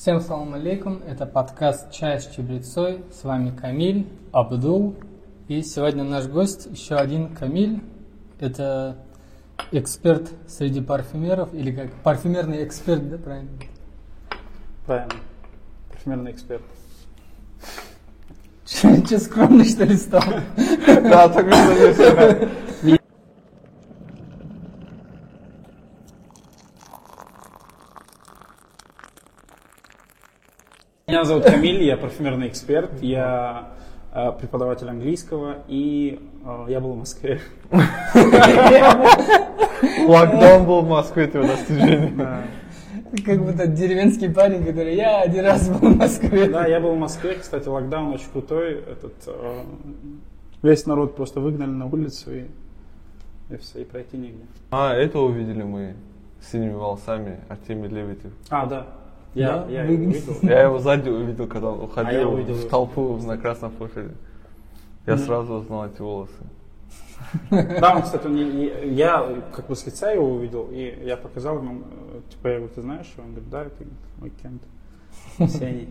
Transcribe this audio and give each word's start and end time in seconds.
Всем 0.00 0.20
салам 0.20 0.54
алейкум, 0.54 1.02
это 1.08 1.26
подкаст 1.26 1.90
«Чай 1.90 2.20
с 2.20 2.28
чабрецой», 2.28 3.02
с 3.12 3.24
вами 3.24 3.50
Камиль, 3.50 4.06
Абдул, 4.30 4.94
и 5.48 5.60
сегодня 5.62 6.04
наш 6.04 6.26
гость 6.28 6.66
еще 6.66 6.94
один 6.94 7.34
Камиль, 7.34 7.82
это 8.38 8.96
эксперт 9.72 10.30
среди 10.46 10.80
парфюмеров, 10.80 11.52
или 11.52 11.72
как 11.72 11.92
парфюмерный 12.04 12.64
эксперт, 12.64 13.10
да, 13.10 13.18
правильно? 13.18 13.50
Правильно. 14.86 15.14
Парфюмерный 15.90 16.30
эксперт. 16.30 16.62
Че 18.66 19.18
скромный, 19.18 19.64
что 19.64 19.82
ли, 19.82 19.96
стал? 19.96 20.22
Да, 20.86 21.28
так 21.28 21.44
Меня 31.18 31.24
зовут 31.24 31.46
Камиль, 31.46 31.82
я 31.82 31.96
парфюмерный 31.96 32.46
эксперт, 32.46 33.02
я 33.02 33.70
э, 34.14 34.30
преподаватель 34.38 34.88
английского, 34.88 35.56
и 35.66 36.20
э, 36.44 36.66
я 36.68 36.78
был 36.78 36.92
в 36.92 36.98
Москве. 36.98 37.40
Локдаун 40.06 40.64
был 40.64 40.82
в 40.82 40.88
Москве, 40.88 41.26
твое 41.26 41.48
достижение. 41.48 42.44
Как 43.26 43.44
будто 43.44 43.66
деревенский 43.66 44.30
парень, 44.32 44.64
который 44.64 44.94
я 44.94 45.22
один 45.22 45.44
раз 45.44 45.68
был 45.68 45.90
в 45.90 45.96
Москве. 45.96 46.48
Да, 46.50 46.68
я 46.68 46.78
был 46.78 46.94
в 46.94 46.98
Москве, 46.98 47.34
кстати, 47.34 47.66
локдаун 47.66 48.12
очень 48.14 48.30
крутой. 48.30 48.74
Этот, 48.74 49.14
э, 49.26 49.62
весь 50.62 50.86
народ 50.86 51.16
просто 51.16 51.40
выгнали 51.40 51.70
на 51.70 51.86
улицу 51.86 52.32
и, 52.32 52.44
и 53.50 53.56
все, 53.56 53.80
и 53.80 53.84
пройти 53.84 54.16
негде. 54.16 54.44
А, 54.70 54.94
это 54.94 55.18
увидели 55.18 55.64
мы 55.64 55.96
с 56.40 56.52
синими 56.52 56.74
волосами 56.74 57.40
Артемий 57.48 57.88
Левитев. 57.88 58.30
А, 58.50 58.66
да. 58.66 58.86
Я, 59.34 59.58
Да, 59.58 59.66
я 59.70 59.82
его 59.84 59.92
выгнали. 59.92 60.18
видел. 60.18 60.34
Я 60.42 60.62
его 60.62 60.78
сзади 60.78 61.08
увидел, 61.08 61.46
когда 61.46 61.68
он 61.70 61.74
А 61.74 61.80
я 61.80 61.84
уходил 61.84 62.32
увидел 62.32 62.54
в 62.54 62.68
толпу 62.68 63.16
на 63.18 63.36
Красной 63.36 63.70
площади. 63.70 64.14
Я 65.06 65.16
сразу 65.16 65.54
узнал 65.54 65.86
эти 65.86 66.00
волосы. 66.00 66.32
Да, 67.50 67.96
он, 67.96 68.02
кстати, 68.02 68.26
он 68.26 68.36
я 68.36 69.42
как 69.52 69.66
бы 69.66 69.74
с 69.74 69.84
лица 69.86 70.10
его 70.12 70.34
увидел, 70.34 70.68
и 70.70 71.02
я 71.04 71.16
показал 71.16 71.58
ему, 71.58 71.82
э, 72.12 72.20
типа, 72.30 72.48
я 72.48 72.56
говорю, 72.58 72.72
ты 72.74 72.82
знаешь? 72.82 73.12
Он 73.18 73.30
говорит, 73.32 73.50
да, 73.50 73.64
это 73.64 73.84
мой 74.18 74.30
Кент. 74.42 74.62
Сений. 75.50 75.88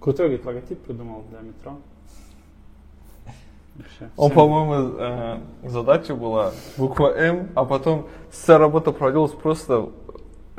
Крутой, 0.00 0.26
говорит, 0.28 0.46
логотип 0.46 0.80
придумал 0.80 1.24
для 1.30 1.40
метро. 1.40 1.78
Вообще, 3.76 4.10
Он, 4.16 4.30
по-моему, 4.30 4.96
э, 4.98 5.38
задача 5.68 6.14
была 6.14 6.52
буква 6.76 7.14
М, 7.16 7.48
а 7.54 7.64
потом 7.64 8.08
вся 8.30 8.58
работа 8.58 8.92
проводилась 8.92 9.32
просто 9.32 9.90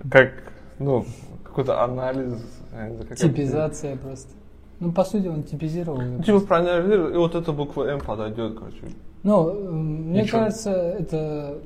как, 0.09 0.50
ну, 0.83 1.05
какой-то 1.43 1.83
анализ. 1.83 2.33
Типизация 3.17 3.95
просто. 3.97 4.29
Ну, 4.79 4.91
по 4.91 5.03
сути, 5.03 5.27
он 5.27 5.43
типизировал. 5.43 6.01
Ну, 6.01 6.23
Типа 6.23 6.39
проанализировал, 6.39 7.09
и 7.13 7.17
вот 7.17 7.35
эта 7.35 7.51
буква 7.51 7.83
М 7.83 7.99
подойдет, 7.99 8.57
короче. 8.57 8.81
Ну, 9.21 9.49
э, 9.49 9.69
мне 9.71 10.23
Ничего. 10.23 10.39
кажется, 10.39 10.71
это 10.71 11.59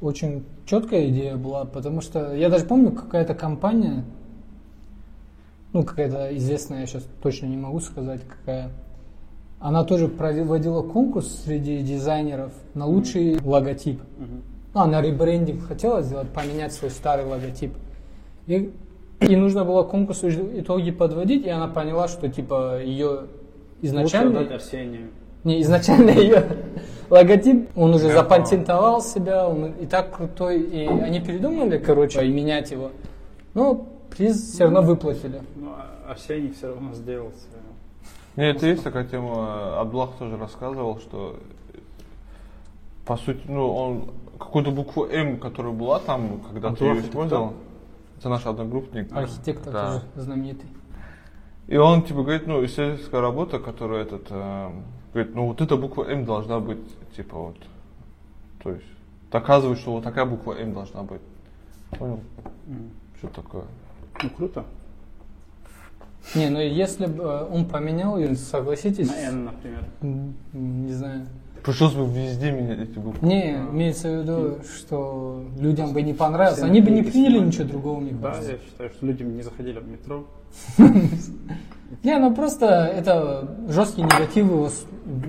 очень 0.00 0.44
четкая 0.66 1.08
идея 1.08 1.36
была, 1.36 1.64
потому 1.64 2.00
что 2.00 2.34
я 2.34 2.48
даже 2.48 2.64
помню, 2.64 2.90
какая-то 2.90 3.34
компания, 3.34 4.04
ну, 5.72 5.84
какая-то 5.84 6.36
известная, 6.36 6.80
я 6.80 6.86
сейчас 6.86 7.06
точно 7.22 7.46
не 7.46 7.56
могу 7.56 7.78
сказать, 7.78 8.22
какая, 8.26 8.70
она 9.60 9.84
тоже 9.84 10.08
проводила 10.08 10.82
конкурс 10.82 11.42
среди 11.44 11.82
дизайнеров 11.82 12.52
на 12.74 12.86
лучший 12.86 13.38
логотип. 13.40 14.00
Мгм. 14.18 14.42
Ну, 14.74 14.80
она 14.80 15.00
ребрендинг 15.00 15.66
хотела 15.66 16.02
сделать, 16.02 16.28
поменять 16.30 16.72
свой 16.72 16.90
старый 16.90 17.24
логотип. 17.24 17.72
И, 18.48 18.72
и 19.20 19.36
нужно 19.36 19.64
было 19.64 19.84
к 19.84 19.90
конкурсу 19.90 20.28
итоги 20.30 20.90
подводить, 20.90 21.44
и 21.44 21.50
она 21.50 21.68
поняла, 21.68 22.08
что, 22.08 22.28
типа, 22.28 22.82
ее 22.82 23.26
изначально... 23.82 24.40
Отдать 24.40 24.52
Арсению. 24.52 25.08
Не, 25.44 25.60
изначально 25.62 26.10
ее 26.10 26.44
логотип, 27.10 27.68
он 27.76 27.94
уже 27.94 28.10
запатентовал 28.10 29.02
себя, 29.02 29.46
он 29.46 29.72
и 29.72 29.86
так 29.86 30.16
крутой, 30.16 30.62
и 30.62 30.86
они 30.86 31.20
передумали, 31.20 31.78
короче, 31.78 32.24
и 32.24 32.28
менять 32.32 32.70
его. 32.70 32.90
Но 33.54 33.86
приз 34.16 34.36
все 34.54 34.64
равно 34.64 34.82
выплатили. 34.82 35.42
Ну, 35.54 35.68
а 35.68 36.10
Арсений 36.10 36.52
все 36.52 36.68
равно 36.68 36.94
сделал 36.94 37.30
свое. 37.30 37.62
Нет, 38.36 38.56
это 38.56 38.66
есть 38.66 38.82
такая 38.82 39.04
тема, 39.04 39.78
Абдуллах 39.78 40.10
тоже 40.18 40.36
рассказывал, 40.36 40.98
что 41.00 41.36
по 43.04 43.16
сути, 43.16 43.40
ну, 43.48 43.72
он 43.72 44.10
какую-то 44.38 44.70
букву 44.70 45.06
М, 45.06 45.38
которая 45.38 45.72
была 45.72 45.98
там, 45.98 46.40
когда 46.50 46.72
ты 46.72 46.84
ее 46.84 47.00
использовал, 47.00 47.54
это 48.18 48.28
наш 48.28 48.46
одногруппник. 48.46 49.12
Архитектор 49.14 49.72
Да. 49.72 49.86
тоже 49.92 50.04
знаменитый. 50.16 50.68
И 51.68 51.76
он 51.76 52.02
типа 52.02 52.22
говорит, 52.22 52.46
ну, 52.46 52.64
исследовательская 52.64 53.20
работа, 53.20 53.58
которая 53.58 54.02
этот, 54.02 54.26
э, 54.30 54.70
говорит, 55.12 55.34
ну, 55.34 55.46
вот 55.46 55.60
эта 55.60 55.76
буква 55.76 56.04
М 56.04 56.24
должна 56.24 56.60
быть, 56.60 56.78
типа 57.14 57.36
вот, 57.36 57.56
то 58.62 58.70
есть, 58.70 58.86
доказывает, 59.30 59.78
что 59.78 59.92
вот 59.92 60.04
такая 60.04 60.24
буква 60.24 60.54
М 60.54 60.72
должна 60.72 61.02
быть. 61.02 61.20
Понял? 61.90 62.20
М. 62.66 62.90
Что 63.18 63.28
такое? 63.28 63.64
Ну, 64.22 64.30
круто. 64.30 64.64
Не, 66.34 66.48
ну 66.50 66.58
если 66.60 67.06
бы 67.06 67.22
э, 67.24 67.44
он 67.50 67.64
поменял 67.66 68.18
ее, 68.18 68.34
согласитесь, 68.34 69.08
На 69.08 69.14
N, 69.28 69.44
например. 69.44 69.84
не 70.52 70.92
знаю. 70.92 71.26
Пришлось 71.64 71.92
бы 71.92 72.06
везде 72.06 72.50
менять 72.50 72.78
эти 72.80 72.98
буквы. 72.98 73.26
Не, 73.26 73.54
имеется 73.56 74.08
в 74.08 74.22
виду, 74.22 74.58
что 74.76 75.44
людям 75.58 75.92
бы 75.92 76.02
не 76.02 76.14
понравилось, 76.14 76.62
они 76.62 76.80
бы 76.80 76.90
не 76.90 77.02
приняли 77.02 77.38
ничего 77.38 77.64
другого, 77.64 78.00
мне 78.00 78.12
Да, 78.12 78.28
кажется. 78.30 78.52
я 78.52 78.58
считаю, 78.58 78.90
что 78.90 79.06
люди 79.06 79.22
не 79.22 79.42
заходили 79.42 79.78
в 79.78 79.88
метро. 79.88 80.24
Не, 82.02 82.18
ну 82.18 82.34
просто 82.34 82.66
это 82.66 83.48
жесткий 83.68 84.02
негатив 84.02 84.46
его 84.46 84.68
с- 84.68 84.84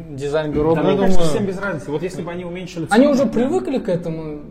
дизайн-бюро. 0.09 0.75
Да, 0.75 0.83
мне 0.83 0.97
кажется, 0.97 1.21
всем 1.23 1.45
без 1.45 1.57
разницы. 1.57 1.89
Вот 1.89 2.03
если 2.03 2.21
бы 2.21 2.31
они 2.31 2.43
уменьшили 2.43 2.85
Они 2.89 3.07
уже 3.07 3.23
да. 3.23 3.29
привыкли 3.31 3.79
к 3.79 3.87
этому. 3.87 4.41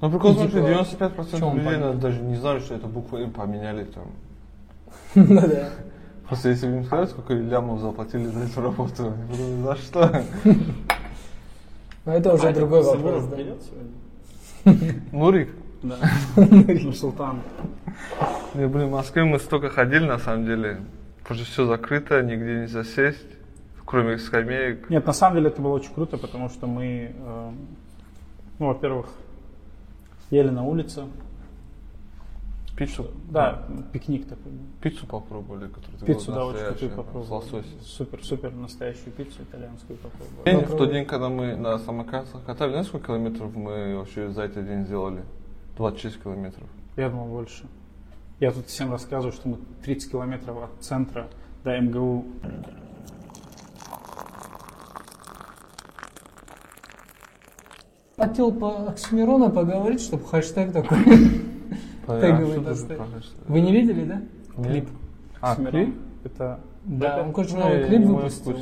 Ну, 0.00 0.10
прикол 0.10 0.32
в 0.32 0.36
том, 0.36 0.48
Типа, 0.48 0.58
что 0.58 0.68
95% 0.68 1.38
чё 1.38 1.46
он 1.46 1.56
людей 1.58 1.94
даже 2.00 2.20
не 2.20 2.36
знали, 2.36 2.58
что 2.58 2.74
это 2.74 2.86
букву 2.86 3.16
М 3.16 3.30
поменяли 3.32 3.84
там. 3.84 4.04
Ну 5.14 5.40
да. 5.40 5.70
Просто 6.28 6.50
если 6.50 6.66
бы 6.68 6.76
им 6.76 6.84
сказать, 6.84 7.08
сколько 7.10 7.32
лямов 7.32 7.80
заплатили 7.80 8.26
за 8.26 8.40
эту 8.40 8.60
работу, 8.60 9.12
за 9.64 9.76
что? 9.76 10.22
Но 12.04 12.12
это 12.12 12.34
уже 12.34 12.48
А 12.48 12.52
другой 12.52 12.80
это 12.80 12.90
вопрос, 12.90 13.24
да. 13.24 13.36
придет 13.36 13.62
сегодня? 13.62 15.02
Нурик? 15.12 15.50
Да. 15.82 15.96
Нурсултан. 16.36 17.40
Не, 18.54 18.66
блин, 18.66 18.88
в 18.88 18.92
Москве 18.92 19.24
мы 19.24 19.38
столько 19.38 19.68
ходили, 19.68 20.04
на 20.04 20.18
самом 20.18 20.46
деле. 20.46 20.80
Потому 21.22 21.40
что 21.40 21.50
все 21.50 21.66
закрыто, 21.66 22.22
нигде 22.22 22.60
нельзя 22.60 22.84
сесть, 22.84 23.26
кроме 23.84 24.18
скамеек. 24.18 24.90
Нет, 24.90 25.06
на 25.06 25.12
самом 25.12 25.36
деле 25.36 25.48
это 25.48 25.62
было 25.62 25.72
очень 25.72 25.92
круто, 25.94 26.18
потому 26.18 26.50
что 26.50 26.66
мы, 26.66 27.14
э, 27.16 27.50
ну, 28.58 28.66
во-первых, 28.66 29.06
ели 30.30 30.50
на 30.50 30.64
улице. 30.64 31.04
Пиццу? 32.76 33.06
Да, 33.30 33.68
пикник 33.92 34.26
такой. 34.28 34.52
Пиццу 34.80 35.06
попробовали, 35.06 35.68
которую 35.68 36.00
ты 36.00 36.06
Пиццу, 36.06 36.32
да, 36.32 36.44
очень 36.44 36.66
крутую 36.66 36.90
попробовал. 36.90 37.24
С 37.24 37.30
лососем. 37.30 37.80
Супер, 37.80 38.24
супер 38.24 38.52
настоящую 38.52 39.12
пиццу 39.12 39.42
итальянскую 39.42 39.96
попробовал. 39.98 40.44
День, 40.44 40.60
в 40.64 40.76
тот 40.76 40.90
день, 40.90 41.06
когда 41.06 41.28
мы 41.28 41.54
на 41.54 41.78
самокатах 41.78 42.44
катали, 42.44 42.70
знаешь, 42.70 42.88
сколько 42.88 43.06
километров 43.06 43.54
мы 43.54 43.96
вообще 43.96 44.30
за 44.30 44.42
этот 44.42 44.66
день 44.66 44.84
сделали? 44.86 45.22
26 45.76 46.22
километров. 46.22 46.68
Я 46.96 47.10
думал 47.10 47.26
больше. 47.26 47.64
Я 48.40 48.50
тут 48.50 48.66
всем 48.66 48.90
рассказываю, 48.90 49.32
что 49.32 49.48
мы 49.48 49.58
30 49.84 50.10
километров 50.10 50.64
от 50.64 50.84
центра 50.84 51.28
до 51.62 51.80
МГУ. 51.80 52.24
Хотел 58.16 58.50
по 58.52 58.88
Оксимирона 58.88 59.50
поговорить, 59.50 60.00
чтобы 60.00 60.24
хэштег 60.24 60.72
такой. 60.72 61.53
А 62.06 62.20
Теговый 62.20 62.52
что 62.52 62.60
ты 62.60 62.66
достать. 62.66 62.98
Вы 63.48 63.60
не 63.60 63.72
видели, 63.72 64.04
да? 64.04 64.20
Нет. 64.56 64.68
Клип. 64.68 64.88
А, 65.40 65.56
клип? 65.56 65.94
Это 66.24 66.60
Да, 66.84 67.22
он, 67.22 67.32
короче, 67.32 67.54
Ну, 67.54 67.60
новый 67.60 67.84
клип 67.84 68.02
выпустил. 68.06 68.56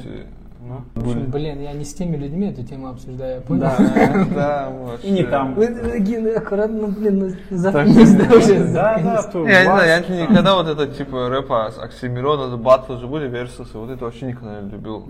Ну, 0.65 0.81
В 0.95 1.09
общем, 1.09 1.29
блин. 1.29 1.61
я 1.61 1.73
не 1.73 1.85
с 1.85 1.93
теми 1.93 2.17
людьми 2.17 2.47
эту 2.47 2.63
тему 2.63 2.87
обсуждаю, 2.89 3.37
я 3.37 3.41
понял. 3.41 3.63
Да. 3.63 4.27
Да, 4.35 4.71
вообще. 4.71 5.09
И 5.09 5.11
не 5.11 5.25
там. 5.25 5.55
Вы 5.55 5.67
такие, 5.67 6.37
аккуратно, 6.37 6.87
блин, 6.87 7.37
ну, 7.51 7.57
заткнись, 7.59 8.15
да, 8.15 8.37
уже. 8.37 8.73
Да, 8.73 9.01
да, 9.03 9.23
то 9.25 9.49
Я 9.49 9.59
не 9.59 9.65
знаю, 9.65 9.89
я 10.09 10.23
никогда 10.23 10.55
вот 10.55 10.69
это 10.69 10.87
типа 10.87 11.29
рэпа 11.29 11.73
с 11.73 11.79
Оксимирона, 11.79 12.47
это 12.47 12.57
батл 12.57 12.97
же 12.99 13.09
были, 13.09 13.29
версусы, 13.29 13.77
вот 13.77 13.91
это 13.91 14.05
вообще 14.05 14.27
никогда 14.27 14.61
не 14.61 14.71
любил. 14.71 15.09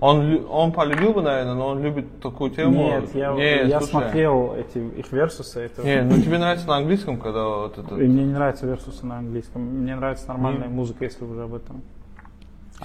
Он, 0.00 0.46
он 0.50 0.72
полюбил 0.72 1.12
бы, 1.14 1.22
наверное, 1.22 1.54
но 1.54 1.68
он 1.68 1.82
любит 1.82 2.20
такую 2.20 2.50
тему. 2.50 2.72
Нет, 2.84 3.14
я, 3.14 3.32
Не, 3.32 3.68
я 3.68 3.78
слушай. 3.80 3.90
смотрел 3.90 4.54
эти 4.54 4.78
их 4.78 5.10
версусы. 5.12 5.60
Это... 5.60 5.82
Не, 5.82 6.02
ну 6.02 6.20
тебе 6.20 6.38
нравится 6.38 6.68
на 6.68 6.76
английском, 6.76 7.18
когда 7.18 7.44
вот 7.46 7.78
это... 7.78 7.94
И 7.96 8.06
мне 8.06 8.24
не 8.24 8.32
нравятся 8.32 8.66
версусы 8.66 9.06
на 9.06 9.18
английском. 9.18 9.62
Мне 9.62 9.94
нравится 9.96 10.28
нормальная 10.28 10.68
музыка, 10.68 11.04
если 11.04 11.24
уже 11.24 11.44
об 11.44 11.54
этом. 11.54 11.82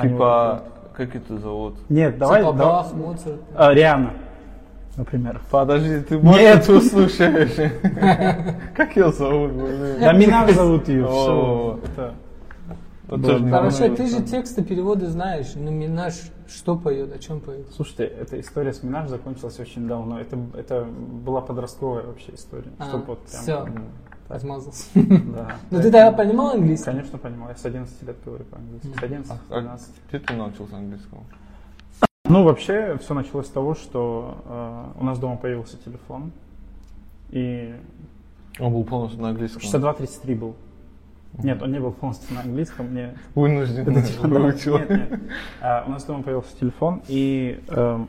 Типа, 0.01 0.63
как 0.95 1.15
это 1.15 1.37
зовут? 1.39 1.73
вот- 1.73 1.89
Нет, 1.89 2.17
давай. 2.17 2.41
Типа 2.41 2.53
давай- 2.53 2.73
Бах, 2.83 2.93
Моцарт. 2.93 3.41
А, 3.55 3.73
Риана. 3.73 4.13
например. 4.95 5.41
Подожди, 5.51 5.99
ты 6.01 6.19
можешь 6.19 6.41
Нет. 6.41 6.69
услышать? 6.69 7.55
Как 8.75 8.95
ее 8.95 9.11
зовут? 9.11 9.51
Минаж 9.51 10.51
зовут 10.55 10.87
ее, 10.87 11.77
Хорошо, 13.07 13.39
волнуйся. 13.39 13.95
ты 13.95 14.07
же 14.07 14.21
тексты, 14.21 14.63
переводы 14.63 15.07
знаешь. 15.07 15.53
Ну, 15.55 15.71
Минаж 15.71 16.13
что 16.47 16.77
поет, 16.77 17.13
о 17.13 17.19
чем 17.19 17.39
поет? 17.39 17.67
Слушайте, 17.73 18.05
эта 18.05 18.39
история 18.39 18.73
с 18.73 18.83
Минаж 18.83 19.09
закончилась 19.09 19.59
очень 19.59 19.87
давно. 19.87 20.19
Это, 20.19 20.37
это 20.55 20.83
была 20.85 21.41
подростковая 21.41 22.03
вообще 22.05 22.33
история. 22.35 22.71
А, 22.79 22.87
Чтоб 22.89 23.07
вот 23.07 23.19
прям- 23.25 23.41
всё. 23.41 23.65
М, 23.65 23.85
Отмазался. 24.29 24.85
Да. 24.95 25.55
Ну, 25.71 25.77
ты 25.77 25.83
тогда 25.83 26.11
понимал 26.11 26.51
английский? 26.51 26.85
Конечно, 26.85 27.17
понимал. 27.17 27.49
Я 27.49 27.55
с 27.55 27.65
11 27.65 28.03
лет 28.03 28.17
говорю 28.25 28.43
по-английски. 28.45 28.87
С 28.97 29.03
11, 29.03 29.31
А, 29.31 29.35
с 29.35 29.39
а 29.51 29.61
12. 29.61 29.93
где 30.09 30.19
ты 30.19 30.33
научился 30.33 30.75
английскому? 30.75 31.23
Ну, 32.25 32.43
вообще, 32.43 32.97
все 33.01 33.13
началось 33.13 33.47
с 33.47 33.49
того, 33.49 33.73
что 33.73 34.93
э, 34.97 34.99
у 34.99 35.05
нас 35.05 35.17
дома 35.17 35.37
появился 35.37 35.77
телефон. 35.77 36.33
И 37.29 37.73
Он 38.59 38.73
был 38.73 38.83
полностью 38.83 39.21
на 39.21 39.29
английском. 39.29 39.61
6233 39.61 40.35
был. 40.35 40.55
Нет, 41.33 41.61
он 41.61 41.71
не 41.71 41.79
был 41.79 41.91
полностью 41.91 42.33
на 42.35 42.41
английском. 42.41 42.87
Мне 42.87 43.15
Вынужден 43.35 43.87
Это 43.87 44.01
типа, 44.07 44.27
выучил. 44.27 44.79
нет, 44.79 44.89
нет. 44.89 45.19
А, 45.61 45.83
у 45.87 45.91
нас 45.91 46.03
дома 46.05 46.23
появился 46.23 46.57
телефон, 46.57 47.01
и, 47.07 47.61
эм, 47.67 48.07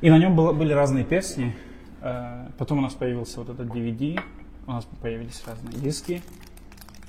и 0.00 0.10
на 0.10 0.18
нем 0.18 0.34
было, 0.34 0.52
были 0.52 0.72
разные 0.72 1.04
песни. 1.04 1.54
Э, 2.00 2.48
потом 2.58 2.78
у 2.78 2.80
нас 2.82 2.92
появился 2.94 3.40
вот 3.40 3.48
этот 3.48 3.68
DVD, 3.68 4.20
у 4.66 4.72
нас 4.72 4.86
появились 5.00 5.42
разные 5.46 5.72
диски. 5.74 6.20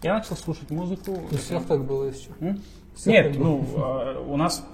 Я 0.03 0.13
начал 0.13 0.35
слушать 0.35 0.69
музыку. 0.69 1.19
У 1.31 1.35
всех 1.35 1.65
так 1.65 1.83
было 1.83 2.05
еще. 2.05 2.29
М? 2.39 2.61
Всех 2.95 3.07
Нет, 3.13 3.31
так 3.33 3.41
было. 3.41 3.47
ну, 3.47 3.65
э, 3.75 4.23
у 4.27 4.37
нас, 4.37 4.65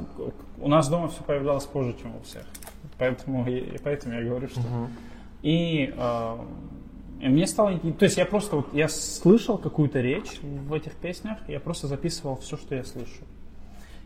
у 0.60 0.68
нас 0.68 0.90
дома 0.90 1.08
все 1.08 1.24
появлялось 1.24 1.66
позже, 1.66 1.96
чем 2.02 2.16
у 2.16 2.22
всех. 2.22 2.44
Поэтому, 2.98 3.48
и, 3.48 3.78
поэтому 3.84 4.14
я 4.16 4.24
говорю, 4.24 4.48
что... 4.50 4.62
И, 5.42 5.92
э, 5.98 6.38
и 6.38 6.38
мне 7.30 7.48
стало... 7.48 7.78
То 7.78 8.06
есть 8.06 8.18
я 8.18 8.26
просто... 8.26 8.58
Вот, 8.58 8.74
я 8.74 8.88
слышал 8.88 9.58
какую-то 9.58 10.02
речь 10.02 10.40
в 10.42 10.74
этих 10.74 10.96
песнях, 10.96 11.38
я 11.48 11.60
просто 11.60 11.88
записывал 11.88 12.38
все, 12.38 12.58
что 12.58 12.76
я 12.76 12.84
слышу. 12.84 13.24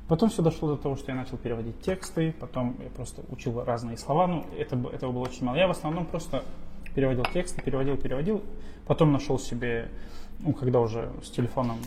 Потом 0.08 0.30
все 0.30 0.44
дошло 0.44 0.76
до 0.76 0.78
того, 0.82 0.96
что 0.96 1.12
я 1.12 1.18
начал 1.18 1.38
переводить 1.38 1.80
тексты, 1.82 2.34
потом 2.40 2.76
я 2.84 2.90
просто 2.90 3.24
учил 3.30 3.64
разные 3.64 3.98
слова. 3.98 4.28
Ну, 4.28 4.46
это, 4.58 4.76
этого 4.94 5.12
было 5.12 5.24
очень 5.24 5.46
мало. 5.46 5.56
Я 5.56 5.68
в 5.68 5.72
основном 5.72 6.06
просто 6.06 6.44
переводил 6.94 7.26
тексты, 7.34 7.62
переводил, 7.62 7.98
переводил. 7.98 8.44
Потом 8.86 9.12
нашел 9.12 9.40
себе, 9.40 9.90
ну, 10.40 10.54
когда 10.54 10.80
уже 10.80 11.12
с 11.24 11.32
телефоном 11.32 11.78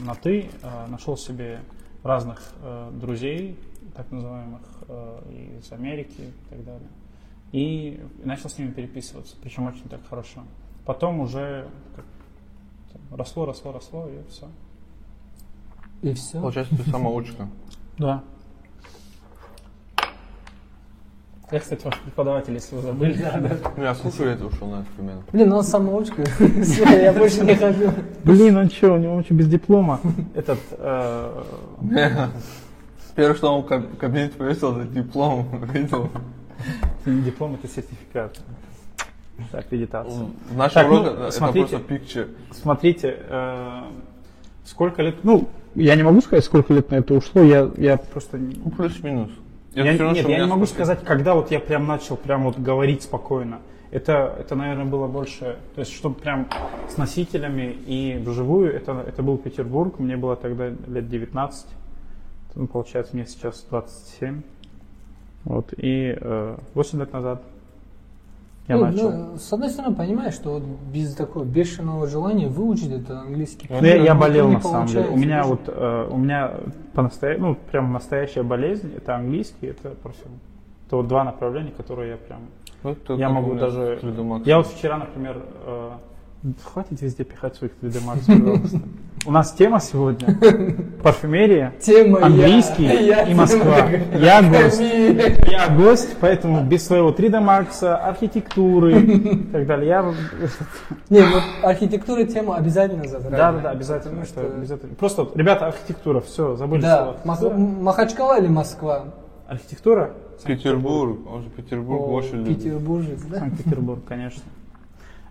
на 0.00 0.14
«ты», 0.14 0.48
э, 0.62 0.86
нашел 0.88 1.18
себе 1.18 1.60
разных 2.02 2.42
э, 2.62 2.90
друзей, 2.94 3.58
так 3.94 4.10
называемых, 4.10 4.62
э, 4.88 5.58
из 5.60 5.70
Америки 5.72 6.20
и 6.20 6.50
так 6.50 6.64
далее. 6.64 6.88
И 7.52 8.00
начал 8.24 8.48
с 8.48 8.58
ними 8.58 8.70
переписываться, 8.70 9.36
причем 9.42 9.66
очень 9.66 9.88
так 9.88 10.00
хорошо. 10.08 10.42
Потом 10.86 11.20
уже 11.20 11.66
как, 11.96 12.04
там, 12.92 13.18
росло, 13.18 13.44
росло, 13.44 13.72
росло, 13.72 14.08
и 14.08 14.30
все. 14.30 14.46
И 16.02 16.14
все. 16.14 16.40
Получается, 16.40 16.76
ты 16.76 16.90
самоучка. 16.90 17.48
Да. 17.98 18.22
Я, 21.52 21.60
кстати, 21.60 21.84
ваш 21.84 22.00
преподаватель, 22.00 22.54
если 22.54 22.74
вы 22.74 22.82
забыли. 22.82 23.24
Ну, 23.76 23.82
Я 23.82 23.94
слушаю, 23.94 24.30
это 24.30 24.46
ушел 24.46 24.68
на 24.68 24.82
эксперимент. 24.82 25.22
Блин, 25.32 25.48
ну 25.48 25.58
он 25.58 25.62
самоучка. 25.64 26.24
Я 26.90 27.12
больше 27.12 27.44
не 27.44 27.54
хочу. 27.54 27.92
Блин, 28.24 28.56
он 28.56 28.68
что, 28.68 28.94
у 28.94 28.98
него 28.98 29.14
вообще 29.16 29.34
без 29.34 29.46
диплома. 29.48 30.00
Этот, 30.34 30.58
э, 30.72 31.44
Первое, 33.14 33.34
что 33.36 33.56
он 33.56 33.62
в 33.62 33.66
каб- 33.66 33.96
кабинет 33.96 34.34
повесил, 34.34 34.76
это 34.76 34.88
диплом. 34.88 35.46
Видел? 35.72 36.10
диплом, 37.06 37.54
это 37.54 37.68
сертификат. 37.68 38.40
В 40.48 40.56
нашем 40.56 40.74
Так, 40.74 40.90
ну, 40.90 40.96
уроке 40.96 41.10
это 41.10 41.30
смотрите. 41.30 41.78
просто 41.78 41.94
picture. 41.94 42.28
Смотрите, 42.52 43.16
э, 43.28 43.82
сколько 44.64 45.02
лет, 45.02 45.16
ну, 45.24 45.48
я 45.74 45.94
не 45.94 46.02
могу 46.02 46.20
сказать, 46.20 46.44
сколько 46.44 46.72
лет 46.72 46.90
на 46.90 46.96
это 46.96 47.14
ушло, 47.14 47.42
я, 47.42 47.70
я 47.76 47.96
просто... 47.98 48.38
Ну, 48.38 48.70
плюс-минус. 48.70 49.30
Я, 49.74 49.84
равно, 49.98 50.12
нет, 50.12 50.26
я 50.26 50.38
не 50.38 50.46
могу 50.46 50.64
сказать, 50.64 51.04
когда 51.04 51.34
вот 51.34 51.50
я 51.50 51.60
прям 51.60 51.86
начал 51.86 52.16
прям 52.16 52.44
вот 52.44 52.58
говорить 52.58 53.02
спокойно. 53.02 53.58
Это, 53.90 54.34
это, 54.40 54.54
наверное, 54.54 54.86
было 54.86 55.06
больше, 55.06 55.58
то 55.74 55.80
есть, 55.80 55.94
чтобы 55.94 56.16
прям 56.16 56.48
с 56.88 56.96
носителями 56.96 57.76
и 57.86 58.20
вживую, 58.24 58.74
это, 58.74 59.04
это 59.06 59.22
был 59.22 59.36
Петербург, 59.36 59.98
мне 59.98 60.16
было 60.16 60.34
тогда 60.34 60.68
лет 60.68 61.08
19, 61.08 61.66
ну, 62.56 62.66
получается, 62.66 63.14
мне 63.14 63.26
сейчас 63.26 63.64
27, 63.68 64.42
вот, 65.44 65.74
и 65.76 66.16
э, 66.18 66.56
8 66.74 66.98
лет 66.98 67.12
назад 67.12 67.42
я 68.68 68.76
Ну, 68.76 68.84
начал. 68.86 69.10
ну, 69.10 69.36
с 69.38 69.52
одной 69.52 69.70
стороны, 69.70 69.94
понимаешь, 69.94 70.34
что 70.34 70.54
вот 70.54 70.62
без 70.92 71.14
такого 71.14 71.44
бешеного 71.44 72.06
желания 72.06 72.48
выучить 72.48 72.90
это 72.90 73.20
английский. 73.20 73.68
Ну, 73.70 73.84
я, 73.84 73.96
я 73.96 74.14
болел 74.14 74.48
на 74.48 74.60
самом 74.60 74.86
деле. 74.86 75.08
У 75.08 75.16
меня 75.16 75.44
вот, 75.44 75.60
э, 75.66 76.08
у 76.10 76.16
меня 76.16 76.52
по 76.92 77.08
ну, 77.38 77.56
прям 77.70 77.92
настоящая 77.92 78.42
болезнь, 78.42 78.92
это 78.96 79.16
английский, 79.16 79.66
это 79.68 79.90
парфюм. 79.90 80.32
Это 80.86 80.96
вот 80.96 81.08
два 81.08 81.24
направления, 81.24 81.72
которые 81.72 82.10
я 82.12 82.16
прям 82.16 82.40
Ну, 82.82 83.16
Я 83.16 83.28
могу 83.28 83.54
даже... 83.54 83.98
3D 84.02 84.16
Max. 84.16 84.42
Я 84.46 84.58
вот 84.58 84.66
вчера, 84.66 84.98
например... 84.98 85.42
э, 85.64 85.90
Хватит 86.64 87.00
везде 87.00 87.24
пихать 87.24 87.56
своих 87.56 87.72
3D 87.82 87.98
Max, 88.06 88.26
пожалуйста. 88.26 88.78
У 89.26 89.32
нас 89.32 89.50
тема 89.52 89.80
сегодня 89.80 90.38
парфюмерия, 91.02 91.74
Тема 91.80 92.24
английский 92.24 92.84
Я 92.84 93.22
и 93.24 93.34
Москва. 93.34 93.88
Я 94.14 94.42
гость. 94.42 94.80
Я 94.80 95.68
гость, 95.74 96.16
поэтому 96.20 96.62
без 96.64 96.86
своего 96.86 97.10
3D 97.10 97.30
Max, 97.42 97.82
архитектуры 97.84 99.00
и 99.02 99.36
так 99.46 99.66
далее. 99.66 99.88
Я... 99.88 100.02
Не, 101.10 101.22
вот 101.22 101.42
архитектура 101.64 102.22
тема 102.24 102.56
обязательно 102.56 103.08
затрагиваем. 103.08 103.36
Да, 103.36 103.52
да, 103.52 103.60
да, 103.60 103.70
обязательно. 103.70 104.24
Что- 104.24 104.42
обязательно. 104.42 104.94
Просто, 104.94 105.28
ребята, 105.34 105.66
архитектура, 105.66 106.20
все, 106.20 106.54
забыли 106.54 106.82
Да, 106.82 107.16
слово. 107.36 107.54
Махачкала 107.56 108.38
или 108.38 108.46
Москва? 108.46 109.06
Архитектура? 109.48 110.12
Петербург, 110.44 111.18
он 111.28 111.42
же 111.42 111.48
Петербург 111.48 112.02
О, 112.02 112.06
больше 112.08 112.36
любит. 112.36 112.58
Петербуржец, 112.58 113.22
да? 113.22 113.38
Санкт-Петербург, 113.40 114.00
конечно. 114.06 114.42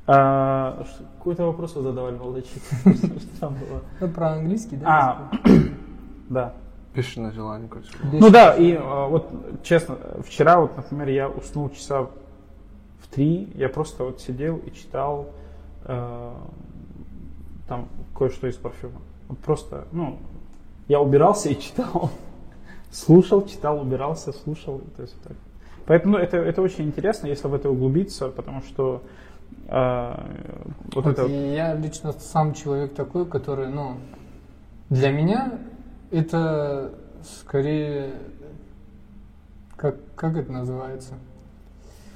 А, 0.07 0.85
Какой-то 1.17 1.45
вопрос 1.45 1.75
вы 1.75 1.81
задавали, 1.81 2.15
молодой 2.15 2.43
человек. 2.43 2.97
Что 3.21 3.39
там 3.39 3.55
было? 3.55 3.81
Ну, 3.99 4.07
про 4.09 4.33
английский, 4.33 4.75
да? 4.77 4.87
А, 4.87 5.31
да. 6.29 6.53
Бешеное 6.93 7.31
желание, 7.31 7.67
короче. 7.67 7.89
Ну 8.03 8.29
да, 8.29 8.55
и 8.55 8.73
а, 8.73 9.07
вот 9.07 9.29
честно, 9.63 9.97
вчера 10.25 10.59
вот, 10.59 10.77
например, 10.77 11.09
я 11.09 11.29
уснул 11.29 11.69
часа 11.69 12.03
в 12.03 13.07
три, 13.09 13.51
я 13.55 13.69
просто 13.69 14.03
вот 14.03 14.21
сидел 14.21 14.57
и 14.57 14.71
читал 14.71 15.27
э, 15.83 16.33
там 17.67 17.87
кое-что 18.17 18.47
из 18.47 18.55
парфюма. 18.55 19.01
Просто, 19.43 19.87
ну, 19.91 20.17
я 20.87 20.99
убирался 21.01 21.49
и 21.49 21.59
читал. 21.59 22.11
Слушал, 22.91 23.45
читал, 23.45 23.81
убирался, 23.81 24.31
слушал. 24.31 24.81
То 24.95 25.01
есть 25.01 25.21
так. 25.21 25.35
Поэтому 25.85 26.17
ну, 26.17 26.23
это, 26.23 26.37
это 26.37 26.61
очень 26.61 26.85
интересно, 26.85 27.27
если 27.27 27.47
в 27.47 27.53
это 27.53 27.69
углубиться, 27.69 28.29
потому 28.29 28.61
что 28.61 29.03
э, 29.67 30.15
вот, 30.93 31.05
Вот 31.05 31.07
это... 31.07 31.25
Я 31.27 31.73
лично 31.75 32.11
сам 32.13 32.53
человек 32.53 32.93
такой, 32.93 33.25
который, 33.25 33.67
ну, 33.67 33.97
для 34.89 35.11
меня 35.11 35.53
это 36.11 36.91
скорее, 37.23 38.11
как, 39.75 39.95
как 40.15 40.35
это 40.37 40.51
называется? 40.51 41.13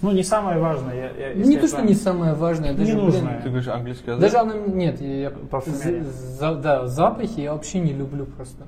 Ну, 0.01 0.11
не 0.11 0.23
самое 0.23 0.59
важное. 0.59 0.95
Я, 0.95 1.27
я- 1.29 1.35
Ну, 1.35 1.49
не 1.49 1.57
то, 1.57 1.67
что 1.67 1.81
не 1.81 1.93
самое 1.93 2.33
важное, 2.33 2.73
даже, 2.73 2.85
Не 2.85 2.93
блин, 2.93 3.05
нужное. 3.05 3.41
Ты 3.41 3.49
говоришь 3.49 3.67
английский 3.67 4.11
язык? 4.11 4.21
Даже 4.21 4.37
она, 4.37 4.53
нет, 4.53 5.01
я, 5.01 5.29
я- 5.29 6.03
за- 6.03 6.55
да, 6.55 6.87
запахи 6.87 7.41
я 7.41 7.53
вообще 7.53 7.79
не 7.79 7.91
люблю 7.91 8.25
просто. 8.25 8.63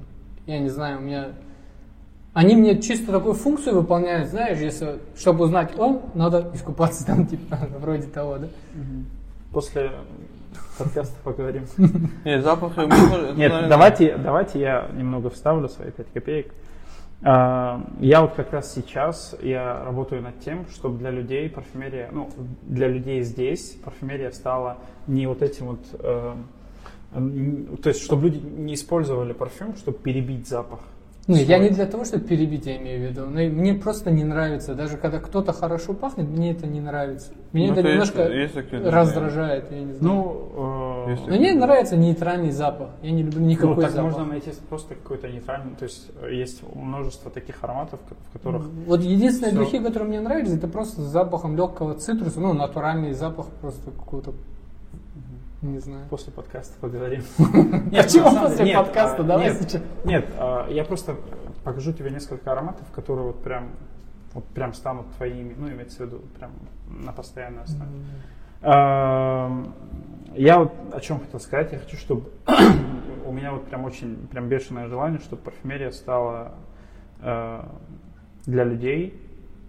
Я 0.46 0.60
не 0.60 0.70
знаю, 0.70 0.98
у 0.98 1.02
меня... 1.02 1.28
Они 2.34 2.56
мне 2.56 2.82
чисто 2.82 3.12
такую 3.12 3.34
функцию 3.34 3.76
выполняют, 3.76 4.30
знаешь, 4.30 4.58
если, 4.60 5.00
чтобы 5.18 5.46
узнать, 5.46 5.78
о, 5.78 6.02
надо 6.14 6.50
искупаться 6.54 7.06
там, 7.06 7.26
типа, 7.28 7.58
вроде 7.80 8.08
того, 8.08 8.38
да? 8.38 8.48
После 9.52 9.92
подкаста 10.78 11.16
поговорим. 11.24 11.66
Нет, 12.26 12.44
запах 12.44 12.78
я 12.78 12.88
могу- 12.88 13.16
это, 13.16 13.34
Нет, 13.36 13.52
давайте, 13.68 14.16
давайте 14.18 14.60
я 14.62 14.90
немного 14.96 15.30
вставлю 15.30 15.68
свои 15.68 15.92
5 15.92 16.08
копеек. 16.14 16.54
А, 17.24 17.86
Я 18.00 18.22
вот 18.22 18.34
как 18.34 18.52
раз 18.54 18.74
сейчас 18.74 19.36
я 19.42 19.84
работаю 19.84 20.22
над 20.22 20.40
тем, 20.40 20.66
чтобы 20.74 20.98
для 21.00 21.12
людей 21.12 21.50
парфюмерия, 21.50 22.10
ну, 22.12 22.30
для 22.64 22.88
людей 22.88 23.22
здесь 23.24 23.78
парфюмерия 23.84 24.32
стала 24.32 24.78
не 25.06 25.28
вот 25.28 25.42
этим 25.42 25.66
вот, 25.68 25.80
э, 26.00 26.34
то 27.84 27.90
есть, 27.90 28.02
чтобы 28.02 28.30
люди 28.30 28.38
не 28.44 28.74
использовали 28.74 29.34
парфюм, 29.34 29.76
чтобы 29.76 29.98
перебить 30.00 30.48
запах. 30.48 30.80
Не, 31.34 31.44
я 31.44 31.60
не 31.60 31.70
для 31.70 31.86
того, 31.86 32.06
чтобы 32.06 32.24
перебить, 32.26 32.66
я 32.66 32.78
имею 32.78 33.00
в 33.08 33.10
виду. 33.12 33.26
Но 33.26 33.40
и 33.40 33.50
мне 33.50 33.74
просто 33.74 34.12
не 34.12 34.24
нравится. 34.24 34.76
Даже 34.76 34.98
когда 34.98 35.20
кто-то 35.20 35.54
хорошо 35.54 35.94
пахнет, 35.94 36.28
мне 36.28 36.52
это 36.52 36.68
не 36.68 36.80
нравится. 36.80 37.32
Меня 37.54 37.68
Ну, 37.68 37.74
это 37.74 37.82
то 37.82 37.88
есть- 37.88 38.16
немножко 38.16 38.34
есть 38.34 38.56
люди, 38.56 38.86
раздражает, 38.88 39.72
я 39.72 39.80
не 39.80 39.94
знаю. 39.94 40.00
Ну, 40.02 41.06
э, 41.08 41.18
Но 41.28 41.36
мне 41.36 41.54
нравится 41.54 41.96
нейтральный 41.98 42.52
запах. 42.52 42.90
Я 43.02 43.12
не 43.12 43.24
люблю 43.24 43.42
ну, 43.42 43.48
никакой 43.48 43.84
так 43.84 43.92
запах. 43.92 44.12
можно 44.12 44.26
найти 44.26 44.52
просто 44.70 44.96
какой-то 44.96 45.28
нейтральный, 45.28 45.76
то 45.76 45.84
есть 45.84 46.08
э, 46.22 46.34
есть 46.34 46.62
множество 46.76 47.32
таких 47.32 47.64
ароматов, 47.64 48.00
в 48.30 48.34
которых 48.34 48.64
Вот 48.88 49.02
единственные 49.02 49.52
Всё. 49.52 49.60
духи, 49.64 49.80
которые 49.80 50.10
мне 50.10 50.20
нравятся, 50.22 50.56
это 50.56 50.68
просто 50.68 51.02
с 51.02 51.06
запахом 51.06 51.56
легкого 51.58 51.96
цитруса, 51.96 52.40
ну, 52.40 52.54
натуральный 52.54 53.14
запах 53.14 53.48
просто 53.62 53.92
какого-то, 53.92 54.34
не 55.62 55.80
знаю. 55.80 56.08
после 56.10 56.34
подкаста 56.34 56.74
поговорим. 56.80 57.24
Почему 57.38 58.26
на 58.26 58.32
самом 58.32 58.48
после 58.50 58.66
нет, 58.66 58.78
подкаста? 58.78 59.22
а, 59.22 59.26
Давай 59.26 59.46
нет, 59.46 59.62
сейчас. 59.62 59.82
Нет, 60.06 60.28
а, 60.38 60.68
я 60.70 60.84
просто 60.84 61.16
покажу 61.64 61.94
тебе 61.94 62.10
несколько 62.10 62.52
ароматов, 62.52 62.90
которые 62.92 63.28
вот 63.28 63.44
прям, 63.44 63.70
вот 64.34 64.46
прям 64.46 64.74
станут 64.74 65.12
твоими, 65.18 65.56
ну, 65.58 65.70
имеется 65.70 65.98
в 66.04 66.08
виду, 66.08 66.22
прям 66.38 66.52
на 66.88 67.12
постоянной 67.14 67.64
основе. 67.64 67.92
Ам, 68.64 69.74
Я 70.36 70.60
вот 70.60 70.74
о 70.94 71.00
чем 71.00 71.20
хотел 71.20 71.40
сказать. 71.40 71.72
Я 71.72 71.80
хочу, 71.80 71.98
чтобы 71.98 72.30
у 73.26 73.32
меня 73.32 73.54
вот 73.54 73.66
прям 73.68 73.86
очень 73.86 74.28
прям 74.28 74.48
бешеное 74.50 74.88
желание, 74.88 75.20
чтобы 75.20 75.42
парфюмерия 75.44 75.92
стала 75.92 76.54
э, 77.22 77.64
для 78.46 78.64
людей. 78.64 79.20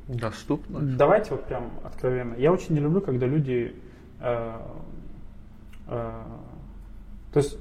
Доступно. 0.09 0.81
Давайте 0.81 1.31
вот 1.31 1.45
прям 1.45 1.71
откровенно. 1.85 2.35
Я 2.35 2.53
очень 2.53 2.75
не 2.75 2.81
люблю, 2.81 3.01
когда 3.01 3.27
люди... 3.27 3.75
э, 4.21 4.61
то 5.93 7.39
есть, 7.39 7.59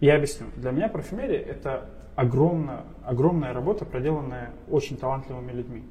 я 0.00 0.16
объясню. 0.16 0.46
Для 0.56 0.70
меня 0.70 0.88
парфюмерия 0.88 1.40
это 1.40 1.88
огромная, 2.16 2.84
огромная 3.04 3.52
работа, 3.52 3.84
проделанная 3.84 4.50
очень 4.68 4.96
талантливыми 4.96 5.52
людьми. 5.52 5.82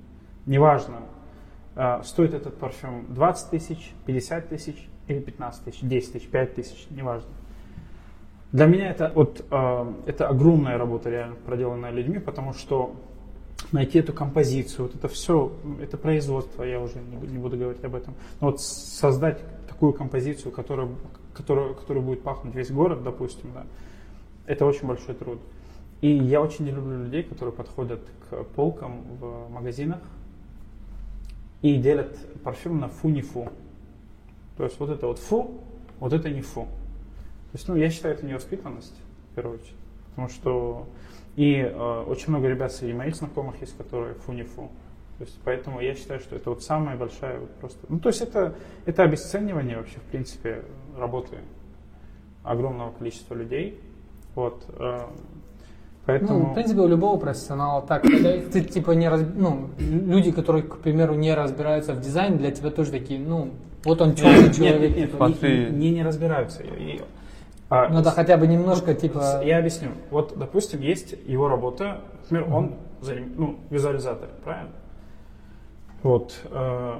Неважно, 0.46 1.02
э, 1.76 2.02
стоит 2.04 2.34
этот 2.34 2.58
парфюм 2.58 3.14
20 3.14 3.50
тысяч, 3.50 3.94
50 4.06 4.50
тысяч 4.50 4.88
или 5.08 5.20
15 5.20 5.66
тысяч, 5.66 5.80
10 5.82 6.14
тысяч, 6.14 6.28
5 6.28 6.56
тысяч, 6.56 6.88
неважно. 6.90 7.30
Для 8.52 8.68
меня 8.68 8.92
это, 8.92 9.12
вот, 9.16 9.44
э, 9.50 9.94
это 10.06 10.28
огромная 10.28 10.78
работа, 10.78 11.10
реально 11.10 11.36
проделанная 11.36 11.92
людьми, 11.92 12.20
потому 12.20 12.54
что 12.54 12.96
найти 13.72 14.00
эту 14.00 14.14
композицию, 14.14 14.88
вот 14.88 14.96
это 14.96 15.08
все, 15.08 15.52
это 15.82 15.98
производство, 15.98 16.64
я 16.64 16.80
уже 16.80 17.00
не 17.00 17.38
буду 17.38 17.58
говорить 17.58 17.84
об 17.84 17.96
этом. 17.96 18.14
Но 18.42 18.52
вот 18.52 18.62
создать 18.62 19.40
такую 19.68 19.94
композицию, 19.94 20.52
которая, 20.52 20.88
которая, 21.34 21.74
которая 21.74 22.04
будет 22.04 22.24
пахнуть 22.24 22.56
весь 22.56 22.72
город, 22.72 23.04
допустим, 23.04 23.52
да, 23.54 23.66
это 24.46 24.66
очень 24.66 24.88
большой 24.88 25.16
труд. 25.16 25.40
И 26.02 26.10
я 26.10 26.42
очень 26.42 26.66
не 26.66 26.72
люблю 26.72 27.04
людей, 27.04 27.24
которые 27.24 27.54
подходят 27.54 28.02
к 28.30 28.44
полкам 28.56 29.04
в 29.20 29.50
магазинах 29.50 30.02
и 31.62 31.78
делят 31.78 32.18
парфюм 32.44 32.80
на 32.80 32.90
фу 32.90 33.10
не 33.10 33.22
фу. 33.22 33.48
То 34.58 34.66
есть 34.66 34.80
вот 34.80 34.90
это 34.90 35.08
вот 35.08 35.20
фу, 35.20 35.62
вот 36.00 36.12
это 36.12 36.30
не 36.30 36.42
фу. 36.42 36.64
То 36.64 37.58
есть, 37.58 37.68
ну, 37.68 37.76
я 37.76 37.90
считаю, 37.90 38.16
это 38.16 38.26
невоспитанность, 38.26 38.96
в 39.32 39.36
первую 39.36 39.60
очередь. 39.60 39.76
Потому 40.10 40.30
что 40.30 40.88
и 41.36 41.56
э, 41.56 42.04
очень 42.08 42.30
много 42.30 42.48
ребят 42.48 42.72
среди 42.72 42.94
моих 42.94 43.16
знакомых 43.16 43.60
есть, 43.62 43.76
которые 43.78 44.14
фу 44.16 44.34
не 44.34 44.44
фу. 44.44 44.70
То 45.18 45.24
есть, 45.24 45.40
поэтому 45.44 45.80
я 45.80 45.96
считаю, 45.96 46.20
что 46.20 46.36
это 46.36 46.50
вот 46.50 46.64
самая 46.64 46.98
большая 46.98 47.40
вот 47.40 47.50
просто... 47.56 47.80
Ну, 47.88 48.00
то 48.00 48.10
есть 48.10 48.22
это, 48.22 48.56
это 48.86 49.04
обесценивание 49.04 49.78
вообще, 49.78 50.00
в 50.00 50.04
принципе, 50.04 50.64
работы 50.98 51.38
огромного 52.44 52.92
количества 52.92 53.36
людей. 53.36 53.80
Вот. 54.36 54.66
э, 54.78 55.00
поэтому... 56.06 56.40
Ну, 56.40 56.46
в 56.52 56.54
принципе, 56.54 56.82
у 56.82 56.88
любого 56.88 57.18
профессионала 57.18 57.82
так. 57.82 58.02
Когда 58.04 58.32
ты 58.52 58.62
типа 58.62 58.92
не 58.92 59.08
раз... 59.08 59.22
ну, 59.36 59.70
люди, 59.80 60.32
которые, 60.32 60.64
к 60.64 60.78
примеру, 60.80 61.14
не 61.16 61.34
разбираются 61.34 61.94
в 61.94 62.02
дизайне, 62.02 62.38
для 62.38 62.52
тебя 62.52 62.70
тоже 62.72 62.92
такие, 62.92 63.20
ну, 63.20 63.52
вот 63.86 64.02
он 64.02 64.14
темный 64.16 64.44
нет, 64.44 64.56
человек. 64.56 64.82
нет, 64.82 64.98
нет, 64.98 65.12
типа. 65.12 65.28
Смотри. 65.28 65.68
не, 65.72 65.92
не 65.92 66.04
разбираются. 66.04 66.64
И- 66.64 67.02
а, 67.70 67.90
Надо 67.90 68.12
хотя 68.12 68.38
бы 68.38 68.46
немножко, 68.46 68.94
типа, 68.94 69.42
Я 69.44 69.58
объясню. 69.60 69.90
Вот, 70.12 70.34
допустим, 70.38 70.82
есть 70.82 71.16
его 71.26 71.48
работа, 71.48 72.02
например, 72.30 72.54
он 72.54 72.76
заним- 73.02 73.34
ну, 73.36 73.60
визуализатор, 73.70 74.30
правильно? 74.44 74.72
Вот. 76.04 76.40
э, 76.52 77.00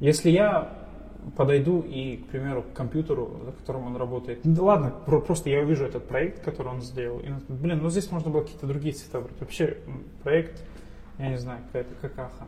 Если 0.00 0.30
я 0.30 0.68
подойду 1.36 1.80
и, 1.80 2.18
к 2.18 2.26
примеру, 2.26 2.62
к 2.62 2.72
компьютеру, 2.76 3.30
за 3.44 3.52
которым 3.52 3.86
он 3.86 3.96
работает, 3.96 4.40
да 4.44 4.62
ладно, 4.62 4.92
про- 5.06 5.20
просто 5.20 5.50
я 5.50 5.60
увижу 5.60 5.84
этот 5.84 6.06
проект, 6.06 6.44
который 6.44 6.68
он 6.68 6.82
сделал, 6.82 7.18
и, 7.18 7.26
блин, 7.48 7.80
ну 7.82 7.90
здесь 7.90 8.10
можно 8.12 8.30
было 8.30 8.42
какие-то 8.42 8.66
другие 8.66 8.94
цвета 8.94 9.20
брать. 9.20 9.40
Вообще 9.40 9.76
проект, 10.22 10.62
я 11.18 11.30
не 11.30 11.38
знаю, 11.38 11.60
какая-то 11.66 11.94
какаха, 12.00 12.44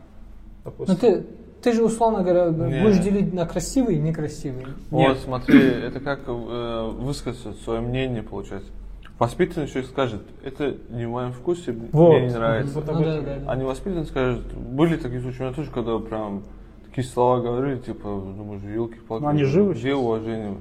допустим. 0.63 0.95
ну 0.95 0.99
ты, 0.99 1.25
ты 1.61 1.73
же, 1.73 1.83
условно 1.83 2.23
говоря, 2.23 2.45
Не. 2.49 2.81
будешь 2.81 2.99
делить 2.99 3.33
на 3.33 3.45
красивый 3.45 3.95
и 3.95 3.99
некрасивый. 3.99 4.65
Вот, 4.91 5.09
Нет. 5.09 5.17
смотри, 5.19 5.59
это 5.59 5.99
как 5.99 6.21
э, 6.27 6.89
высказать 6.99 7.57
свое 7.63 7.81
мнение, 7.81 8.23
получается. 8.23 8.69
Воспитанный 9.17 9.67
человек 9.67 9.89
скажет, 9.89 10.21
это 10.45 10.77
не 10.89 11.05
в 11.05 11.09
моем 11.09 11.33
вкусе, 11.33 11.73
Вот. 11.91 12.11
мне 12.19 12.27
не 12.27 12.33
нравится. 12.33 12.75
Вот 12.75 12.87
Ну 12.87 13.03
да, 13.03 13.19
да, 13.19 13.35
да. 13.39 13.51
А 13.51 13.55
невоспитанный 13.57 14.05
скажет, 14.05 14.53
были 14.53 14.95
такие 14.95 15.19
случаи 15.19 15.41
у 15.41 15.43
меня 15.47 15.53
тоже, 15.53 15.69
когда 15.71 15.99
прям 15.99 16.43
такие 16.89 17.05
слова 17.05 17.39
говорили, 17.39 17.77
типа, 17.79 18.03
думаешь, 18.03 18.61
елки-палки. 18.63 19.23
Ну, 19.23 19.29
они 19.29 19.43
живы 19.43 19.73
Где 19.73 19.81
сейчас? 19.81 19.97
уважение? 19.99 20.57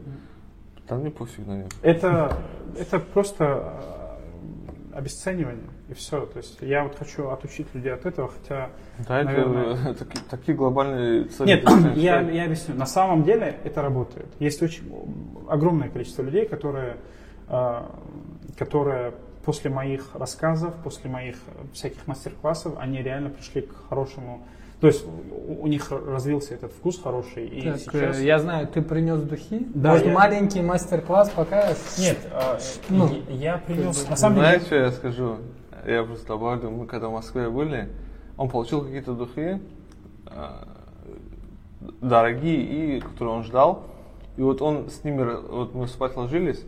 Да 0.89 0.97
мне 0.97 1.11
пофиг 1.11 1.47
на 1.47 1.57
них. 1.59 1.67
Это, 1.83 2.37
это 2.79 2.99
просто 2.99 3.75
э, 4.93 4.97
обесценивание, 4.97 5.69
и 5.89 5.95
все. 5.95 6.25
То 6.27 6.39
есть 6.39 6.59
я 6.61 6.85
вот 6.85 6.97
хочу 6.97 7.29
отучить 7.29 7.67
людей 7.75 7.93
от 7.93 8.07
этого, 8.07 8.29
хотя... 8.29 8.71
Да, 9.07 9.21
это 9.21 9.31
Наверное. 9.31 9.77
э, 9.91 9.95
таки- 9.95 10.19
такие 10.31 10.57
глобальные 10.57 11.25
цели. 11.25 11.49
Нет, 11.49 11.69
я, 11.97 12.21
я 12.21 12.45
объясню. 12.45 12.75
На 12.75 12.87
самом 12.87 13.25
деле 13.25 13.59
это 13.65 13.83
работает. 13.83 14.29
Есть 14.39 14.63
очень 14.63 14.85
огромное 15.49 15.89
количество 15.89 16.23
людей, 16.23 16.47
которые, 16.47 16.97
э, 17.49 17.83
которые 18.57 19.15
после 19.45 19.71
моих 19.71 20.15
рассказов, 20.15 20.75
после 20.83 21.11
моих 21.11 21.37
всяких 21.73 22.07
мастер-классов, 22.07 22.75
они 22.79 23.03
реально 23.03 23.31
пришли 23.31 23.63
к 23.63 23.75
хорошему... 23.89 24.47
То 24.81 24.87
есть 24.87 25.05
у, 25.49 25.67
них 25.67 25.91
развился 25.91 26.55
этот 26.55 26.73
вкус 26.73 27.01
хороший, 27.03 27.47
и 27.49 27.63
Так, 27.63 27.79
сейчас... 27.79 28.19
э, 28.19 28.25
я 28.25 28.39
знаю, 28.39 28.69
ты 28.69 28.81
принес 28.81 29.21
духи. 29.23 29.67
Да, 29.75 29.91
Может, 29.91 30.07
я- 30.07 30.13
маленький 30.13 30.61
мастер-класс 30.63 31.31
покажешь? 31.31 31.79
Нет, 31.99 32.19
э, 32.31 32.59
Ну, 32.89 33.11
я 33.29 33.59
принес... 33.59 34.09
На 34.09 34.17
самом 34.17 34.37
деле... 34.37 34.47
Знаете, 34.47 34.67
что 34.67 34.75
я 34.77 34.93
скажу? 34.93 35.37
Я 35.87 36.05
просто 36.05 36.29
добавлю, 36.29 36.71
мы 36.71 36.87
когда 36.87 37.09
в 37.09 37.13
Москве 37.13 37.49
были, 37.49 37.89
он 38.37 38.49
получил 38.51 38.83
какие-то 38.83 39.15
духи, 39.15 39.61
э, 40.27 40.49
дорогие, 42.01 42.63
и 42.97 43.01
которые 43.01 43.37
он 43.37 43.45
ждал. 43.45 43.85
И 44.37 44.43
вот 44.43 44.63
он 44.63 44.89
с 44.91 45.03
ними, 45.03 45.25
вот 45.51 45.75
мы 45.75 45.89
спать 45.89 46.17
ложились, 46.17 46.63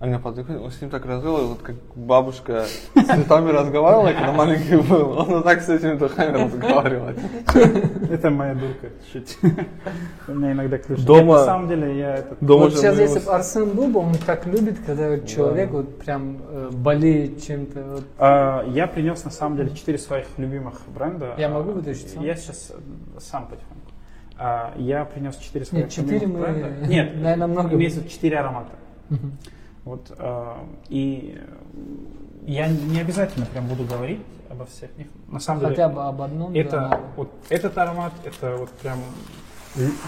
они 0.00 0.18
подъехали, 0.18 0.58
он 0.58 0.70
с 0.70 0.80
ним 0.80 0.90
так 0.90 1.06
разговаривал, 1.06 1.50
вот 1.50 1.62
как 1.62 1.76
бабушка 1.94 2.64
с 2.64 2.90
цветами 3.06 3.50
разговаривала, 3.50 4.08
когда 4.12 4.32
маленький 4.32 4.76
был, 4.76 5.12
он 5.18 5.26
вот 5.26 5.44
так 5.44 5.62
с 5.62 5.68
этими 5.68 5.94
духами 5.94 6.44
разговаривал. 6.44 7.08
Это 8.10 8.30
моя 8.30 8.54
дурка 8.54 8.88
чуть. 9.12 9.38
У 10.28 10.32
меня 10.34 10.52
иногда 10.52 10.78
клюшит. 10.78 11.06
Дома- 11.06 11.18
Нет, 11.20 11.26
на 11.38 11.44
самом 11.44 11.68
деле 11.68 11.98
я 11.98 12.14
этот... 12.16 12.38
Дома 12.40 12.64
вот 12.64 12.74
сейчас, 12.74 12.98
если 12.98 13.20
бы 13.20 13.30
Арсен 13.32 13.70
был 13.70 13.88
бы, 13.88 14.00
он 14.00 14.14
так 14.26 14.44
любит, 14.46 14.78
когда 14.84 15.18
человек 15.20 15.70
вот 15.70 15.98
прям 15.98 16.38
э, 16.50 16.70
болеет 16.72 17.42
чем-то. 17.42 17.82
вот. 17.84 18.04
А, 18.18 18.64
Я 18.68 18.86
принес 18.86 19.24
на 19.24 19.30
самом 19.30 19.56
деле 19.56 19.70
четыре 19.74 19.96
своих 19.98 20.26
любимых 20.36 20.80
бренда. 20.94 21.34
Я 21.38 21.48
могу 21.48 21.70
вытащить 21.72 22.10
сам? 22.12 22.22
Я 22.24 22.34
сейчас 22.36 22.72
э, 22.74 23.20
сам 23.20 23.44
потихоньку. 23.46 23.90
А, 24.38 24.74
Я 24.76 25.04
принес 25.06 25.36
четыре 25.36 25.64
своих 25.64 25.84
Нет, 25.84 25.92
четыре 25.92 26.18
любимых 26.18 26.40
мы- 26.48 26.52
бренда. 26.54 26.86
Нет, 26.88 27.14
наверное, 27.16 27.46
много 27.46 27.74
Имеется 27.74 28.06
четыре 28.08 28.38
аромата. 28.40 28.70
Вот, 29.84 30.12
а, 30.18 30.66
и 30.88 31.38
я 32.46 32.68
не 32.68 33.00
обязательно 33.00 33.46
прям 33.46 33.66
буду 33.68 33.84
говорить 33.84 34.20
обо 34.50 34.64
всех 34.66 34.96
них. 34.96 35.08
На 35.28 35.40
самом 35.40 35.60
деле, 35.60 35.70
Хотя 35.72 35.88
бы 35.88 36.02
об 36.04 36.22
одном. 36.22 36.52
да, 36.52 36.58
это 36.58 36.80
надо. 36.80 37.00
вот 37.16 37.30
этот 37.50 37.76
аромат, 37.76 38.12
это 38.24 38.56
вот 38.56 38.70
прям 38.70 38.98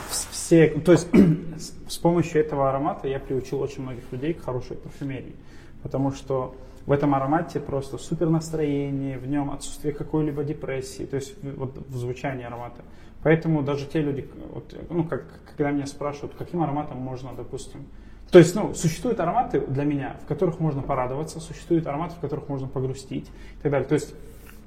все, 0.09 0.69
то 0.69 0.93
есть 0.93 1.09
с- 1.89 1.99
помощью 1.99 2.41
этого 2.41 2.69
аромата 2.69 3.09
я 3.09 3.19
приучил 3.19 3.61
очень 3.61 3.83
многих 3.83 4.05
людей 4.13 4.33
к 4.35 4.43
хорошей 4.45 4.77
парфюмерии, 4.77 5.35
потому 5.83 6.13
что 6.13 6.55
в 6.87 6.93
этом 6.93 7.15
аромате 7.15 7.59
просто 7.59 7.99
супер 7.99 8.29
настроение, 8.31 9.19
в 9.19 9.27
нем 9.27 9.51
отсутствие 9.51 9.93
какой-либо 9.93 10.45
депрессии, 10.45 11.05
то 11.05 11.17
есть 11.17 11.35
вот 11.43 11.77
в 11.89 11.97
звучании 11.97 12.45
аромата. 12.45 12.83
Поэтому 13.25 13.63
даже 13.63 13.87
те 13.87 14.01
люди, 14.03 14.29
вот, 14.55 14.73
ну, 14.89 15.03
как, 15.03 15.25
когда 15.49 15.73
меня 15.73 15.87
спрашивают, 15.87 16.35
каким 16.39 16.63
ароматом 16.63 16.99
можно, 16.99 17.33
допустим, 17.37 17.87
то 18.31 18.39
есть, 18.39 18.55
ну, 18.55 18.75
существуют 18.75 19.21
ароматы 19.21 19.61
для 19.61 19.85
меня, 19.85 20.17
в 20.25 20.27
которых 20.27 20.59
можно 20.61 20.83
порадоваться, 20.83 21.41
существуют 21.41 21.87
ароматы, 21.87 22.15
в 22.17 22.19
которых 22.19 22.49
можно 22.49 22.67
погрустить 22.67 23.27
и 23.59 23.63
так 23.63 23.73
далее. 23.73 23.89
То 23.89 23.95
есть 23.95 24.15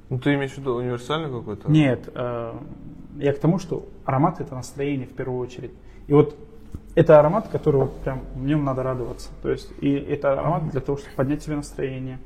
Ну 0.08 0.18
ты 0.18 0.34
имеешь 0.34 0.52
в 0.52 0.58
виду 0.58 0.74
универсальный 0.74 1.30
какой-то? 1.30 1.70
нет, 1.70 2.08
э, 2.14 2.54
я 3.18 3.32
к 3.32 3.38
тому, 3.38 3.58
что 3.58 3.86
аромат 4.04 4.40
это 4.40 4.54
настроение 4.54 5.06
в 5.06 5.12
первую 5.12 5.38
очередь. 5.40 5.72
И 6.06 6.12
вот 6.12 6.36
это 6.94 7.18
аромат, 7.20 7.48
который 7.48 7.82
вот 7.82 7.96
прям 8.00 8.22
в 8.34 8.44
нем 8.44 8.64
надо 8.64 8.82
радоваться. 8.82 9.28
То 9.42 9.50
есть 9.50 9.70
и 9.80 9.92
это 9.92 10.32
аромат 10.32 10.68
для 10.70 10.80
того, 10.80 10.98
чтобы 10.98 11.14
поднять 11.14 11.42
себе 11.42 11.56
настроение, 11.56 12.18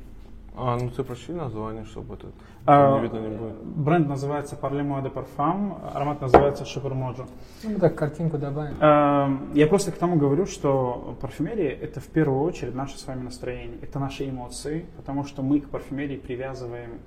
А, 0.57 0.77
ну 0.77 0.89
ты 0.89 1.03
прочти 1.03 1.33
название, 1.33 1.83
чтобы 1.85 2.15
этот 2.15 2.33
А, 2.65 2.95
не 2.97 3.01
видно 3.03 3.19
не 3.19 3.35
будет. 3.35 3.55
Бренд 3.63 4.07
называется 4.07 4.55
Parlemo 4.55 5.01
de 5.03 5.11
Parfum, 5.11 5.75
аромат 5.93 6.21
называется 6.21 6.63
Super 6.63 6.93
Mojo. 6.93 7.27
Ну, 7.63 7.71
мы 7.71 7.79
так 7.79 7.95
картинку 7.95 8.37
добавим. 8.37 8.75
Эм, 8.81 9.51
Я 9.53 9.67
просто 9.67 9.91
к 9.91 9.97
тому 9.97 10.15
говорю, 10.17 10.45
что 10.45 11.17
парфюмерия– 11.21 11.71
это 11.81 11.99
в 11.99 12.07
первую 12.07 12.41
очередь 12.43 12.73
наше 12.75 12.97
с 12.97 13.05
вами 13.05 13.23
настроение, 13.23 13.77
это 13.81 13.99
наши 13.99 14.29
эмоции, 14.29 14.85
потому 14.97 15.25
что 15.25 15.41
мы 15.41 15.59
к 15.59 15.69
парфюмерии 15.69 16.17
привязываем 16.17 16.99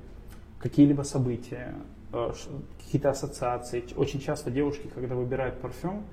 какие-либо 0.61 1.03
события, 1.03 1.75
э, 2.13 2.33
какие-то 2.85 3.11
ассоциации. 3.11 3.85
Очень 3.97 4.21
часто 4.21 4.51
девушки, 4.51 4.89
когда 4.95 5.15
выбирают 5.15 5.61
парфюм, 5.61 6.05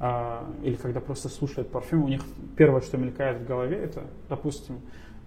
э, 0.00 0.40
или 0.62 0.74
когда 0.76 1.00
просто 1.00 1.28
слушают 1.28 1.70
парфюм, 1.70 2.04
у 2.04 2.08
них 2.08 2.22
первое, 2.56 2.80
что 2.82 2.98
мелькает 2.98 3.40
в 3.42 3.46
голове, 3.46 3.76
это, 3.78 4.04
допустим, 4.28 4.80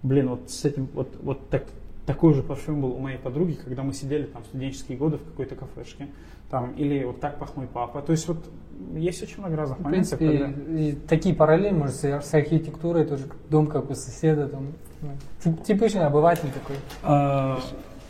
блин, 0.04 0.30
вот 0.30 0.50
с 0.50 0.66
этим, 0.66 0.88
вот, 0.94 1.16
вот 1.22 1.50
так, 1.50 1.64
такой 2.06 2.34
же 2.34 2.44
парфюм 2.44 2.82
был 2.82 2.92
у 2.94 3.00
моей 3.00 3.18
подруги, 3.18 3.54
когда 3.54 3.84
мы 3.84 3.94
сидели 3.94 4.24
там 4.24 4.44
в 4.44 4.46
студенческие 4.48 4.98
годы 4.98 5.18
в 5.18 5.24
какой-то 5.26 5.56
кафешке, 5.56 6.08
там, 6.50 6.72
или 6.74 7.04
вот 7.04 7.20
так 7.20 7.38
пах 7.40 7.56
мой 7.58 7.68
папа. 7.68 8.02
То 8.02 8.12
есть 8.14 8.28
вот 8.28 8.38
есть 8.96 9.22
очень 9.24 9.40
много 9.40 9.56
разных 9.58 9.80
В 9.80 9.84
моментов, 9.84 10.18
принципе, 10.18 10.46
когда- 10.54 10.80
и 10.80 10.92
такие 10.94 11.36
параллели, 11.36 11.74
может, 11.74 11.96
с 11.96 12.04
с 12.06 12.34
архитектурой 12.34 13.06
тоже, 13.06 13.26
дом 13.50 13.68
как 13.68 13.90
у 13.90 13.96
соседа, 13.96 14.48
там, 14.48 14.68
ну, 15.02 15.10
тип- 15.44 15.64
типичный 15.64 16.06
обыватель 16.06 16.50
такой. 16.54 16.78
А, 17.04 17.60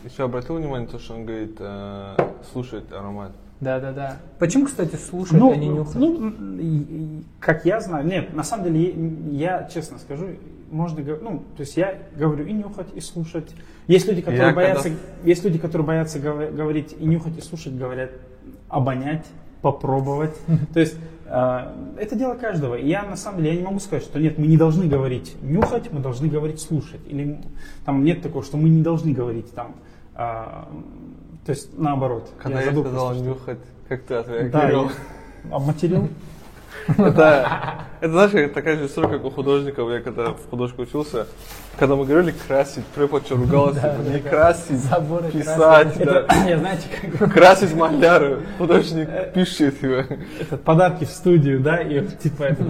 Еще 0.05 0.23
обратил 0.23 0.55
внимание, 0.57 0.87
то, 0.87 0.99
что 0.99 1.15
он 1.15 1.25
говорит, 1.25 1.55
э, 1.59 2.15
слушает 2.53 2.93
аромат. 2.93 3.31
Да-да-да. 3.59 4.17
Почему, 4.37 4.67
кстати, 4.67 4.95
слушать, 4.95 5.33
ну, 5.39 5.51
а 5.51 5.55
не 5.55 5.67
нюхать? 5.67 5.95
ну, 5.95 6.29
и- 6.59 6.77
и 6.77 7.23
как 7.39 7.65
я 7.65 7.81
знаю, 7.81 8.05
нет, 8.05 8.33
на 8.35 8.43
самом 8.43 8.65
деле, 8.65 8.93
я 9.35 9.67
честно 9.73 9.97
скажу, 9.97 10.27
можно, 10.71 11.01
говор- 11.01 11.21
ну, 11.21 11.39
то 11.55 11.61
есть 11.61 11.77
я 11.77 11.97
говорю 12.15 12.45
и 12.45 12.53
нюхать, 12.53 12.87
и 12.95 12.99
слушать. 13.01 13.49
Есть 13.87 14.07
люди, 14.07 14.21
которые 14.21 14.47
Я 14.47 14.53
боятся, 14.53 14.83
когда- 14.89 14.99
есть 15.23 15.43
люди, 15.43 15.57
которые 15.59 15.85
боятся 15.87 16.19
говорить 16.19 16.95
и 16.99 17.05
нюхать, 17.05 17.37
и 17.37 17.41
слушать, 17.41 17.75
говорят 17.77 18.11
обонять, 18.69 19.25
попробовать. 19.61 20.35
То 20.73 20.79
есть 20.79 20.95
а, 21.25 21.73
это 21.97 22.15
дело 22.15 22.35
каждого. 22.35 22.75
И 22.75 22.87
я 22.87 23.03
на 23.03 23.15
самом 23.15 23.39
деле 23.41 23.51
я 23.55 23.57
не 23.61 23.65
могу 23.65 23.79
сказать, 23.79 24.03
что 24.03 24.19
нет, 24.19 24.37
мы 24.37 24.47
не 24.47 24.57
должны 24.57 24.87
говорить 24.87 25.35
нюхать, 25.41 25.91
мы 25.91 25.99
должны 25.99 26.27
говорить 26.27 26.59
слушать. 26.61 27.01
Или 27.07 27.39
там 27.85 28.03
нет 28.03 28.21
такого, 28.21 28.43
что 28.43 28.57
мы 28.57 28.69
не 28.69 28.81
должны 28.81 29.13
говорить 29.13 29.51
там. 29.53 29.75
а, 30.15 30.67
то 31.45 31.51
есть 31.51 31.77
наоборот. 31.77 32.29
Когда 32.41 32.61
я, 32.61 32.71
сказал 32.71 33.13
нюхать, 33.15 33.59
как 33.87 34.01
ты 34.01 34.13
Да, 34.15 34.19
отреагировал? 34.19 34.85
я- 35.49 35.55
обматерил. 35.55 36.07
Это, 36.97 37.85
это, 37.99 38.11
знаешь, 38.11 38.51
такая 38.53 38.77
же 38.77 38.85
история, 38.85 39.09
как 39.09 39.25
у 39.25 39.29
художников. 39.29 39.89
Я 39.91 39.99
когда 39.99 40.31
в 40.31 40.49
художку 40.49 40.83
учился, 40.83 41.27
когда 41.77 41.95
мы 41.95 42.05
говорили 42.05 42.33
красить, 42.47 42.85
препод 42.85 43.29
ругался, 43.29 43.81
типа, 43.81 44.13
не 44.13 44.19
красить, 44.19 44.79
Заборы 44.79 45.31
писать, 45.31 45.97
Это, 45.97 46.25
да. 46.27 46.35
я 46.47 46.57
знаете, 46.57 46.87
как 47.17 47.33
Красить 47.33 47.75
маляры. 47.75 48.39
Художник 48.57 49.09
пишет 49.33 49.81
его. 49.83 50.03
это 50.39 50.57
подарки 50.57 51.05
в 51.05 51.09
студию, 51.09 51.59
да, 51.59 51.77
и 51.77 52.05
типа 52.05 52.43
это 52.43 52.63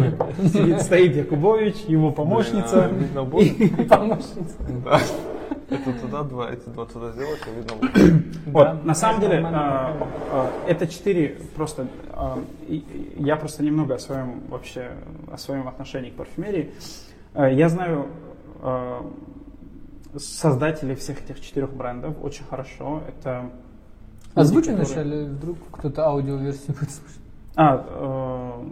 сидит, 0.47 0.81
стоит 0.81 1.15
Якубович, 1.15 1.75
его 1.87 2.11
помощница. 2.11 2.85
А 2.85 2.87
видно 2.87 3.23
будет. 3.23 3.87
Помощница. 3.89 4.55
Да. 4.85 4.99
Это 5.69 5.91
туда 5.99 6.23
два, 6.23 6.49
эти 6.49 6.69
два 6.69 6.85
туда 6.85 7.11
сделать, 7.11 7.41
и 7.45 7.57
видно 7.57 7.75
будет. 7.75 8.25
Вот, 8.45 8.63
Да, 8.63 8.77
на 8.83 8.95
самом 8.95 9.21
это 9.21 9.29
деле, 9.29 9.45
а, 9.47 9.93
а, 10.31 10.49
это 10.65 10.87
четыре 10.87 11.37
просто. 11.55 11.87
А, 12.17 12.39
и 12.67 12.83
я 13.19 13.35
просто 13.35 13.63
немного 13.63 13.95
о 13.95 13.99
своем 13.99 14.41
вообще 14.49 14.91
о 15.31 15.37
своем 15.37 15.67
отношении 15.67 16.09
к 16.09 16.15
парфюмерии. 16.15 16.71
А, 17.33 17.47
Я 17.49 17.69
знаю 17.69 18.07
а, 18.61 19.05
создателей 20.17 20.95
всех 20.95 21.21
этих 21.23 21.39
четырех 21.41 21.71
брендов 21.73 22.15
очень 22.23 22.45
хорошо. 22.45 23.01
Это 23.07 23.49
Озвучи 24.33 24.69
люди, 24.69 24.77
которые- 24.81 25.03
вначале, 25.05 25.25
вдруг 25.25 25.57
кто-то 25.71 26.05
аудиоверсию 26.07 26.75
будет 26.75 26.91
слушать. 26.91 27.21
А, 27.55 28.63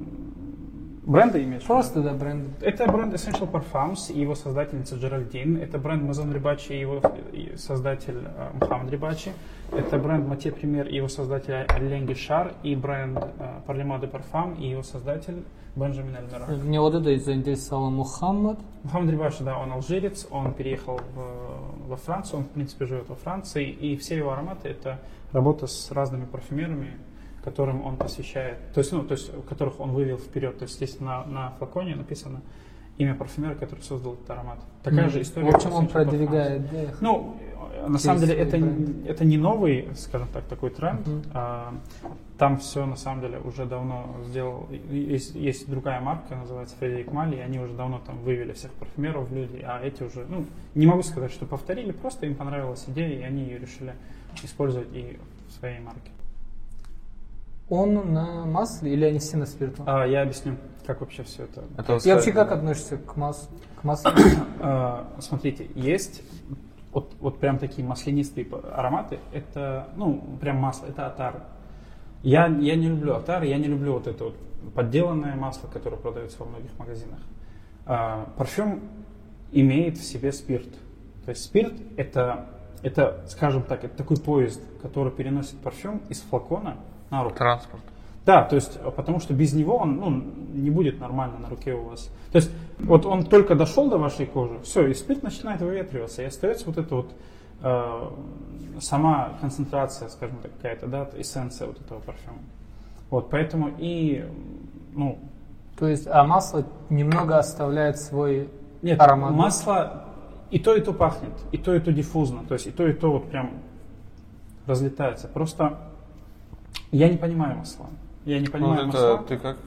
э, 1.05 1.09
бренды 1.11 1.43
имеешь? 1.43 1.63
Просто, 1.63 2.01
да, 2.01 2.13
бренд. 2.13 2.47
Это 2.61 2.85
бренд 2.91 3.13
Essential 3.13 3.49
Parfums 3.51 4.11
и 4.11 4.19
его 4.19 4.35
создательница 4.35 4.95
Джеральдин. 4.95 5.57
Это 5.57 5.77
бренд 5.77 6.03
Мазон 6.03 6.33
Рибачи 6.33 6.73
и 6.73 6.79
его 6.79 7.01
и 7.31 7.53
создатель 7.57 8.17
э, 8.25 8.49
Мухаммад 8.59 8.89
Рибачи. 8.91 9.31
Это 9.71 9.97
бренд 9.97 10.27
Матье 10.27 10.51
Пример 10.51 10.87
и 10.87 10.95
его 10.95 11.07
создатель 11.07 11.65
Ален 11.69 12.05
Гишар. 12.05 12.53
И 12.63 12.75
бренд 12.75 13.19
Парлема 13.65 13.99
де 13.99 14.07
Парфам 14.07 14.53
и 14.55 14.67
его 14.69 14.83
создатель 14.83 15.43
Бенджамин 15.75 16.15
Эльмера. 16.15 16.45
Мне 16.63 16.79
вот 16.79 16.93
это 16.95 17.17
заинтересовал 17.19 17.89
Мухаммад. 17.91 18.57
Мухаммад 18.83 19.09
Рибачи, 19.11 19.43
да, 19.43 19.57
он 19.57 19.71
алжирец, 19.73 20.25
он 20.31 20.53
переехал 20.53 21.01
в- 21.15 21.89
во 21.89 21.95
Францию, 21.97 22.39
он, 22.39 22.45
в 22.45 22.49
принципе, 22.49 22.85
живет 22.85 23.09
во 23.09 23.15
Франции, 23.15 23.69
и 23.69 23.97
все 23.97 24.15
его 24.17 24.31
ароматы– 24.31 24.69
это 24.69 24.99
работа 25.33 25.67
с 25.67 25.91
разными 25.91 26.23
парфюмерами, 26.25 26.93
которым 27.45 27.85
он 27.85 27.95
посвящает, 27.95 28.57
то 28.73 28.79
есть, 28.79 28.91
ну, 28.91 29.03
то 29.03 29.13
есть, 29.13 29.31
которых 29.47 29.79
он 29.79 29.91
вывел 29.91 30.17
вперед. 30.17 30.57
То 30.57 30.63
есть 30.63 30.75
здесь 30.75 30.99
на, 30.99 31.23
на 31.25 31.51
флаконе 31.51 31.95
написано 31.95 32.41
имя 32.97 33.13
парфюмера, 33.15 33.55
который 33.55 33.81
создал 33.81 34.15
этот 34.15 34.29
аромат. 34.29 34.59
Такая 34.83 35.05
М. 35.05 35.09
же 35.09 35.21
история. 35.21 35.51
В 35.51 35.55
общем, 35.55 35.69
по 35.69 35.75
он 35.75 35.87
продвигает, 35.87 36.69
да. 36.71 36.77
Ну, 37.01 37.37
на 37.87 37.97
самом 37.97 38.21
деле, 38.21 38.35
это, 38.35 38.57
это 39.07 39.25
не 39.25 39.37
новый, 39.37 39.89
скажем 39.95 40.27
так, 40.33 40.43
такой 40.45 40.69
тренд. 40.71 41.05
Мгм. 41.07 41.23
А, 41.33 41.73
Там 42.37 42.57
все, 42.57 42.85
на 42.85 42.97
самом 42.97 43.21
деле, 43.21 43.39
уже 43.39 43.65
давно 43.65 44.13
сделал. 44.25 44.67
Есть, 44.91 45.35
есть 45.35 45.69
другая 45.69 46.01
марка, 46.01 46.35
называется 46.35 46.75
Фредерик 46.77 47.09
Мали, 47.13 47.37
и 47.37 47.39
они 47.39 47.59
уже 47.59 47.73
давно 47.73 48.01
там 48.05 48.17
вывели 48.19 48.51
всех 48.51 48.71
парфюмеров 48.71 49.29
в 49.29 49.33
люди, 49.33 49.63
а 49.65 49.81
эти 49.81 50.03
уже, 50.03 50.25
ну, 50.27 50.45
не 50.73 50.85
могу 50.85 51.01
сказать, 51.03 51.31
что 51.31 51.45
повторили, 51.45 51.93
просто 51.93 52.25
им 52.25 52.35
понравилась 52.35 52.83
идея, 52.87 53.19
и 53.19 53.23
они 53.23 53.43
ее 53.43 53.59
решили 53.59 53.93
использовать 54.43 54.89
и 54.93 55.17
в 55.47 55.53
своей 55.53 55.79
марке. 55.79 56.11
Он 57.69 58.13
на 58.13 58.45
масле 58.45 58.93
или 58.93 59.05
они 59.05 59.19
все 59.19 59.37
на 59.37 59.45
спирту? 59.45 59.83
А, 59.87 60.05
я 60.05 60.21
объясню, 60.21 60.55
как 60.85 61.01
вообще 61.01 61.23
все 61.23 61.43
это 61.43 61.63
Это 61.77 61.97
И 62.07 62.13
вообще 62.13 62.31
как 62.31 62.51
относишься 62.51 62.97
к, 62.97 63.15
мас... 63.15 63.49
к 63.79 63.83
маслу? 63.83 64.11
А, 64.59 65.07
Смотрите, 65.19 65.67
есть 65.75 66.21
вот, 66.91 67.13
вот 67.19 67.39
прям 67.39 67.57
такие 67.57 67.85
маслянистые 67.85 68.47
ароматы. 68.71 69.19
Это, 69.33 69.89
ну, 69.95 70.23
прям 70.39 70.57
масло, 70.57 70.85
это 70.85 71.07
атар. 71.07 71.43
Я, 72.23 72.47
я 72.47 72.75
не 72.75 72.87
люблю 72.87 73.15
атар, 73.15 73.43
я 73.43 73.57
не 73.57 73.67
люблю 73.67 73.93
вот 73.93 74.07
это 74.07 74.25
вот 74.25 74.35
подделанное 74.73 75.35
масло, 75.35 75.67
которое 75.67 75.97
продается 75.97 76.39
во 76.39 76.45
многих 76.45 76.77
магазинах. 76.79 77.19
А, 77.85 78.29
парфюм 78.37 78.81
имеет 79.51 79.97
в 79.97 80.03
себе 80.03 80.31
спирт. 80.31 80.69
То 81.25 81.31
есть 81.31 81.43
спирт 81.43 81.73
это, 81.97 82.47
это, 82.83 83.25
скажем 83.27 83.63
так, 83.63 83.83
это 83.83 83.97
такой 83.97 84.17
поезд, 84.17 84.61
который 84.81 85.11
переносит 85.11 85.57
парфюм 85.59 86.01
из 86.09 86.21
флакона 86.21 86.77
на 87.15 87.23
руку. 87.23 87.35
Транспорт. 87.35 87.83
Да, 88.25 88.43
то 88.43 88.55
есть, 88.55 88.79
потому 88.95 89.19
что 89.19 89.33
без 89.33 89.53
него 89.53 89.77
он 89.77 89.97
ну, 89.97 90.09
не 90.53 90.71
будет 90.71 90.99
нормально 90.99 91.37
на 91.39 91.49
руке 91.49 91.73
у 91.73 91.83
вас. 91.83 92.09
То 92.31 92.37
есть, 92.37 92.51
вот 92.79 93.05
он 93.05 93.23
только 93.23 93.55
дошел 93.55 93.89
до 93.89 93.97
вашей 93.97 94.25
кожи, 94.25 94.59
все, 94.63 94.87
и 94.87 94.93
спирт 94.93 95.21
начинает 95.21 95.61
выветриваться, 95.61 96.23
и 96.23 96.25
остается 96.25 96.65
вот 96.65 96.77
эта 96.77 96.95
вот 96.95 97.13
э, 97.61 98.09
сама 98.81 99.33
концентрация, 99.41 100.09
скажем 100.09 100.37
так, 100.41 100.51
какая-то, 100.55 100.87
да, 100.87 101.09
эссенция 101.15 101.67
вот 101.67 101.79
этого 101.79 101.99
парфюма. 101.99 102.39
Вот, 103.11 103.29
поэтому 103.29 103.71
и, 103.77 104.25
ну, 104.93 105.19
То 105.77 105.87
есть, 105.87 106.07
а 106.07 106.23
масло 106.25 106.65
немного 106.89 107.37
оставляет 107.37 107.99
свой 107.99 108.49
нет, 108.81 108.99
аромат. 108.99 109.31
да? 109.31 109.37
масло 109.37 110.05
и 110.49 110.57
то, 110.57 110.75
и 110.75 110.81
то 110.81 110.93
пахнет, 110.93 111.33
и 111.51 111.57
то, 111.57 111.75
и 111.75 111.79
то 111.79 111.93
диффузно, 111.93 112.43
то 112.47 112.55
есть, 112.55 112.65
и 112.65 112.71
то, 112.71 112.87
и 112.87 112.93
то 112.93 113.11
вот 113.11 113.29
прям 113.29 113.51
разлетается. 114.65 115.27
Просто 115.27 115.77
я 116.91 117.09
не 117.09 117.17
понимаю 117.17 117.57
масла. 117.57 117.87
Я 118.25 118.39
не 118.39 118.45
Ну, 118.45 118.51
понимаю 118.51 118.75
это 118.79 118.87
масла. 118.87 119.17
ты 119.27 119.37
как 119.37 119.57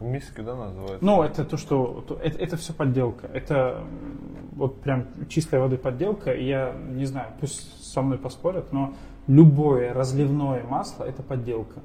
миски, 0.00 0.40
да, 0.40 0.54
называется? 0.54 0.98
Ну, 1.04 1.22
это 1.22 1.44
то, 1.44 1.56
что... 1.56 2.04
то- 2.06 2.16
это, 2.22 2.38
это 2.38 2.56
все 2.56 2.72
подделка. 2.72 3.26
Это 3.28 3.82
вот 4.52 4.80
прям 4.80 5.06
чистой 5.28 5.58
воды 5.60 5.76
подделка. 5.76 6.32
И 6.32 6.44
я 6.46 6.72
не 6.90 7.04
знаю, 7.06 7.28
пусть 7.40 7.84
со 7.92 8.02
мной 8.02 8.18
поспорят, 8.18 8.72
но 8.72 8.92
любое 9.26 9.92
разливное 9.92 10.62
масло 10.64 11.04
это 11.04 11.22
подделка. 11.22 11.80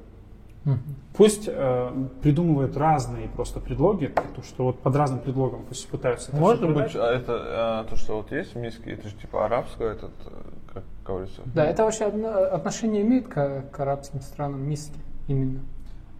Мгм. 0.64 0.78
Пусть 1.16 1.44
э, 1.46 2.06
придумывают 2.22 2.76
разные 2.76 3.28
просто 3.28 3.60
предлоги, 3.60 4.06
то, 4.34 4.42
что 4.42 4.64
вот 4.64 4.78
под 4.80 4.96
разным 4.96 5.20
предлогом 5.20 5.64
пусть 5.68 5.88
пытаются 5.88 6.30
это 6.30 6.40
Может 6.40 6.72
быть, 6.74 6.94
а 6.96 7.12
это 7.12 7.32
а, 7.80 7.84
то, 7.84 7.96
что 7.96 8.16
вот 8.18 8.30
есть 8.32 8.54
в 8.54 8.58
миске, 8.58 8.92
это 8.92 9.08
же 9.08 9.14
типа 9.16 9.44
арабское, 9.44 9.92
этот, 9.92 10.12
э, 10.26 10.30
как 10.72 10.84
говорится. 11.04 11.42
Да, 11.46 11.64
это 11.64 11.84
вообще 11.84 12.04
одно- 12.04 12.44
отношение 12.54 13.02
имеет 13.02 13.28
к, 13.28 13.62
к 13.70 13.80
арабским 13.80 14.20
странам, 14.20 14.62
миски 14.62 14.98
именно. 15.28 15.60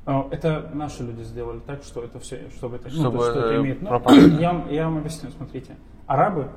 А, 0.04 0.26
Это 0.30 0.68
наши 0.74 1.04
люди 1.04 1.22
сделали 1.22 1.60
так, 1.60 1.84
что 1.84 2.02
это 2.02 2.18
все, 2.18 2.50
чтобы 2.56 2.76
это, 2.76 2.88
ну, 2.88 2.94
Чтобы 2.94 3.18
то 3.18 3.24
есть, 3.24 3.30
что 3.36 3.40
это 3.40 3.48
это 3.54 3.62
имеет. 3.62 3.82
Ну, 3.82 4.40
я, 4.40 4.52
вам- 4.52 4.70
я 4.70 4.84
вам 4.86 4.98
объясню, 4.98 5.30
смотрите. 5.30 5.76
Арабы, 6.06 6.48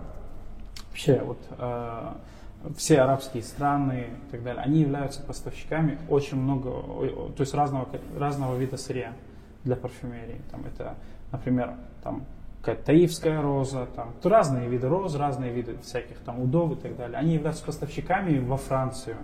вообще 0.89 1.21
вот 1.23 1.37
э, 1.57 2.07
все 2.77 3.01
арабские 3.01 3.43
страны 3.43 4.07
и 4.27 4.31
так 4.31 4.43
далее, 4.43 4.63
они 4.63 4.81
являются 4.81 5.21
поставщиками 5.21 5.97
очень 6.09 6.37
много, 6.37 6.71
то 7.35 7.41
есть 7.41 7.53
разного, 7.53 7.87
разного 8.17 8.57
вида 8.57 8.77
сырья 8.77 9.13
для 9.63 9.75
парфюмерии. 9.75 10.41
Там 10.51 10.65
это, 10.65 10.95
например, 11.31 11.73
там 12.03 12.23
какая-то 12.61 12.85
таивская 12.85 13.41
роза, 13.41 13.87
там 13.95 14.13
то 14.21 14.29
разные 14.29 14.67
виды 14.67 14.87
роз, 14.87 15.15
разные 15.15 15.51
виды 15.51 15.77
всяких 15.83 16.17
там 16.19 16.41
удов 16.41 16.71
и 16.73 16.75
так 16.75 16.97
далее. 16.97 17.17
Они 17.17 17.35
являются 17.35 17.63
поставщиками 17.63 18.39
во 18.39 18.57
Францию, 18.57 19.17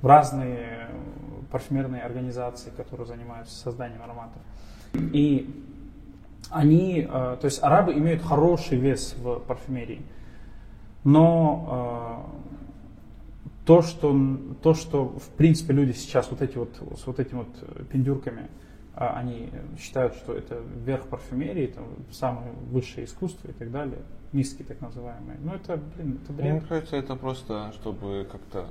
в 0.00 0.06
разные 0.06 0.58
э, 0.58 0.88
парфюмерные 1.50 2.02
организации, 2.02 2.70
которые 2.70 3.06
занимаются 3.06 3.54
созданием 3.54 4.02
ароматов. 4.02 4.40
И 4.94 5.64
они, 6.50 7.00
э, 7.00 7.36
то 7.40 7.44
есть 7.44 7.62
арабы 7.62 7.92
имеют 7.94 8.22
хороший 8.22 8.78
вес 8.78 9.14
в 9.18 9.40
парфюмерии, 9.40 10.02
но 11.04 12.28
э, 12.45 12.45
то, 13.66 13.82
что, 13.82 14.16
то, 14.62 14.74
что 14.74 15.06
в 15.06 15.28
принципе 15.36 15.72
люди 15.74 15.92
сейчас 15.92 16.30
вот 16.30 16.40
эти 16.40 16.56
вот, 16.56 16.70
с 16.96 17.06
вот 17.06 17.18
этими 17.18 17.38
вот 17.38 17.88
пиндюрками, 17.90 18.48
а 18.94 19.18
они 19.18 19.50
считают, 19.78 20.14
что 20.14 20.32
это 20.32 20.62
верх 20.84 21.02
парфюмерии, 21.08 21.64
это 21.64 21.80
самое 22.12 22.52
высшее 22.70 23.06
искусство 23.06 23.48
и 23.48 23.52
так 23.52 23.70
далее, 23.70 23.98
низкие 24.32 24.66
так 24.66 24.80
называемые. 24.80 25.38
Ну 25.42 25.52
это, 25.52 25.78
блин, 25.96 26.20
это 26.22 26.32
бред. 26.32 26.52
Мне 26.52 26.60
кажется, 26.62 26.96
это 26.96 27.16
просто, 27.16 27.72
чтобы 27.74 28.26
как-то 28.30 28.68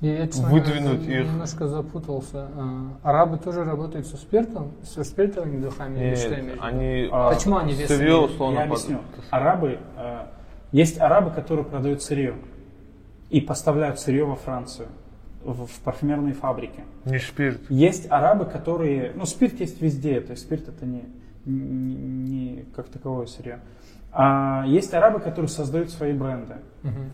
Я, 0.00 0.26
честно 0.26 0.48
Выдвинуть 0.48 1.06
их. 1.06 1.26
немножко 1.26 1.68
запутался. 1.68 2.48
А, 2.56 2.98
Арабы 3.02 3.36
тоже 3.36 3.62
работают 3.62 4.06
со 4.06 4.16
спиртом, 4.16 4.72
со 4.84 5.04
спиртовыми 5.04 5.60
духами 5.60 5.98
или 5.98 6.14
что 6.14 6.30
Нет, 6.30 6.40
имеешь 6.40 6.58
они 6.62 7.08
А, 7.12 7.32
Почему 7.34 7.58
они 7.58 7.74
вес 7.74 7.88
сырье 7.88 8.16
условно 8.16 8.60
Я 8.60 8.66
под- 8.66 8.70
объясню. 8.78 8.98
Арабы, 9.30 9.78
э, 9.96 10.26
есть 10.72 10.98
арабы, 10.98 11.30
которые 11.30 11.64
продают 11.66 12.02
сырье 12.02 12.34
и 13.30 13.40
поставляют 13.40 14.00
сырье 14.00 14.24
во 14.24 14.36
Францию, 14.36 14.88
в, 15.44 15.66
в 15.66 15.80
парфюмерные 15.80 16.34
фабрики. 16.34 16.82
не 17.04 17.18
спирт. 17.18 17.60
Есть 17.70 18.10
арабы, 18.10 18.44
которые, 18.46 19.12
ну 19.14 19.24
спирт 19.26 19.60
есть 19.60 19.80
везде, 19.80 20.20
то 20.20 20.32
есть 20.32 20.42
спирт 20.44 20.68
это 20.68 20.84
не, 20.86 21.04
не, 21.44 21.94
не 21.94 22.64
как 22.74 22.88
таковое 22.88 23.26
сырье. 23.26 23.60
А 24.12 24.64
есть 24.66 24.92
арабы, 24.94 25.20
которые 25.20 25.48
создают 25.48 25.90
свои 25.90 26.12
бренды, 26.12 26.56
Мгм. 26.82 27.10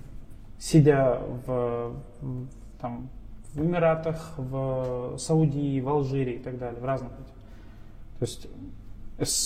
сидя 0.59 1.18
в, 1.46 1.94
в- 2.20 2.48
там, 2.81 3.09
в 3.53 3.61
Эмиратах, 3.61 4.35
в 4.37 5.16
Саудии, 5.18 5.81
в 5.81 5.88
Алжире 5.88 6.35
и 6.37 6.38
так 6.38 6.59
далее, 6.59 6.81
в 6.81 6.85
разных 6.85 7.11
этих. 7.12 7.35
То 8.18 8.24
есть, 8.24 8.48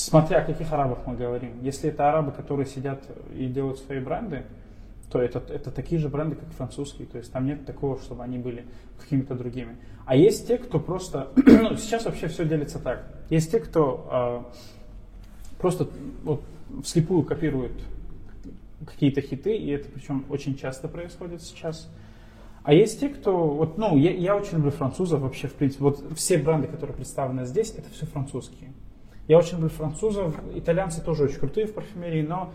смотря 0.09 0.39
о 0.39 0.45
каких 0.45 0.73
арабах 0.73 0.99
мы 1.07 1.15
говорим. 1.17 1.61
Если 1.63 1.91
это 1.91 2.09
арабы, 2.09 2.33
которые 2.33 2.67
сидят 2.67 3.03
и 3.35 3.47
делают 3.47 3.79
свои 3.79 4.01
бренды, 4.01 4.45
то 5.11 5.21
это, 5.21 5.43
это 5.53 5.71
такие 5.71 6.01
же 6.01 6.09
бренды, 6.09 6.37
как 6.37 6.51
французские. 6.51 7.07
То 7.07 7.19
есть 7.19 7.33
там 7.33 7.47
нет 7.47 7.65
такого, 7.65 7.99
чтобы 7.99 8.23
они 8.23 8.39
были 8.39 8.67
какими-то 8.99 9.35
другими. 9.35 9.77
А 10.05 10.17
есть 10.17 10.47
те, 10.47 10.59
кто 10.59 10.79
просто... 10.81 11.29
ну, 11.37 11.77
сейчас 11.77 12.05
вообще 12.05 12.29
все 12.29 12.45
делится 12.45 12.79
так. 12.79 13.05
Есть 13.31 13.51
те, 13.51 13.61
кто 13.61 14.07
а, 14.11 14.53
просто 15.59 15.89
вот, 16.25 16.43
вслепую 16.83 17.23
копирует 17.23 17.73
какие-то 18.87 19.21
хиты, 19.21 19.57
и 19.57 19.71
это 19.71 19.89
причем 19.91 20.25
очень 20.29 20.57
часто 20.57 20.89
происходит 20.89 21.43
сейчас. 21.43 21.91
А 22.63 22.75
есть 22.75 23.01
те, 23.01 23.09
кто, 23.09 23.49
вот, 23.49 23.79
ну, 23.79 23.97
я, 23.97 24.13
я 24.13 24.37
очень 24.37 24.59
люблю 24.59 24.71
французов 24.71 25.21
вообще, 25.21 25.49
в 25.49 25.55
принципе, 25.55 25.85
вот 25.85 26.05
все 26.17 26.39
бренды, 26.39 26.69
которые 26.69 26.95
представлены 26.95 27.47
здесь, 27.47 27.73
это 27.77 27.89
все 27.91 28.07
французские. 28.07 28.73
Я 29.27 29.39
очень 29.39 29.55
люблю 29.55 29.71
французов, 29.71 30.35
итальянцы 30.55 31.03
тоже 31.03 31.25
очень 31.25 31.39
крутые 31.39 31.67
в 31.67 31.75
парфюмерии, 31.75 32.23
но 32.23 32.51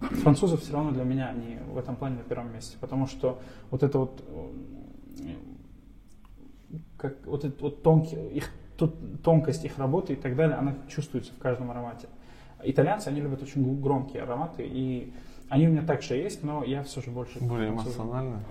французы 0.00 0.56
все 0.56 0.72
равно 0.72 0.90
для 0.92 1.04
меня 1.04 1.28
они 1.28 1.58
в 1.68 1.78
этом 1.78 1.96
плане 1.96 2.16
на 2.16 2.22
первом 2.22 2.52
месте, 2.52 2.76
потому 2.80 3.06
что 3.06 3.40
вот 3.70 3.82
это 3.82 3.98
вот, 3.98 4.22
э, 5.18 5.34
как, 6.96 7.26
вот 7.26 7.44
этот 7.44 7.60
вот 7.60 7.82
тонкий, 7.82 8.16
их, 8.28 8.50
тут 8.76 9.22
тонкость 9.22 9.64
их 9.64 9.78
работы 9.78 10.12
и 10.12 10.16
так 10.16 10.36
далее, 10.36 10.56
она 10.56 10.74
чувствуется 10.88 11.32
в 11.32 11.38
каждом 11.38 11.70
аромате. 11.70 12.08
Итальянцы, 12.62 13.08
они 13.08 13.20
любят 13.20 13.42
очень 13.42 13.80
громкие 13.80 14.22
ароматы, 14.22 14.66
и 14.66 15.12
они 15.48 15.68
у 15.68 15.70
меня 15.70 15.82
также 15.82 16.14
есть, 16.14 16.42
но 16.42 16.64
я 16.64 16.82
все 16.82 17.00
же 17.00 17.10
больше... 17.10 17.38
Более 17.40 17.70
эмоционально. 17.70 18.42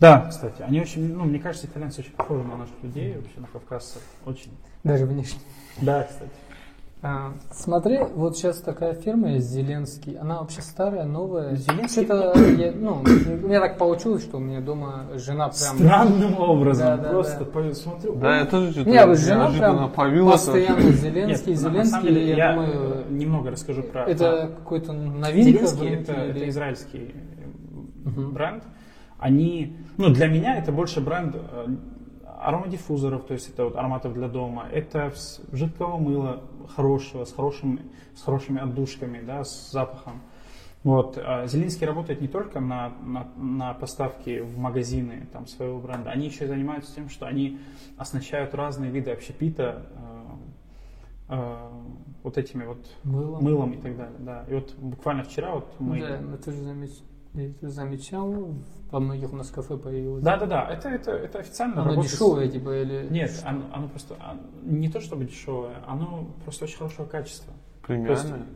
Да, 0.00 0.26
кстати, 0.28 0.62
они 0.62 0.80
очень, 0.80 1.12
ну, 1.12 1.24
мне 1.24 1.40
кажется, 1.40 1.66
итальянцы 1.66 2.02
очень 2.02 2.12
похожи 2.12 2.44
на 2.44 2.56
наших 2.56 2.82
людей, 2.82 3.16
вообще 3.16 3.40
на 3.40 3.48
кавказцев, 3.48 4.02
очень. 4.24 4.52
Даже 4.84 5.06
внешне. 5.06 5.40
Да, 5.82 6.04
кстати. 6.04 6.30
А, 7.00 7.32
смотри, 7.52 8.00
вот 8.16 8.36
сейчас 8.36 8.58
такая 8.58 8.92
фирма 8.94 9.30
есть, 9.34 9.48
Зеленский. 9.50 10.16
Она 10.18 10.40
вообще 10.40 10.62
старая, 10.62 11.04
новая. 11.04 11.54
Зеленский? 11.54 12.04
Что-то, 12.04 12.36
я- 12.40 12.72
ну, 12.72 13.02
у 13.04 13.46
меня 13.46 13.60
так 13.60 13.78
получилось, 13.78 14.22
что 14.24 14.38
у 14.38 14.40
меня 14.40 14.60
дома 14.60 15.04
жена 15.14 15.48
прям... 15.48 15.76
Странным 15.78 16.40
образом, 16.40 16.86
Да, 16.86 16.96
да, 16.96 17.08
просто 17.10 17.44
да. 17.44 17.44
по- 17.44 17.72
смотрю. 17.74 18.16
Да, 18.16 18.38
я 18.40 18.46
тоже 18.46 18.72
что-то 18.72 18.90
Не, 18.90 19.06
вот 19.06 19.16
жена 19.16 19.48
прям 19.50 19.92
появилась. 19.92 20.32
постоянно 20.42 20.90
Зеленский, 20.90 21.52
Нет, 21.52 21.60
Зеленский. 21.60 21.84
самом 21.90 22.06
деле, 22.06 22.28
я, 22.30 22.36
я 22.36 22.52
думаю, 22.52 23.04
немного 23.10 23.50
расскажу 23.52 23.82
про... 23.84 24.04
это 24.04 24.50
какой-то 24.58 24.92
новинка. 24.92 25.42
Зеленский 25.68 25.88
это, 25.94 26.12
это 26.12 26.38
или- 26.38 26.48
израильский 26.48 27.14
э, 27.14 28.08
Мгм. 28.08 28.32
бренд. 28.32 28.64
Они, 29.20 29.76
ну, 29.98 30.10
для 30.10 30.26
меня 30.26 30.58
это 30.58 30.72
больше 30.72 31.00
бренд 31.00 31.36
э, 31.36 31.66
аромадиффузоров, 32.40 33.26
то 33.26 33.34
есть 33.34 33.48
это 33.50 33.64
вот 33.64 33.76
ароматов 33.76 34.14
для 34.14 34.28
дома, 34.28 34.66
это 34.72 35.12
жидкого 35.52 35.96
мыла 35.98 36.42
хорошего, 36.74 37.24
с, 37.24 37.32
хорошими, 37.32 37.82
с 38.14 38.22
хорошими 38.22 38.60
отдушками, 38.60 39.20
да, 39.20 39.44
с 39.44 39.70
запахом. 39.70 40.22
Вот. 40.84 41.18
а 41.18 41.46
Зеленский 41.46 41.86
работает 41.86 42.20
не 42.20 42.28
только 42.28 42.60
на, 42.60 42.90
на, 43.02 43.28
на 43.36 43.74
поставки 43.74 44.40
в 44.40 44.56
магазины 44.58 45.26
там, 45.32 45.46
своего 45.46 45.80
бренда, 45.80 46.10
они 46.10 46.26
еще 46.26 46.44
и 46.44 46.48
занимаются 46.48 46.94
тем, 46.94 47.08
что 47.08 47.26
они 47.26 47.58
оснащают 47.96 48.54
разные 48.54 48.90
виды 48.90 49.10
общепита 49.10 49.86
э, 51.28 51.34
э, 51.34 51.68
вот 52.22 52.38
этими 52.38 52.64
вот 52.64 52.86
Мылом. 53.02 53.42
мылом 53.42 53.72
и 53.72 53.76
так 53.78 53.96
далее. 53.96 54.18
Да. 54.20 54.44
И 54.48 54.54
вот 54.54 54.74
буквально 54.76 55.24
вчера 55.24 55.54
вот 55.56 55.68
мы... 55.80 56.00
Да, 56.00 56.36
ты 56.36 56.52
же 56.52 56.62
замеч- 56.62 57.02
я 57.34 57.50
это 57.50 57.68
замечал, 57.68 58.54
во 58.90 59.00
многих 59.00 59.32
у 59.32 59.36
нас 59.36 59.50
кафе 59.50 59.76
появилось. 59.76 60.22
Да, 60.22 60.36
да, 60.38 60.46
да, 60.46 60.68
это, 60.70 60.88
это, 60.88 61.10
это 61.12 61.38
официально 61.40 61.74
Оно 61.82 61.90
работает. 61.90 62.12
дешевое, 62.12 62.48
типа, 62.48 62.82
или... 62.82 63.06
Нет, 63.10 63.30
оно, 63.44 63.62
оно 63.72 63.88
просто 63.88 64.14
а, 64.18 64.36
не 64.62 64.88
то 64.88 65.00
чтобы 65.00 65.24
дешевое, 65.26 65.76
оно 65.86 66.28
просто 66.44 66.64
очень 66.64 66.78
хорошего 66.78 67.06
качества. 67.06 67.52
Премиальная. 67.86 68.46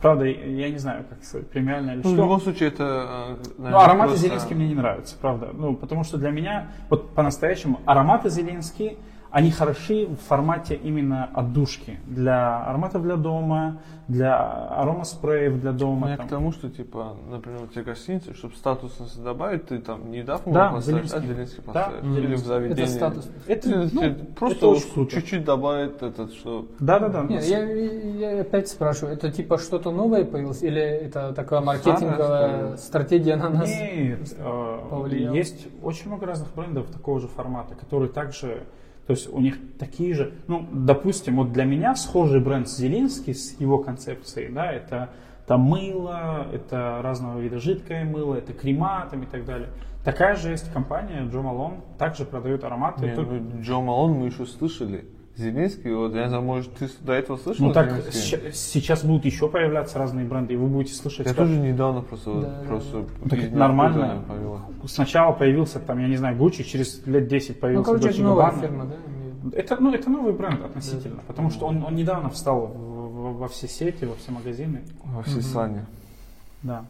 Правда, 0.00 0.24
я 0.24 0.68
не 0.68 0.76
знаю, 0.78 1.06
как 1.08 1.24
сказать, 1.24 1.48
премиальное 1.48 1.94
или 1.94 2.02
Ну, 2.02 2.10
в 2.10 2.12
что. 2.12 2.22
любом 2.22 2.40
случае, 2.40 2.68
это... 2.68 2.84
э, 2.84 3.44
Ну, 3.56 3.62
наверное, 3.64 3.84
ароматы 3.84 4.08
просто- 4.10 4.26
Зеленский 4.26 4.54
мне 4.56 4.68
не 4.68 4.74
нравятся, 4.74 5.16
правда. 5.18 5.50
Ну, 5.54 5.74
потому 5.74 6.04
что 6.04 6.18
для 6.18 6.30
меня, 6.30 6.72
вот 6.90 7.14
по-настоящему, 7.14 7.80
ароматы 7.86 8.28
Зеленский, 8.28 8.98
они 9.30 9.50
хороши 9.50 10.06
в 10.06 10.16
формате 10.28 10.74
именно 10.76 11.28
отдушки. 11.34 11.98
Для 12.06 12.62
ароматов 12.64 13.02
для 13.02 13.16
дома, 13.16 13.78
для 14.08 14.36
аромаспреев 14.70 15.60
для 15.60 15.72
Ну, 15.72 15.78
дома. 15.78 16.10
я 16.10 16.16
там. 16.16 16.26
к 16.26 16.30
тому, 16.30 16.52
что, 16.52 16.70
типа, 16.70 17.16
например, 17.28 17.62
у 17.64 17.66
тебя 17.66 17.82
гостиница, 17.82 18.34
чтобы 18.34 18.54
статусность 18.54 19.20
добавить, 19.22 19.66
ты 19.66 19.78
там 19.78 20.10
не 20.10 20.22
дав 20.22 20.44
ему 20.46 20.54
Да, 20.54 20.70
поставить, 20.70 21.12
а 21.12 21.20
Зеленский. 21.20 21.62
Да, 21.66 21.72
поставить. 21.90 22.18
Или 22.18 22.34
в 22.34 22.38
заведении. 22.38 22.82
Это 22.84 22.92
статус. 22.92 23.28
Это, 23.46 23.62
Ты- 23.70 23.90
ну, 23.92 24.02
это 24.02 24.24
просто 24.36 24.68
очень 24.68 24.90
круто. 24.92 25.10
чуть-чуть 25.16 25.44
добавить 25.44 26.00
этот, 26.00 26.32
что... 26.34 26.66
Да-да-да. 26.78 27.24
Нет, 27.24 27.44
я, 27.44 27.64
я 27.64 28.40
опять 28.42 28.68
спрашиваю, 28.68 29.14
это 29.14 29.30
типа 29.32 29.58
что-то 29.58 29.90
новое 29.90 30.24
появилось, 30.24 30.62
или 30.62 30.80
это 30.80 31.32
такая 31.32 31.60
маркетинговая 31.60 32.16
Старое, 32.16 32.76
стратегия 32.76 33.36
на 33.36 33.50
нас? 33.50 33.68
Нет, 33.68 34.34
э, 34.38 34.78
повлиял? 34.88 35.34
есть 35.34 35.66
очень 35.82 36.08
много 36.08 36.26
разных 36.26 36.54
брендов 36.54 36.86
такого 36.90 37.20
же 37.20 37.26
формата, 37.28 37.74
которые 37.74 38.08
также, 38.10 38.62
то 39.06 39.12
есть 39.12 39.32
у 39.32 39.40
них 39.40 39.56
такие 39.78 40.14
же, 40.14 40.34
ну, 40.48 40.66
допустим, 40.72 41.36
вот 41.36 41.52
для 41.52 41.64
меня 41.64 41.94
схожий 41.94 42.40
бренд 42.40 42.68
Зеленский 42.68 43.34
с 43.34 43.58
его 43.60 43.78
концепцией, 43.78 44.52
да, 44.52 44.72
это 44.72 45.10
там 45.46 45.60
мыло, 45.60 46.48
это 46.52 47.00
разного 47.02 47.38
вида 47.38 47.60
жидкое 47.60 48.04
мыло, 48.04 48.34
это 48.34 48.52
крема 48.52 49.06
там 49.08 49.22
и 49.22 49.26
так 49.26 49.44
далее. 49.44 49.68
Такая 50.04 50.34
же 50.34 50.50
есть 50.50 50.72
компания 50.72 51.24
Джо 51.30 51.40
Малон, 51.40 51.82
также 51.98 52.24
продает 52.24 52.64
ароматы. 52.64 53.06
Не, 53.06 53.14
Тут- 53.14 53.28
ну, 53.28 53.60
Джо 53.60 53.80
Малон 53.80 54.12
мы 54.12 54.26
еще 54.26 54.44
слышали. 54.44 55.04
Зеленский, 55.36 55.92
вот, 55.92 56.14
я 56.14 56.22
не 56.22 56.28
знаю, 56.28 56.42
может, 56.42 56.72
ты 56.76 56.88
до 57.00 57.12
этого 57.12 57.36
слышал 57.36 57.66
ну 57.66 57.72
так, 57.74 57.92
сейчас 58.10 59.04
будут 59.04 59.26
еще 59.26 59.48
появляться 59.50 59.98
разные 59.98 60.24
бренды, 60.24 60.54
и 60.54 60.56
вы 60.56 60.66
будете 60.66 60.94
слышать. 60.94 61.20
Я 61.26 61.34
как- 61.34 61.36
тоже 61.36 61.58
недавно 61.58 62.00
просто, 62.00 62.32
Да, 62.40 62.40
да, 62.40 62.66
просто 62.66 62.96
Ну, 63.22 63.28
так 63.28 63.38
из 63.40 63.44
это 63.48 63.56
нормально. 63.56 64.24
Сначала 64.86 65.32
появился 65.32 65.78
там, 65.78 65.98
я 65.98 66.08
не 66.08 66.16
знаю, 66.16 66.36
Гуччи, 66.38 66.64
через 66.64 67.04
лет 67.06 67.28
10 67.28 67.56
Ну, 67.56 67.60
появился 67.60 67.84
короче, 67.84 68.08
это 68.08 68.18
Dolce 68.18 68.22
новая 68.22 68.50
фирма, 68.52 68.86
да? 68.86 68.94
Это, 69.58 69.76
ну, 69.78 69.92
это 69.92 70.08
новый 70.10 70.32
бренд 70.32 70.64
относительно, 70.64 71.16
Да. 71.16 71.22
потому 71.26 71.50
что 71.50 71.66
он, 71.66 71.84
он 71.84 71.94
недавно 71.94 72.30
встал 72.30 72.66
в- 72.68 72.72
в- 72.72 73.36
во 73.38 73.48
все 73.48 73.68
сети, 73.68 74.06
во 74.06 74.14
все 74.16 74.32
магазины. 74.32 74.80
Во 75.04 75.22
все 75.22 75.42
сани. 75.42 75.84
Да. 76.62 76.84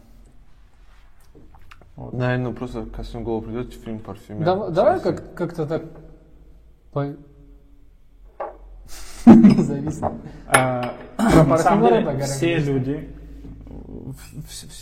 Вот. 1.97 2.13
Наверное, 2.13 2.53
просто 2.53 2.85
ко 2.85 3.03
всем 3.03 3.23
голову 3.23 3.41
придет 3.41 3.73
фильм 3.73 3.99
парфюмер. 3.99 4.45
Дав- 4.45 4.71
Давай 4.73 4.99
как- 5.01 5.33
как-то 5.33 5.65
так... 5.65 5.83
по- 6.93 7.13
А, 10.47 10.93
на 11.17 11.57
самом 11.57 11.81
парфюмера 11.81 11.89
деле, 11.89 12.05
поговорим, 12.05 12.25
все 12.25 12.57
люди, 12.57 13.09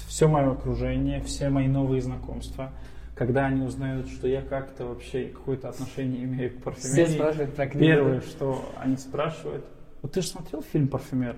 все 0.08 0.27
мое 0.27 0.51
окружение, 0.51 1.21
все 1.21 1.49
мои 1.49 1.67
новые 1.67 2.01
знакомства, 2.01 2.71
когда 3.15 3.45
они 3.45 3.63
узнают, 3.63 4.08
что 4.10 4.27
я 4.27 4.41
как-то 4.41 4.86
вообще 4.86 5.25
какое-то 5.25 5.69
отношение 5.69 6.23
имею 6.23 6.51
к 6.51 6.53
Все 6.55 6.63
парфюмерии, 6.63 7.13
спрашивают 7.15 7.55
про 7.55 7.67
книгу. 7.67 7.86
первое, 7.86 8.21
что 8.21 8.69
они 8.77 8.97
спрашивают, 8.97 9.65
вот 10.01 10.12
ты 10.12 10.21
же 10.21 10.27
смотрел 10.27 10.62
фильм 10.62 10.88
«Парфюмер»? 10.88 11.36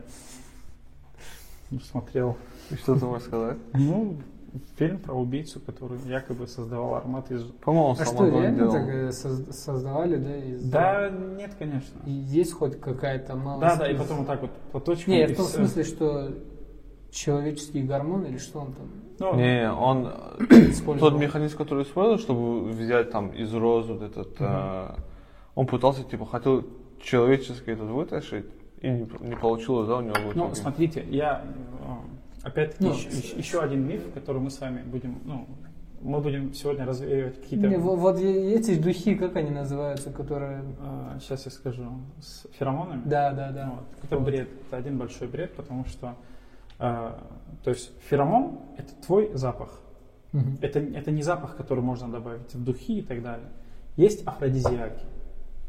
Смотрел. 1.89 2.37
И 2.69 2.75
что 2.75 2.99
ты 2.99 3.05
можешь 3.05 3.27
сказать? 3.27 3.57
Ну, 3.73 4.17
фильм 4.77 4.99
про 4.99 5.13
убийцу, 5.13 5.59
который 5.59 5.97
якобы 6.05 6.47
создавал 6.47 6.95
аромат 6.95 7.31
из... 7.31 7.43
По-моему, 7.43 7.89
он 7.89 7.97
А 7.99 8.05
что, 8.05 8.25
реально 8.27 8.57
делал. 8.57 8.71
так 8.71 8.87
э, 8.89 9.09
соз- 9.11 9.51
создавали, 9.51 10.15
да? 10.17 10.35
из- 10.37 10.63
Да, 10.69 11.09
нет, 11.09 11.51
конечно. 11.57 11.99
И 12.05 12.11
есть 12.11 12.53
хоть 12.53 12.79
какая-то 12.79 13.35
малость? 13.35 13.61
Да, 13.61 13.75
да, 13.85 13.91
и 13.91 13.95
потом 13.97 14.17
вот 14.19 14.27
так 14.27 14.41
вот 14.41 14.51
платочком. 14.71 15.13
Не, 15.13 15.23
и 15.23 15.33
в 15.33 15.37
том 15.37 15.45
всё. 15.45 15.57
смысле, 15.57 15.83
что 15.83 16.31
человеческие 17.11 17.83
гормоны 17.83 18.27
или 18.27 18.37
что 18.37 18.59
он 18.59 18.73
там 18.73 18.87
Ну, 19.19 19.35
Не, 19.35 19.71
он 19.71 20.11
тот 20.99 21.17
механизм, 21.19 21.57
который 21.57 21.83
использовал, 21.83 22.19
чтобы 22.19 22.65
взять 22.69 23.11
там 23.11 23.29
из 23.29 23.53
роз 23.53 23.87
вот 23.87 24.01
этот, 24.01 24.35
э, 24.39 24.87
он 25.55 25.65
пытался 25.67 26.03
типа 26.03 26.25
хотел 26.25 26.63
человеческий 27.01 27.71
этот 27.71 27.89
вытащить 27.89 28.45
и 28.81 28.89
не, 28.89 29.07
не 29.21 29.35
получилось, 29.35 29.87
да, 29.87 29.97
у 29.97 30.01
него 30.01 30.15
Ну, 30.35 30.53
смотрите, 30.53 31.03
я 31.09 31.43
э, 31.81 32.26
опять-таки 32.47 32.83
Ну, 32.83 32.91
еще, 32.93 33.09
еще- 33.09 33.37
еще 33.37 33.61
один 33.61 33.87
миф, 33.87 34.01
который 34.13 34.41
мы 34.41 34.49
с 34.49 34.59
вами 34.59 34.81
будем, 34.83 35.19
ну, 35.25 35.47
мы 36.01 36.19
будем 36.21 36.53
сегодня 36.53 36.85
развеивать 36.85 37.41
какие-то. 37.41 37.67
Не, 37.67 37.77
во- 37.77 37.95
вот 37.95 38.19
е- 38.19 38.53
эти 38.55 38.75
духи, 38.75 39.15
как 39.15 39.35
они 39.35 39.51
называются, 39.51 40.11
которые... 40.11 40.63
сейчас 41.19 41.45
я 41.45 41.51
скажу 41.51 41.83
с 42.19 42.45
феромонами. 42.57 43.01
Да, 43.05 43.31
да, 43.33 43.51
да. 43.51 43.71
Вот. 43.75 43.85
Это 44.03 44.19
бред, 44.19 44.49
это 44.67 44.77
один 44.77 44.97
большой 44.97 45.27
бред, 45.27 45.53
потому 45.55 45.85
что, 45.85 46.15
э, 46.79 47.13
то 47.63 47.69
есть 47.69 47.91
феромон 48.09 48.59
это 48.77 48.93
твой 49.05 49.31
запах. 49.33 49.79
Мгм. 50.33 50.57
Это, 50.61 50.79
это 50.79 51.11
не 51.11 51.23
запах, 51.23 51.55
который 51.55 51.83
можно 51.83 52.07
добавить 52.11 52.53
в 52.53 52.63
духи 52.63 52.99
и 52.99 53.01
так 53.01 53.21
далее. 53.23 53.47
Есть 53.95 54.27
афродизиаки. 54.27 55.05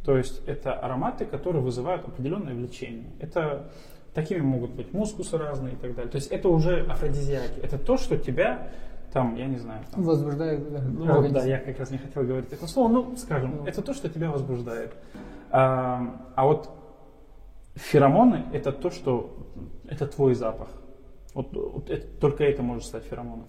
То 0.04 0.16
есть 0.16 0.42
это 0.46 0.72
ароматы, 0.72 1.24
которые 1.24 1.62
вызывают 1.62 2.06
определенное 2.06 2.54
влечение. 2.54 3.10
Это 3.20 3.70
такими 4.18 4.40
могут 4.40 4.72
быть 4.72 4.92
мускусы 4.92 5.38
разные 5.38 5.74
и 5.74 5.76
так 5.76 5.94
далее. 5.94 6.10
То 6.10 6.16
есть 6.16 6.28
это 6.32 6.48
уже 6.48 6.80
афродизиаки. 6.80 7.60
Это 7.62 7.78
то, 7.78 7.96
что 7.96 8.16
тебя 8.16 8.68
там, 9.12 9.36
я 9.36 9.46
не 9.46 9.58
знаю, 9.58 9.80
там, 9.90 10.02
Возбуждают 10.02 10.72
да, 10.72 10.82
ну, 10.82 11.22
вот, 11.22 11.32
да, 11.32 11.44
я 11.44 11.58
как 11.58 11.78
раз 11.78 11.90
не 11.90 11.98
хотел 11.98 12.24
говорить 12.24 12.52
это 12.52 12.66
слово, 12.66 12.88
ну, 12.88 13.16
скажем, 13.16 13.58
Ну. 13.58 13.66
это 13.66 13.80
то, 13.80 13.94
что 13.94 14.08
тебя 14.08 14.30
возбуждает. 14.30 14.92
А, 15.50 16.20
а 16.34 16.44
вот 16.46 16.68
феромоны– 17.76 18.42
это 18.52 18.72
то, 18.72 18.90
что, 18.90 19.30
это 19.88 20.06
твой 20.06 20.34
запах. 20.34 20.68
Вот, 21.32 21.54
вот 21.54 21.88
это- 21.88 22.06
только 22.20 22.42
это 22.44 22.62
может 22.62 22.84
стать 22.84 23.04
феромоном. 23.04 23.46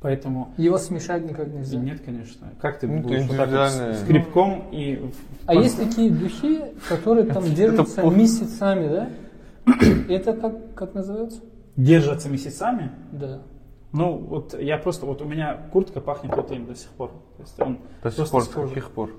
Поэтому, 0.00 0.52
Его 0.58 0.78
смешать 0.78 1.24
никак 1.24 1.48
и 1.48 1.50
нельзя. 1.50 1.78
нет, 1.78 2.00
конечно. 2.04 2.48
Как 2.60 2.78
ты 2.78 2.86
Ну, 2.86 3.00
будешь 3.02 3.26
вот 3.26 3.36
так 3.36 3.48
вот 3.50 3.96
скребком 3.96 4.68
и... 4.70 5.10
А 5.46 5.54
есть 5.54 5.78
такие 5.78 6.10
духи, 6.10 6.64
которые 6.88 7.26
там 7.26 7.44
держатся 7.54 8.02
месяцами, 8.04 8.88
да? 8.88 9.08
Это 10.08 10.32
как, 10.34 10.74
как 10.74 10.94
называется? 10.94 11.40
Держатся 11.76 12.28
месяцами? 12.28 12.90
Да. 13.12 13.42
Ну, 13.92 14.16
вот 14.16 14.58
я 14.60 14.76
просто, 14.78 15.06
вот 15.06 15.22
у 15.22 15.24
меня 15.24 15.56
куртка 15.72 16.00
пахнет 16.00 16.34
вот 16.36 16.50
им 16.52 16.66
до 16.66 16.74
сих 16.74 16.90
пор. 16.90 17.10
То 17.36 17.42
есть 17.42 17.60
он 17.60 17.78
До 18.02 18.10
сих 18.10 18.28
пор, 18.30 18.42
с 18.42 18.48
каких 18.48 18.90
пор? 18.90 19.10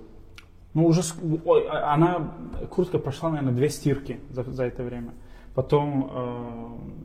Ну, 0.73 0.85
уже, 0.85 1.01
ой, 1.45 1.67
а- 1.67 1.93
она, 1.93 2.33
куртка 2.69 2.99
прошла, 2.99 3.29
наверное, 3.31 3.53
две 3.53 3.69
стирки 3.69 4.19
за, 4.29 4.43
за 4.43 4.65
это 4.65 4.83
время. 4.83 5.13
Потом 5.55 6.11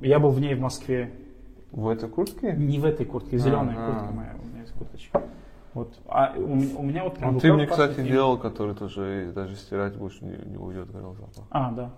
э, 0.03 0.07
я 0.07 0.19
был 0.19 0.31
в 0.31 0.41
ней 0.41 0.55
в 0.55 0.61
Москве, 0.61 1.15
В 1.73 1.89
этой 1.89 2.09
куртке? 2.11 2.53
не 2.53 2.79
в 2.79 2.85
этой 2.85 3.07
куртке, 3.07 3.39
зеленая 3.39 3.75
Ага. 3.77 3.87
куртка 3.93 4.13
моя, 4.15 4.35
у 4.43 4.47
меня 4.47 4.61
есть 4.61 4.73
курточка. 4.75 5.23
Вот. 5.73 5.95
А 6.07 6.35
у, 6.37 6.55
меня- 6.55 6.77
у 6.79 6.83
меня 6.83 7.05
вот 7.05 7.17
прям 7.17 7.35
Ну, 7.35 7.41
ты 7.41 7.53
мне, 7.53 7.67
кстати, 7.67 8.01
делал, 8.01 8.37
который 8.39 8.75
тоже 8.75 9.33
даже 9.35 9.57
стирать 9.57 9.97
больше 9.97 10.25
не, 10.25 10.37
не 10.51 10.57
уйдет, 10.59 10.91
говорил 10.91 11.15
запах. 11.15 11.45
А, 11.51 11.73
да. 11.73 11.91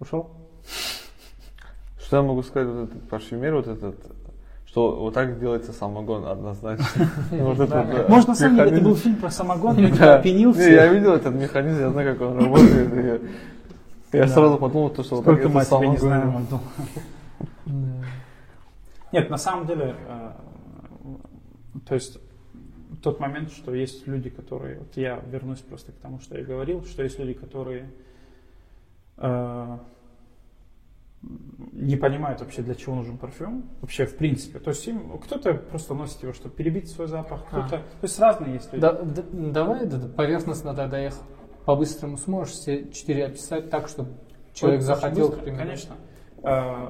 Ушел? 0.00 0.30
Что 1.98 2.16
я 2.16 2.22
могу 2.22 2.42
сказать, 2.42 2.68
вот 2.68 2.90
этот 2.90 3.08
парфюмер, 3.08 3.54
вот 3.54 3.68
этот, 3.68 3.96
что 4.66 4.96
вот 4.96 5.14
так 5.14 5.38
делается 5.38 5.72
самогон 5.72 6.26
однозначно. 6.26 6.86
Может, 7.30 8.28
на 8.28 8.34
самом 8.34 8.56
деле, 8.56 8.70
это 8.70 8.80
был 8.84 8.96
фильм 8.96 9.16
про 9.16 9.30
самогон, 9.30 9.76
я 9.78 10.20
Не, 10.24 10.72
я 10.72 10.86
видел 10.86 11.12
этот 11.12 11.34
механизм, 11.34 11.80
я 11.80 11.90
знаю, 11.90 12.16
как 12.16 12.28
он 12.28 12.38
работает. 12.38 13.22
Я 14.12 14.26
сразу 14.26 14.58
подумал, 14.58 14.90
то, 14.90 15.04
что 15.04 15.16
вот 15.16 15.24
так 15.24 15.38
это 15.38 15.60
самогон. 15.60 16.48
Нет, 19.12 19.28
на 19.28 19.36
самом 19.38 19.66
деле, 19.66 19.96
э, 20.08 20.30
то 21.86 21.94
есть 21.94 22.18
тот 23.02 23.18
момент, 23.18 23.52
что 23.52 23.74
есть 23.74 24.06
люди, 24.06 24.30
которые, 24.30 24.78
вот 24.78 24.96
я 24.96 25.20
вернусь 25.30 25.58
просто 25.58 25.92
к 25.92 25.96
тому, 25.96 26.20
что 26.20 26.38
я 26.38 26.44
говорил, 26.44 26.84
что 26.84 27.02
есть 27.02 27.18
люди, 27.18 27.34
которые 27.34 27.90
не 31.72 31.96
понимают 31.96 32.40
вообще, 32.40 32.62
для 32.62 32.74
чего 32.74 32.94
нужен 32.94 33.18
парфюм, 33.18 33.68
вообще 33.82 34.06
в 34.06 34.16
принципе. 34.16 34.58
То 34.58 34.70
есть 34.70 34.86
им 34.88 35.18
кто-то 35.18 35.52
просто 35.54 35.94
носит 35.94 36.22
его, 36.22 36.32
чтобы 36.32 36.54
перебить 36.54 36.90
свой 36.90 37.08
запах, 37.08 37.44
кто-то, 37.46 37.68
то 37.78 37.82
есть 38.02 38.18
разные 38.18 38.54
есть 38.54 38.72
люди. 38.72 38.80
Да- 38.80 39.02
да- 39.02 39.24
давай 39.32 39.86
да, 39.86 39.98
поверхностно 40.08 40.74
тогда 40.74 41.04
их 41.04 41.14
по-быстрому 41.66 42.16
сможешь 42.16 42.54
все 42.54 42.90
четыре 42.90 43.26
описать 43.26 43.68
так, 43.68 43.88
чтобы 43.88 44.14
человек 44.54 44.80
Очень 44.80 44.86
захотел, 44.86 45.28
быстро, 45.28 45.40
к 45.40 45.44
примеру. 45.44 45.62
Конечно. 45.62 45.94
Э, 46.42 46.88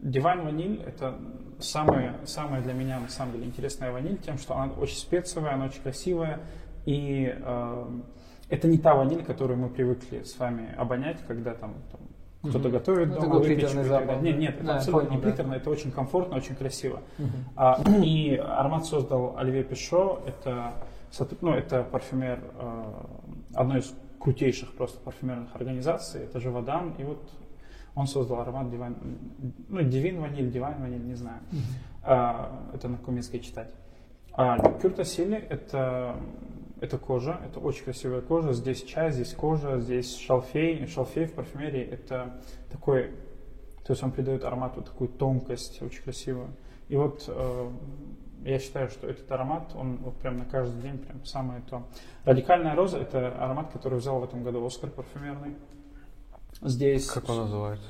Дивайн 0.00 0.44
ваниль 0.44 0.82
это 0.82 1.18
самая, 1.60 2.16
самая 2.24 2.62
для 2.62 2.72
меня 2.72 2.98
на 3.00 3.08
самом 3.08 3.32
деле 3.32 3.46
интересная 3.46 3.92
ваниль 3.92 4.18
тем, 4.18 4.38
что 4.38 4.56
она 4.56 4.72
очень 4.72 4.96
спецовая, 4.96 5.54
она 5.54 5.66
очень 5.66 5.82
красивая. 5.82 6.40
И 6.86 7.34
э, 7.34 7.86
это 8.48 8.68
не 8.68 8.78
та 8.78 8.94
ваниль, 8.94 9.24
которую 9.24 9.58
мы 9.58 9.68
привыкли 9.68 10.22
с 10.22 10.38
вами 10.38 10.74
обонять, 10.76 11.18
когда 11.26 11.54
там, 11.54 11.74
там 11.90 12.00
кто-то 12.50 12.68
Мгм. 12.68 12.72
готовит 12.78 13.08
Ну, 13.08 13.20
дома 13.20 13.38
выпечку 13.38 13.82
запах. 13.84 14.20
Нет, 14.20 14.34
да? 14.34 14.40
нет, 14.40 14.54
это 14.56 14.64
Да, 14.64 14.76
абсолютно 14.76 15.08
понял, 15.08 15.16
не 15.16 15.22
да. 15.24 15.30
приторно, 15.30 15.54
это 15.54 15.70
очень 15.70 15.90
комфортно, 15.90 16.36
очень 16.36 16.54
красиво. 16.54 17.00
Мгм. 17.18 17.30
А, 17.56 17.82
и 18.04 18.36
аромат 18.36 18.84
создал 18.84 19.36
Оливье 19.38 19.64
Пишо. 19.64 20.20
Это, 20.26 20.74
ну, 21.40 21.52
это 21.52 21.82
парфюмер 21.84 22.40
э, 22.58 22.84
одной 23.54 23.78
из 23.80 23.94
крутейших 24.20 24.74
просто 24.74 24.98
парфюмерных 25.00 25.54
организаций. 25.54 26.22
Это 26.24 26.38
Живодан. 26.40 26.94
И 26.98 27.04
вот 27.04 27.30
он 27.94 28.06
создал 28.06 28.40
аромат 28.40 28.70
Дивайн, 28.70 28.96
ну, 29.68 29.82
Дивин 29.82 30.20
ваниль, 30.20 30.50
Дивайн 30.50 30.80
ваниль, 30.82 31.02
не 31.04 31.14
знаю. 31.14 31.38
А, 32.02 32.68
это 32.74 32.88
на 32.88 32.98
куминской 32.98 33.40
читать. 33.40 33.70
А 34.32 34.58
Кюрта 34.80 35.04
Сили 35.04 35.36
это, 35.38 36.16
это 36.84 36.98
кожа, 36.98 37.40
это 37.44 37.60
очень 37.60 37.84
красивая 37.84 38.20
кожа. 38.20 38.52
Здесь 38.52 38.82
чай, 38.82 39.10
здесь 39.10 39.32
кожа, 39.32 39.80
здесь 39.80 40.16
шалфей. 40.16 40.86
Шалфей 40.86 41.26
в 41.26 41.32
парфюмерии 41.32 41.82
это 41.82 42.40
такой, 42.70 43.10
то 43.84 43.92
есть 43.92 44.02
он 44.02 44.12
придает 44.12 44.44
аромату 44.44 44.82
такую 44.82 45.08
тонкость, 45.08 45.82
очень 45.82 46.02
красивую. 46.02 46.48
И 46.88 46.96
вот 46.96 47.24
э, 47.28 47.70
я 48.44 48.58
считаю, 48.58 48.90
что 48.90 49.08
этот 49.08 49.30
аромат, 49.32 49.72
он 49.74 49.96
вот 49.96 50.16
прям 50.16 50.36
на 50.36 50.44
каждый 50.44 50.80
день 50.82 50.98
прям 50.98 51.24
самое 51.24 51.62
то. 51.68 51.82
Радикальная 52.24 52.74
роза 52.74 52.98
это 52.98 53.28
аромат, 53.42 53.72
который 53.72 53.98
взял 53.98 54.20
в 54.20 54.24
этом 54.24 54.42
году 54.42 54.64
Оскар 54.64 54.90
парфюмерный. 54.90 55.56
Здесь 56.60 57.06
Как 57.10 57.28
он 57.28 57.38
называется? 57.38 57.88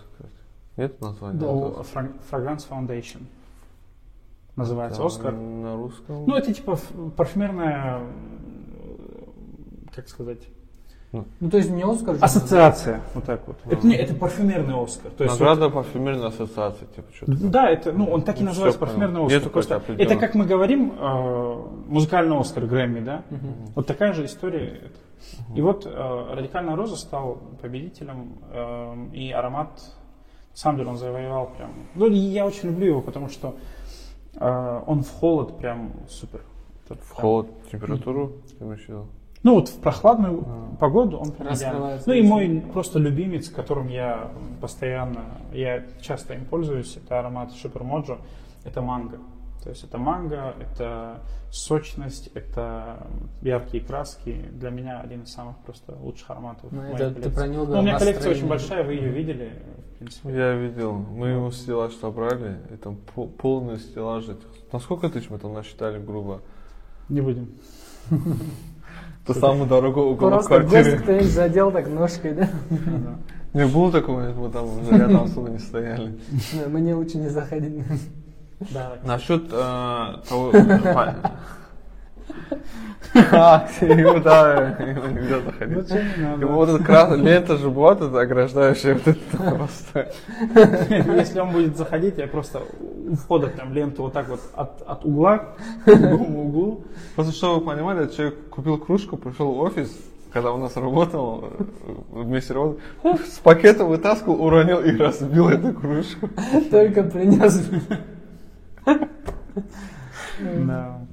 Нет 0.77 1.01
названия? 1.01 1.39
Фраг- 1.39 2.17
Fragrance 2.31 2.69
Foundation 2.69 3.27
называется 4.57 5.01
Это 5.01 5.07
Оскар. 5.07 5.33
На 5.33 5.77
русском? 5.77 6.25
Ну, 6.27 6.35
это 6.35 6.53
типа 6.53 6.79
парфюмерная, 7.17 8.01
как 9.95 10.09
сказать, 10.09 10.41
Ну, 11.13 11.51
то 11.51 11.59
есть 11.59 11.71
не 11.71 11.85
Оскар 11.85 12.17
же 12.17 12.21
ассоциация, 12.21 13.01
вот 13.15 13.25
так 13.25 13.47
вот. 13.47 13.57
Это, 13.67 13.87
не, 13.87 13.95
это 13.95 14.15
парфюмерный 14.15 14.83
Оскар. 14.83 15.13
То 15.13 15.25
есть 15.25 15.39
Награда 15.39 15.71
парфюмерной 15.71 16.27
ассоциации, 16.27 16.87
типа, 16.87 17.07
что-то. 17.15 17.33
вот- 17.33 17.51
да, 17.51 17.71
это, 17.71 17.93
ну, 17.93 18.07
он 18.11 18.23
так 18.23 18.39
и 18.39 18.41
Ну, 18.41 18.47
называется 18.49 18.79
всё 18.79 18.87
парфюмерный 18.87 19.21
понял. 19.23 19.37
Оскар. 19.37 19.51
Просто 19.53 19.83
это 19.97 20.17
как 20.17 20.35
мы 20.35 20.45
говорим, 20.45 20.93
э, 20.99 21.63
музыкальный 21.87 22.37
Оскар 22.39 22.67
Грэмми, 22.67 23.01
да? 23.01 23.23
Мгм. 23.31 23.55
Вот 23.77 23.87
такая 23.87 24.13
же 24.13 24.25
история. 24.25 24.81
это. 24.87 25.55
И 25.57 25.61
вот 25.63 25.87
э, 25.87 26.35
радикальная 26.35 26.75
роза 26.77 26.97
стал 26.97 27.39
победителем, 27.63 28.39
э, 28.51 29.07
и 29.13 29.31
аромат, 29.31 29.71
на 30.51 30.57
самом 30.57 30.79
деле, 30.79 30.91
он 30.91 30.97
завоевал 30.97 31.51
прям. 31.57 31.71
Ну, 31.95 32.09
я 32.09 32.45
очень 32.45 32.71
люблю 32.71 32.87
его, 32.87 33.01
потому 33.01 33.29
что 33.29 33.55
э, 34.35 34.83
он 34.87 35.03
в 35.05 35.11
холод 35.11 35.59
прям 35.59 35.93
супер. 36.09 36.41
В 36.89 37.11
холод, 37.13 37.47
температуру, 37.71 38.33
ты 38.59 38.65
имеешь 38.65 38.85
в 38.85 38.89
виду? 38.89 39.07
Ну 39.45 39.55
вот 39.55 39.69
в 39.69 39.79
прохладную 39.79 40.43
А. 40.47 40.77
погоду 40.81 41.19
он. 41.19 41.33
Раскрывается 41.39 42.09
Ну 42.09 42.15
и 42.15 42.23
мой 42.23 42.65
просто 42.73 42.99
любимец, 42.99 43.49
которым 43.51 43.89
я 43.89 44.31
постоянно, 44.61 45.21
я 45.53 45.85
часто 46.01 46.35
им 46.35 46.47
пользуюсь, 46.47 46.97
это 46.97 47.21
аромат 47.21 47.53
Супер 47.53 47.85
Моджо, 47.85 48.19
это 48.65 48.81
манго. 48.81 49.19
То 49.63 49.71
есть 49.71 49.85
это 49.85 49.97
манго, 49.99 50.55
это 50.61 51.21
сочность, 51.51 52.31
это 52.35 53.07
яркие 53.43 53.85
краски. 53.85 54.47
Для 54.53 54.71
меня 54.71 55.01
один 55.01 55.23
из 55.23 55.33
самых 55.33 55.57
просто 55.59 55.95
лучших 56.01 56.31
ароматов. 56.31 56.71
Ну, 56.71 56.81
в 56.81 56.83
моей 56.83 56.95
это 56.95 57.09
ты 57.09 57.15
коллекции. 57.15 57.31
про 57.31 57.47
него 57.47 57.65
Ну, 57.67 57.79
у 57.79 57.83
меня 57.83 57.99
коллекция 57.99 58.33
очень 58.33 58.47
большая, 58.49 58.83
вы 58.85 58.95
ее 58.95 59.09
видели, 59.11 59.53
в 59.95 59.99
принципе. 59.99 60.37
Я 60.37 60.55
видел, 60.55 60.93
мы 60.95 61.29
его 61.29 61.51
стеллаж 61.51 61.95
собрали, 61.95 62.59
и 62.73 62.77
там 62.77 62.97
пол- 63.15 63.29
полный 63.29 63.79
стеллаж 63.79 64.25
этих. 64.25 64.47
На 64.73 64.79
сколько 64.81 65.09
тысяч 65.09 65.31
мы 65.31 65.39
там 65.39 65.53
насчитали, 65.55 65.99
грубо? 65.99 66.41
Не 67.09 67.21
будем. 67.21 67.49
Это 69.27 69.41
самый 69.41 69.67
дорогой 69.67 70.05
уголок 70.05 70.47
Просто 70.47 70.49
квартиры. 70.49 70.85
гость 70.85 71.03
кто-нибудь 71.03 71.31
задел 71.31 71.73
так 71.73 71.89
ножкой, 71.89 72.35
да? 72.35 72.49
Не 73.55 73.67
было 73.67 73.91
такого, 73.91 74.21
мы 74.21 74.51
там 74.51 74.67
рядом 74.91 75.25
особо 75.25 75.49
не 75.49 75.59
стояли. 75.59 76.19
Мне 76.67 76.95
лучше 76.95 77.19
не 77.19 77.29
заходить. 77.29 77.85
Насчет 79.05 79.45
э, 79.51 80.13
того... 80.29 80.53
А, 83.15 83.69
его, 83.81 84.19
да, 84.19 84.77
нельзя 84.81 85.41
заходить. 85.41 85.77
Лучше 85.77 86.13
не 86.17 86.23
надо. 86.25 86.47
Вот 86.47 86.69
эта 86.69 86.83
красная 86.83 87.19
лента 87.19 87.57
же 87.57 87.71
бывает, 87.71 88.01
это 88.01 88.21
ограждающая, 88.21 88.95
вот 88.95 89.07
это 89.07 89.51
просто. 89.57 90.13
Если 90.91 91.39
он 91.39 91.53
будет 91.53 91.77
заходить, 91.77 92.19
я 92.19 92.27
просто 92.27 92.63
у 93.07 93.15
входа 93.15 93.49
прям 93.49 93.73
ленту 93.73 94.03
вот 94.03 94.13
так 94.13 94.29
вот 94.29 94.41
от, 94.55 94.83
от 94.83 95.05
угла 95.05 95.55
к 95.85 95.87
другому 95.87 96.49
углу. 96.49 96.85
Просто, 97.15 97.33
чтобы 97.33 97.61
вы 97.61 97.73
понимали, 97.73 98.09
человек 98.09 98.49
купил 98.49 98.79
кружку, 98.79 99.17
пришел 99.17 99.53
в 99.53 99.61
офис, 99.61 99.97
когда 100.33 100.53
у 100.53 100.57
нас 100.57 100.77
работал, 100.77 101.51
э, 101.59 101.65
вместе 102.11 102.53
работал, 102.53 102.81
с 103.05 103.39
пакета 103.39 103.85
вытаскивал, 103.85 104.43
уронил 104.43 104.81
и 104.81 104.97
разбил 104.97 105.49
эту 105.49 105.73
кружку. 105.73 106.29
Только 106.71 107.05
принес. 107.05 107.63
Да. 110.41 111.04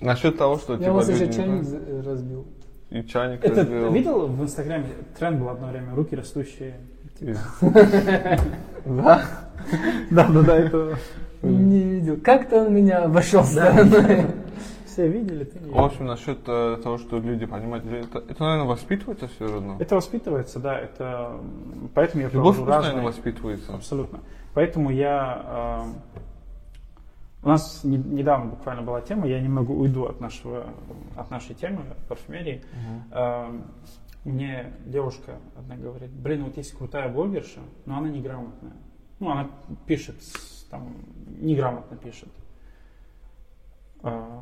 Насчет 0.00 0.38
того, 0.38 0.56
что 0.58 0.74
Я 0.74 0.78
типа 0.78 1.02
не 1.12 1.32
чайник 1.32 2.06
разбил. 2.06 2.46
И 2.90 3.02
чайник 3.04 3.44
Это 3.44 3.60
разбил. 3.60 3.92
видел 3.92 4.26
в 4.26 4.42
Инстаграме? 4.42 4.86
Тренд 5.18 5.38
был 5.40 5.48
одно 5.50 5.68
время, 5.68 5.94
руки 5.94 6.16
растущие. 6.16 6.74
И- 7.20 7.34
Да? 8.86 9.22
Да, 10.10 10.28
да, 10.28 10.42
да, 10.42 10.56
это 10.56 10.96
Не 11.42 11.82
видел. 11.82 12.16
Как-то 12.22 12.62
он 12.64 12.74
меня 12.74 13.04
обошел 13.04 13.44
стороной. 13.44 14.26
все 14.86 15.06
видели, 15.06 15.44
ты 15.44 15.58
не 15.60 15.70
В 15.70 15.78
общем, 15.78 16.06
насчет 16.06 16.38
э, 16.46 16.78
того, 16.82 16.98
что 16.98 17.18
люди 17.18 17.46
понимают, 17.46 17.84
это, 17.86 18.18
это, 18.28 18.42
наверное, 18.42 18.66
воспитывается 18.66 19.28
все 19.28 19.46
равно. 19.52 19.76
Это 19.78 19.94
воспитывается, 19.94 20.58
да, 20.58 20.78
это 20.80 21.32
поэтому 21.94 22.22
я 22.24 22.30
Любовь, 22.30 22.56
наверное, 22.58 22.78
разные- 22.80 23.04
воспитывается. 23.04 23.74
Абсолютно. 23.74 24.20
Поэтому 24.54 24.90
я... 24.90 25.84
у 27.42 27.48
нас 27.48 27.84
не- 27.84 27.96
недавно 27.96 28.50
буквально 28.50 28.82
была 28.82 29.00
тема, 29.00 29.26
я 29.26 29.40
немного 29.40 29.70
уйду 29.72 30.04
от, 30.06 30.20
нашего, 30.20 30.66
от 31.16 31.30
нашей 31.30 31.54
темы 31.54 31.82
парфюмерии. 32.08 32.62
Э, 33.12 33.60
мне 34.24 34.72
девушка 34.84 35.36
одна 35.56 35.76
говорит, 35.76 36.10
блин, 36.10 36.44
вот 36.44 36.56
есть 36.58 36.76
крутая 36.76 37.08
блогерша, 37.08 37.60
но 37.86 37.96
она 37.98 38.08
неграмотная. 38.10 38.74
Ну, 39.18 39.30
она 39.30 39.50
пишет, 39.86 40.16
там, 40.70 40.94
неграмотно 41.40 41.96
пишет. 41.96 42.28
Э, 44.02 44.38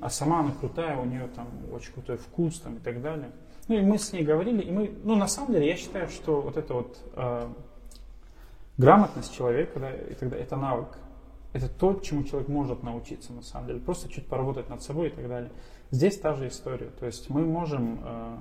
А 0.00 0.08
сама 0.08 0.40
она 0.40 0.50
крутая, 0.58 0.96
у 0.98 1.04
нее 1.04 1.28
там 1.28 1.46
очень 1.72 1.92
крутой 1.92 2.16
вкус 2.16 2.58
там, 2.60 2.76
и 2.76 2.78
так 2.80 3.00
далее. 3.02 3.30
Ну 3.68 3.76
и 3.76 3.82
мы 3.82 3.98
с 3.98 4.12
ней 4.12 4.24
говорили, 4.24 4.62
и 4.62 4.70
мы, 4.72 4.90
ну 5.04 5.14
на 5.14 5.28
самом 5.28 5.52
деле 5.52 5.68
я 5.68 5.76
считаю, 5.76 6.08
что 6.08 6.40
вот 6.40 6.56
это 6.56 6.74
вот 6.74 6.98
э, 7.14 7.48
грамотность 8.78 9.32
человека, 9.34 9.78
да, 9.78 9.92
и 9.94 10.14
тогда 10.14 10.36
это 10.36 10.56
навык. 10.56 10.88
Это 11.52 11.68
то, 11.68 11.94
чему 11.94 12.24
человек 12.24 12.48
может 12.48 12.82
научиться 12.82 13.32
на 13.32 13.42
самом 13.42 13.66
деле. 13.68 13.80
Просто 13.80 14.08
чуть 14.08 14.26
поработать 14.26 14.68
над 14.68 14.82
собой 14.82 15.08
и 15.08 15.10
так 15.10 15.28
далее. 15.28 15.50
Здесь 15.90 16.18
та 16.18 16.34
же 16.34 16.48
история. 16.48 16.90
То 16.98 17.06
есть 17.06 17.28
мы 17.30 17.44
можем... 17.44 18.00
э, 18.04 18.38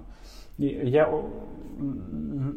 я, 0.58 1.10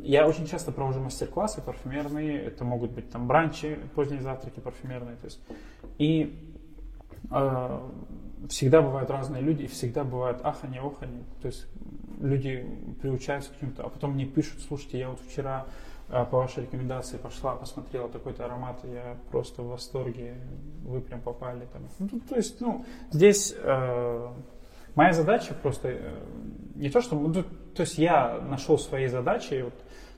я 0.02 0.26
очень 0.26 0.46
часто 0.46 0.72
провожу 0.72 1.00
мастер-классы 1.00 1.62
парфюмерные. 1.62 2.42
Это 2.42 2.64
могут 2.64 2.90
быть 2.90 3.10
там 3.10 3.26
бранчи, 3.26 3.78
поздние 3.94 4.20
завтраки 4.20 4.60
парфюмерные. 4.60 5.16
То 5.16 5.24
есть, 5.24 5.40
и 5.98 6.38
э, 7.30 7.80
всегда 8.48 8.82
бывают 8.82 9.08
разные 9.08 9.42
люди, 9.42 9.62
и 9.62 9.66
всегда 9.68 10.04
бывают 10.04 10.40
ахани, 10.42 10.78
охани. 10.78 11.22
То 11.40 11.46
есть 11.46 11.66
люди 12.20 12.66
приучаются 13.00 13.52
к 13.52 13.60
чему-то, 13.60 13.84
а 13.84 13.88
потом 13.88 14.12
мне 14.14 14.26
пишут, 14.26 14.60
слушайте, 14.60 14.98
я 14.98 15.08
вот 15.08 15.20
вчера 15.20 15.66
э, 16.12 16.24
по 16.26 16.38
вашей 16.38 16.62
рекомендации 16.62 17.16
пошла, 17.16 17.56
посмотрела 17.56 18.08
такой-то 18.08 18.44
аромат, 18.44 18.78
я 18.84 19.16
просто 19.30 19.62
в 19.62 19.68
восторге, 19.68 20.36
вы 20.84 21.00
прям 21.00 21.20
попали 21.20 21.66
там. 21.72 21.82
Ну, 21.98 22.20
то 22.20 22.36
есть, 22.36 22.60
ну, 22.60 22.84
здесь 23.10 23.54
э, 23.56 24.28
моя 24.94 25.12
задача 25.12 25.54
просто 25.54 25.88
э, 25.88 26.14
не 26.76 26.90
то, 26.90 27.00
что, 27.00 27.16
ну, 27.16 27.32
то 27.32 27.82
есть 27.82 27.98
я 27.98 28.38
нашел 28.40 28.78
своей 28.78 29.08
задачей 29.08 29.62
вот 29.62 29.74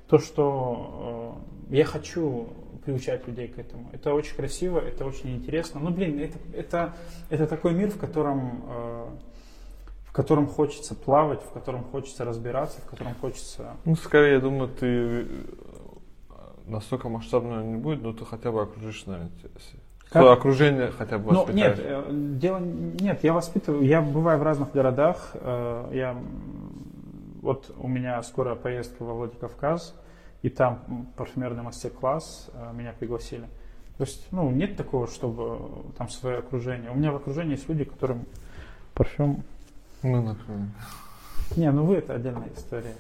то, 0.09 0.19
что 0.19 1.39
э, 1.71 1.77
я 1.77 1.85
хочу 1.85 2.49
приучать 2.85 3.27
людей 3.27 3.49
к 3.49 3.59
этому. 3.59 3.89
Это 3.93 4.13
очень 4.13 4.37
красиво, 4.37 4.79
это 4.79 5.05
очень 5.05 5.37
интересно. 5.37 5.81
Ну, 5.81 5.91
блин, 5.91 6.21
это, 6.21 6.39
это, 6.53 6.95
это 7.31 7.47
такой 7.47 7.73
мир, 7.73 7.91
в 7.91 7.99
котором, 7.99 8.65
э, 8.69 9.07
в 10.07 10.13
котором 10.13 10.47
хочется 10.47 10.95
плавать, 10.95 11.43
в 11.43 11.51
котором 11.51 11.85
хочется 11.85 12.25
разбираться, 12.25 12.81
в 12.81 12.91
котором 12.91 13.15
хочется... 13.15 13.77
Ну, 13.85 13.97
скорее, 13.97 14.35
я 14.35 14.41
думаю, 14.41 14.69
ты 14.69 15.27
настолько 16.67 17.09
масштабно 17.09 17.63
не 17.63 17.77
будет, 17.77 18.03
но 18.03 18.13
ты 18.13 18.25
хотя 18.25 18.51
бы 18.51 18.63
окружишь, 18.63 19.07
наверное, 19.07 19.31
Как? 20.11 20.23
Твое 20.23 20.33
окружение 20.33 20.91
хотя 20.91 21.19
бы 21.19 21.33
Ну, 21.33 21.51
нет, 21.53 21.73
воспитаешь. 21.73 22.05
э, 22.09 22.11
дело 22.13 22.59
нет, 22.59 23.25
я 23.25 23.33
воспитываю, 23.33 23.85
я 23.85 24.01
бываю 24.01 24.39
в 24.39 24.43
разных 24.43 24.73
городах, 24.73 25.31
э, 25.35 25.91
я 25.93 26.17
вот 27.43 27.75
у 27.79 27.89
меня 27.89 28.23
скоро 28.23 28.55
поездка 28.55 29.03
во 29.03 29.15
Владикавказ, 29.15 29.95
и 30.43 30.49
там 30.49 31.09
парфюмерный 31.17 31.63
мастер-класс 31.63 32.51
э, 32.53 32.73
меня 32.75 32.93
пригласили. 32.99 33.47
То 33.97 34.05
есть, 34.05 34.27
ну, 34.33 34.51
нет 34.51 34.77
такого, 34.77 35.07
чтобы 35.07 35.85
там 35.97 36.09
свое 36.09 36.39
окружение. 36.39 36.91
У 36.91 36.95
меня 36.95 37.13
в 37.13 37.17
окружении 37.17 37.53
есть 37.53 37.69
люди, 37.69 37.85
которым 37.85 38.27
парфюм... 38.95 39.45
Ну, 40.03 40.21
например. 40.23 40.69
Не, 41.57 41.71
ну 41.71 41.85
вы 41.85 41.97
это 41.97 42.15
отдельная 42.15 42.49
история. 42.57 42.95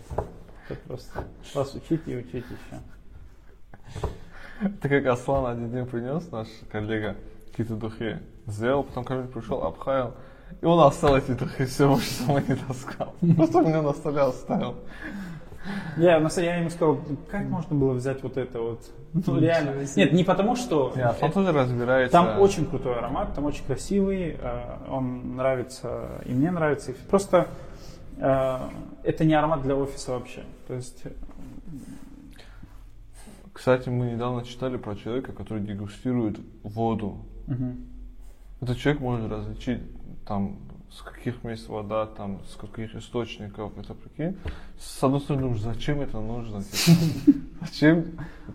Это 0.69 0.81
просто 0.87 1.25
вас 1.55 1.75
учить 1.75 2.03
и 2.07 2.17
учить 2.17 2.45
еще. 2.45 2.81
Ты 4.81 4.89
как 4.89 5.07
Аслан 5.07 5.47
один 5.47 5.71
день 5.71 5.87
принес, 5.87 6.31
наш 6.31 6.49
коллега, 6.71 7.17
какие-то 7.51 7.77
духи. 7.77 8.19
Сделал, 8.47 8.85
потом 8.85 9.05
ко 9.05 9.15
мне 9.15 9.27
пришел, 9.27 9.63
обхаял. 9.63 10.15
И 10.61 10.67
он 10.67 10.81
оставил 10.81 11.17
эти 11.17 11.33
духи, 11.33 11.65
все, 11.65 11.89
больше 11.89 12.11
сама 12.11 12.41
не 12.41 12.55
таскал. 12.55 13.15
Просто 13.37 13.61
меня 13.61 13.83
на 13.83 13.93
столе 13.93 14.21
оставил. 14.21 14.77
Я, 15.97 16.21
на 16.21 16.29
я 16.41 16.57
ему 16.57 16.71
сказал, 16.71 16.99
как 17.31 17.45
можно 17.45 17.75
было 17.75 17.93
взять 17.95 18.23
вот 18.23 18.37
это 18.37 18.61
вот? 18.61 18.81
Ну, 19.15 19.39
реально. 19.39 19.87
себе. 19.87 20.05
Нет, 20.05 20.13
не 20.13 20.25
потому 20.25 20.57
что... 20.57 20.93
Не, 20.95 21.03
Аслан 21.03 21.33
тоже 21.33 21.53
разбирается. 21.53 22.13
Там 22.13 22.41
очень 22.41 22.67
крутой 22.67 22.99
аромат, 22.99 23.35
там 23.35 23.45
очень 23.45 23.65
красивый, 23.65 24.37
э, 24.41 24.77
он 24.91 25.37
нравится 25.37 26.23
и 26.27 26.33
мне 26.33 26.51
нравится. 26.51 26.93
Просто 27.09 27.47
э, 28.19 28.59
это 29.05 29.25
не 29.25 29.35
аромат 29.35 29.63
для 29.63 29.77
офиса 29.77 30.13
вообще. 30.13 30.43
То 30.67 30.75
есть, 30.75 31.03
Кстати, 33.55 33.89
мы 33.89 34.11
недавно 34.11 34.45
читали 34.45 34.77
про 34.77 34.97
человека, 34.97 35.33
который 35.33 35.63
дегустирует 35.63 36.39
воду. 36.63 37.25
мгм. 37.47 37.87
Этот 38.61 38.79
человек 38.79 39.01
может 39.01 39.31
различить 39.31 39.81
там 40.27 40.59
с 40.91 41.03
каких 41.03 41.45
мест 41.45 41.69
вода, 41.69 42.07
там 42.07 42.41
с 42.47 42.57
каких 42.57 42.95
источников, 42.95 43.77
это 43.79 43.95
прикинь. 43.95 44.37
С 44.79 45.03
одной 45.03 45.21
стороны, 45.21 45.43
думаешь, 45.43 45.63
зачем 45.63 46.01
это 46.01 46.21
нужно? 46.21 46.63
типа? 46.63 46.99
Зачем? 47.63 48.05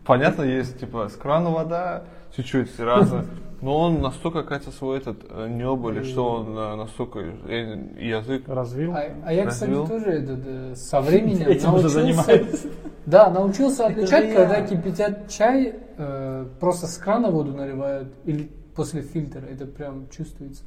Понятно, 0.05 0.43
есть 0.43 0.79
типа 0.79 1.07
с 1.09 1.15
крана 1.15 1.49
вода, 1.49 2.05
чуть-чуть 2.35 2.79
разно. 2.79 3.25
Но 3.61 3.77
он 3.77 4.01
настолько 4.01 4.43
катится 4.43 4.71
свой 4.71 4.99
этот 4.99 5.25
э, 5.29 5.47
небо, 5.49 5.91
или 5.91 6.03
что 6.03 6.31
он 6.35 6.57
э, 6.57 6.75
настолько 6.75 7.19
э, 7.19 7.77
язык. 7.99 8.47
развил. 8.47 8.93
А, 8.93 9.03
а 9.25 9.33
я, 9.33 9.45
кстати, 9.45 9.69
Развил. 9.71 9.87
тоже 9.87 10.05
этот, 10.05 10.39
э, 10.45 10.75
со 10.75 11.01
временем 11.01 11.47
Этим 11.47 11.71
научился, 11.71 11.89
занимается. 11.89 12.67
да, 13.05 13.29
научился 13.29 13.87
отличать, 13.87 14.33
когда 14.33 14.57
я. 14.57 14.67
кипятят 14.67 15.29
чай, 15.29 15.75
э, 15.97 16.45
просто 16.59 16.87
с 16.87 16.97
крана 16.97 17.31
воду 17.31 17.53
наливают 17.53 18.13
или 18.23 18.49
после 18.75 19.01
фильтра. 19.01 19.41
Это 19.41 19.65
прям 19.65 20.07
чувствуется. 20.09 20.63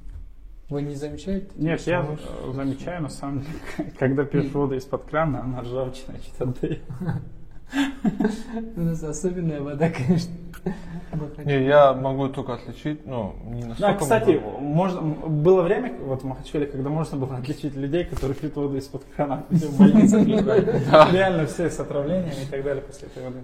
Вы 0.69 0.83
не 0.83 0.95
замечаете? 0.95 1.49
Нет, 1.57 1.81
я 1.83 2.07
замечаю, 2.53 3.03
на 3.03 3.09
самом 3.09 3.41
деле, 3.41 3.93
когда 3.99 4.25
пьешь 4.25 4.51
воду 4.53 4.75
из-под 4.75 5.05
крана, 5.05 5.43
она 5.43 5.63
ржавчина 5.63 6.15
значит, 6.17 6.41
отдает. 6.41 6.83
У 8.77 8.81
нас 8.81 9.03
особенная 9.03 9.61
вода, 9.61 9.91
конечно. 9.91 10.33
Не, 11.45 11.65
я 11.65 11.93
могу 11.93 12.29
только 12.29 12.55
отличить, 12.55 13.05
ну, 13.07 13.35
не 13.47 13.65
настолько. 13.65 13.81
Да, 13.81 13.95
кстати, 13.95 14.31
могу. 14.39 14.59
можно, 14.61 15.01
было 15.03 15.63
время 15.63 15.95
вот 16.05 16.23
в 16.23 16.25
Махачкале, 16.27 16.67
когда 16.67 16.89
можно 16.91 17.19
было 17.19 17.37
отличить 17.37 17.75
людей, 17.75 18.05
которые 18.05 18.35
пьют 18.37 18.55
воду 18.57 18.77
из-под 18.77 19.05
крана, 19.17 19.45
в 19.51 19.79
больницах. 19.79 20.27
Реально 21.13 21.47
все 21.47 21.69
с 21.69 21.81
отравлениями 21.81 22.43
и 22.47 22.51
так 22.51 22.63
далее 22.63 22.83
после 22.83 23.09
этой 23.09 23.25
воды. 23.25 23.39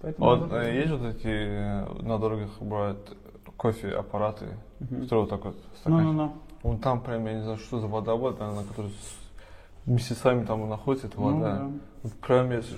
Поэтому 0.00 0.26
Вот 0.30 0.52
э, 0.52 0.74
есть 0.74 0.90
вот 0.90 1.02
эти 1.14 2.02
на 2.02 2.18
дорогах 2.18 2.50
бывают 2.60 3.16
кофе 3.56 3.88
аппараты, 3.90 4.46
которые 4.80 5.20
вот 5.20 5.30
так 5.30 5.44
вот 5.44 5.56
стаканчик. 5.80 6.06
Ну-ну-ну. 6.06 6.32
Вон 6.62 6.78
там 6.78 7.00
прям, 7.02 7.26
я 7.26 7.34
не 7.34 7.42
знаю, 7.42 7.58
что 7.58 7.80
за 7.80 7.86
водовод, 7.86 8.40
наверное, 8.40 8.64
который 8.64 8.90
с- 8.90 9.88
месяцами 9.88 10.44
там 10.44 10.68
находится, 10.68 11.06
эта 11.08 11.20
Ну, 11.20 11.34
вода. 11.36 11.56
да. 11.58 11.70
Вот 12.02 12.12
прям 12.14 12.50
если 12.50 12.76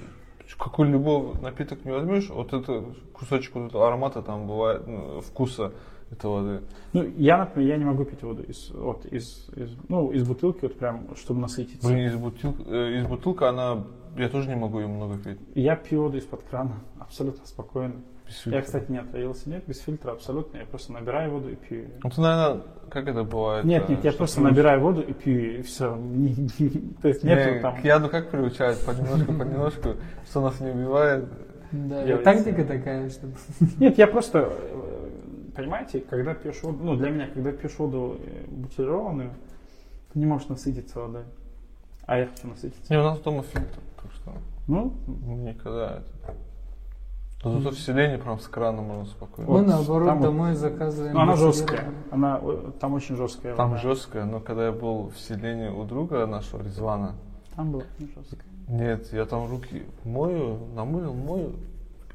какой 0.59 0.89
любой 0.89 1.35
напиток 1.41 1.85
не 1.85 1.93
возьмешь, 1.93 2.29
вот 2.29 2.53
это 2.53 2.85
кусочек 3.13 3.55
вот 3.55 3.69
этого 3.69 3.87
аромата 3.87 4.23
там 4.23 4.47
бывает, 4.47 4.87
ну, 4.87 5.21
вкуса, 5.21 5.73
этой 6.11 6.31
воды. 6.31 6.61
Ну, 6.93 7.05
я, 7.17 7.39
например, 7.39 7.69
я 7.69 7.77
не 7.77 7.85
могу 7.85 8.05
пить 8.05 8.23
воду 8.23 8.43
из, 8.43 8.71
вот, 8.71 9.07
из, 9.07 9.49
из, 9.57 9.77
ну, 9.89 10.11
из 10.13 10.27
бутылки, 10.27 10.61
вот 10.63 10.79
прям, 10.79 11.15
чтобы 11.17 11.41
насытиться. 11.41 11.87
Блин, 11.87 12.07
из, 12.07 12.17
бутылки, 12.17 12.63
э, 12.67 12.99
из 13.01 13.07
бутылки 13.07 13.45
она, 13.45 13.85
я 14.17 14.29
тоже 14.29 14.49
не 14.49 14.57
могу 14.57 14.81
ее 14.81 14.87
много 14.87 15.19
пить. 15.19 15.39
Я 15.55 15.77
пью 15.77 16.03
воду 16.03 16.19
из-под 16.19 16.43
крана, 16.43 16.81
абсолютно 16.99 17.47
спокойно. 17.47 17.97
Без 18.27 18.37
Я, 18.37 18.43
фильтра. 18.43 18.63
кстати, 18.63 18.91
не 18.91 18.99
отравился, 18.99 19.51
нет, 19.51 19.65
без 19.67 19.81
фильтра 19.81 20.13
абсолютно. 20.13 20.57
Я 20.59 20.65
просто 20.65 20.93
набираю 20.93 21.31
воду 21.31 21.51
и 21.51 21.57
пью. 21.57 21.87
Ну, 22.03 22.11
ты, 22.11 22.21
наверное, 22.21 22.63
как 22.91 23.07
это 23.09 23.23
бывает? 23.23 23.65
Нет, 23.65 23.85
э, 23.89 23.93
нет, 23.93 24.05
я 24.05 24.11
что 24.13 24.19
просто 24.19 24.37
ты- 24.39 24.43
набираю 24.45 24.81
воду 24.81 25.03
и 25.03 25.13
пью, 25.13 25.59
и 25.59 25.63
все. 25.63 25.91
То 27.03 27.09
есть 27.09 27.23
Не, 27.23 27.31
нету 27.35 27.61
там... 27.63 27.77
К 27.81 27.85
яду 27.85 28.09
как 28.09 28.31
приучают? 28.31 28.81
Понемножку, 28.85 29.33
понемножку, 29.33 29.89
что 30.31 30.41
нас 30.41 30.59
не 30.61 30.71
убивает. 30.71 31.25
Да, 31.73 32.19
тактика 32.19 32.65
такая, 32.65 33.11
что... 33.11 33.27
Нет, 33.79 33.99
я 33.99 34.07
просто, 34.07 34.49
э, 34.53 35.09
понимаете, 35.57 36.01
когда 36.01 36.33
пьешь 36.35 36.63
воду, 36.63 36.79
ну, 36.83 36.97
для 36.97 37.11
меня, 37.11 37.27
когда 37.29 37.53
пьешь 37.53 37.77
воду 37.79 38.19
э, 38.25 38.45
бутилированную, 38.49 39.31
ты 40.13 40.19
не 40.19 40.27
можешь 40.27 40.49
насытиться 40.49 41.01
водой. 41.01 41.25
А 42.07 42.19
я 42.19 42.27
хочу 42.27 42.47
насытиться. 42.49 42.93
Не, 42.93 43.01
у 43.01 43.03
нас 43.03 43.19
дома 43.21 43.43
фильтр, 43.43 43.79
так 44.01 44.13
что 44.13 44.33
Ну, 44.69 44.95
никогда 45.27 45.99
это... 45.99 46.35
Но 47.45 47.61
зато 47.61 47.75
в 47.75 47.79
селении 47.79 48.17
прям 48.17 48.39
с 48.41 48.47
крана 48.49 48.83
можно 48.83 49.05
спокойно. 49.07 49.51
Мы 49.51 49.59
Вот, 49.59 49.67
наоборот 49.67 50.09
там 50.09 50.19
вот- 50.19 50.25
домой 50.25 50.55
заказываем. 50.55 51.15
ну, 51.15 51.21
она 51.21 51.37
жесткая. 51.37 51.85
Она, 52.11 52.41
э, 52.43 52.71
там 52.81 52.95
очень 52.95 53.17
жесткая 53.17 53.55
Там 53.57 53.71
вода. 53.71 53.83
жесткая, 53.83 54.25
но 54.25 54.41
когда 54.41 54.67
я 54.67 54.73
был 54.73 55.11
в 55.15 55.19
селении 55.19 55.69
у 55.69 55.85
друга 55.85 56.27
нашего, 56.27 56.63
Резвана, 56.63 57.15
Там 57.57 57.73
было 57.73 57.83
не 57.99 58.07
жесткая. 58.07 58.45
нет, 58.69 59.13
я 59.13 59.25
там 59.27 59.49
руки 59.51 59.83
мою, 60.05 60.59
намылил, 60.75 61.13
мою, 61.15 61.53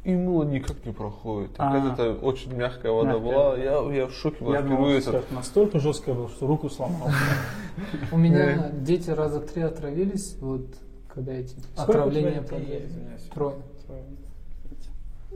и 0.04 0.16
мыло 0.16 0.44
никак 0.44 0.86
не 0.86 0.94
проходит. 0.94 1.54
Так 1.56 1.74
А. 1.74 1.94
это 1.94 2.14
очень 2.14 2.56
мягкая 2.56 2.92
вода 2.92 3.14
Мягкая. 3.14 3.32
была, 3.32 3.58
я, 3.58 3.96
я 3.96 4.08
в 4.08 4.12
шоке 4.14 4.44
был 4.44 4.54
Я 4.54 4.62
думал, 4.62 4.88
это- 4.90 5.24
настолько 5.32 5.80
жесткая 5.80 6.16
была, 6.16 6.30
что 6.30 6.48
руку 6.48 6.70
сломал. 6.70 7.10
У 8.12 8.18
меня 8.18 8.72
дети 8.72 9.10
раза 9.10 9.42
три 9.42 9.62
отравились, 9.62 10.38
вот 10.42 10.66
когда 11.14 11.34
эти 11.34 11.56
отравления. 11.78 12.44
Трое. 13.34 13.56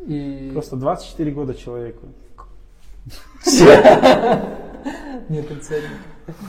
И... 0.07 0.49
Просто 0.53 0.75
24 0.75 1.31
года 1.31 1.53
человеку. 1.53 2.07
Нет, 5.29 5.45
цель. 5.61 5.83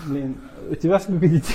Блин, 0.07 0.36
у 0.70 0.74
тебя 0.74 1.00
сколько 1.00 1.28
детей? 1.28 1.55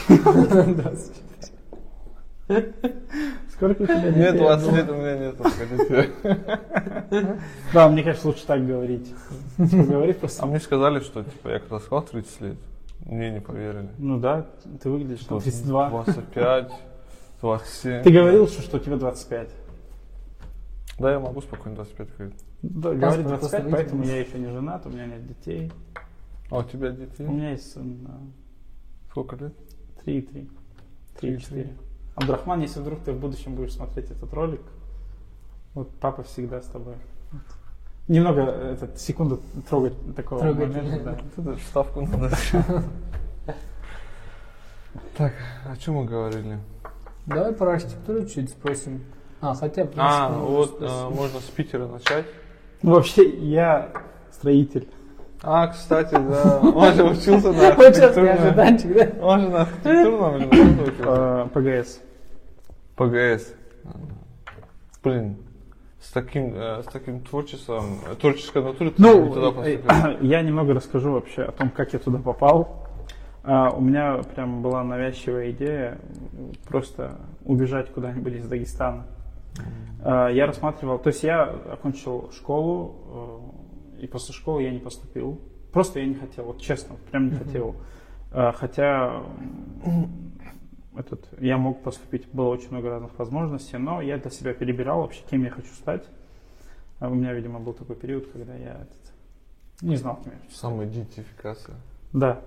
Сколько 3.54 3.84
у 3.84 3.86
тебя 3.86 4.02
детей? 4.12 4.20
Нет, 4.20 4.38
20 4.38 4.74
лет 4.74 4.90
у 4.90 4.96
меня 4.96 5.18
нет. 5.18 5.36
Да, 7.74 7.90
мне 7.90 8.04
кажется, 8.04 8.28
лучше 8.28 8.46
так 8.46 8.66
говорить. 8.66 9.14
Говори 9.58 10.12
А 10.12 10.16
просто. 10.16 10.46
мне 10.46 10.60
сказали, 10.60 11.00
что 11.00 11.24
типа 11.24 11.50
я 11.50 11.60
когда 11.60 11.80
сказал 11.80 12.04
30 12.04 12.42
лет, 12.42 12.58
мне 13.06 13.32
не 13.32 13.42
поверили. 13.42 13.90
Ну 13.98 14.20
да, 14.20 14.46
ты 14.82 14.90
выглядишь 14.90 15.28
на 15.30 15.40
32. 15.40 15.90
25, 15.90 16.72
27. 17.42 18.04
Ты 18.04 18.12
говорил, 18.12 18.48
что, 18.48 18.62
что 18.62 18.80
тебе 18.80 18.96
25. 18.98 19.50
Да, 20.98 21.12
я 21.12 21.20
могу 21.20 21.42
спокойно 21.42 21.76
25 21.76 22.18
говорить. 22.18 22.44
Да, 22.62 22.90
Паспорт 22.92 23.00
говорит 23.00 23.28
просто 23.28 23.62
25, 23.62 23.64
выйди. 23.64 23.76
поэтому 23.76 24.04
я 24.04 24.20
еще 24.20 24.40
не 24.40 24.48
женат, 24.52 24.86
у 24.86 24.90
меня 24.90 25.06
нет 25.06 25.28
детей. 25.28 25.72
А 26.50 26.58
у 26.58 26.64
тебя 26.64 26.90
детей? 26.90 27.26
У 27.26 27.32
меня 27.32 27.52
есть 27.52 27.72
сын 27.72 28.08
Сколько 29.10 29.36
лет? 29.38 29.54
3,3. 30.06 30.50
3,3. 31.22 31.38
3-4. 31.38 31.78
Абдрахман, 32.16 32.62
если 32.62 32.80
вдруг 32.80 33.00
ты 33.02 33.14
в 33.14 33.20
будущем 33.20 33.56
будешь 33.56 33.74
смотреть 33.74 34.12
этот 34.12 34.34
ролик, 34.34 34.62
вот 35.74 35.90
папа 36.00 36.24
всегда 36.24 36.62
с 36.62 36.66
тобой. 36.66 36.96
Немного, 38.08 38.42
э, 38.42 38.74
этот, 38.74 39.00
секунду 39.00 39.40
трогать 39.70 39.94
такого 40.16 40.42
Трогать. 40.42 40.76
момента, 40.76 41.22
да. 41.38 41.56
Вставку 41.58 42.02
надо. 42.02 42.36
Так, 45.16 45.34
о 45.66 45.78
чем 45.78 45.96
мы 45.96 46.06
говорили? 46.06 46.58
Давай 47.26 47.54
про 47.54 47.74
архитектуру 47.74 48.26
чуть 48.26 48.50
спросим. 48.50 49.04
А, 49.42 49.54
хотя, 49.54 49.84
в 49.84 49.88
принципе, 49.88 50.02
А, 50.02 50.30
можно 50.30 50.48
вот 50.50 50.78
э, 50.82 51.10
можно 51.10 51.40
с 51.40 51.44
Питера 51.56 51.88
начать. 51.88 52.26
Ну, 52.82 52.94
вообще, 52.96 53.28
я 53.30 53.90
строитель. 54.32 54.88
А, 55.42 55.68
кстати, 55.68 56.16
да, 56.16 56.60
он 56.60 56.94
же 56.94 57.04
учился 57.06 57.54
на 57.54 57.68
архитектурном. 57.70 59.22
Он 59.22 59.42
же 59.42 59.50
на 59.50 59.62
архитектурном 59.62 60.36
или? 60.42 60.94
Э, 61.00 61.48
ПГС. 61.54 62.02
ПГС. 62.98 63.54
Блин, 65.02 65.38
с 66.02 66.12
таким, 66.12 66.54
э, 66.56 66.84
с 66.84 66.86
таким 66.92 67.22
творчеством, 67.22 68.00
э, 68.12 68.16
творческой 68.16 68.64
натурой 68.64 68.92
ты 68.92 69.02
Ну, 69.02 69.28
не 69.28 69.34
туда 69.34 69.52
поступил. 69.52 70.18
я 70.28 70.42
немного 70.42 70.74
расскажу 70.74 71.14
вообще 71.14 71.44
о 71.44 71.52
том, 71.54 71.70
как 71.70 71.94
я 71.94 72.00
туда 72.00 72.18
попал. 72.20 72.86
А, 73.44 73.70
у 73.70 73.80
меня 73.80 74.20
прям 74.36 74.62
была 74.62 74.84
навязчивая 74.84 75.52
идея 75.52 75.98
просто 76.68 77.16
убежать 77.46 77.90
куда-нибудь 77.94 78.34
из 78.34 78.48
Дагестана. 78.48 79.06
А, 80.02 80.30
я 80.30 80.46
рассматривал, 80.46 81.00
то 81.00 81.08
есть 81.08 81.24
я 81.24 81.44
окончил 81.44 82.32
школу, 82.32 83.52
э, 83.98 84.04
и 84.04 84.08
после 84.08 84.34
школы 84.34 84.64
я 84.64 84.72
не 84.72 84.80
поступил. 84.80 85.40
Просто 85.72 86.00
я 86.00 86.06
не 86.06 86.16
хотел, 86.16 86.46
вот 86.46 86.62
честно, 86.62 86.96
прям 87.12 87.30
не 87.30 87.36
хотел. 87.36 87.76
А, 88.32 88.52
хотя 88.52 89.24
этот, 90.96 91.28
я 91.40 91.58
мог 91.58 91.82
поступить, 91.84 92.28
было 92.32 92.50
очень 92.50 92.70
много 92.72 92.90
разных 92.90 93.18
возможностей, 93.18 93.78
но 93.78 94.02
я 94.02 94.18
для 94.18 94.32
себя 94.32 94.54
перебирал 94.54 95.02
вообще, 95.02 95.22
кем 95.30 95.44
я 95.44 95.50
хочу 95.50 95.74
стать. 95.74 96.06
А 97.00 97.08
у 97.08 97.14
меня, 97.14 97.34
видимо, 97.34 97.60
был 97.60 97.74
такой 97.74 97.96
период, 97.96 98.28
когда 98.32 98.56
я 98.56 98.74
этот, 98.82 99.14
не 99.82 99.96
знал, 99.96 100.20
кем 100.24 100.34
я 100.34 100.40
хочу 100.40 100.52
стать. 100.52 100.60
Самоидентификация. 100.60 101.76
Да. 102.14 102.42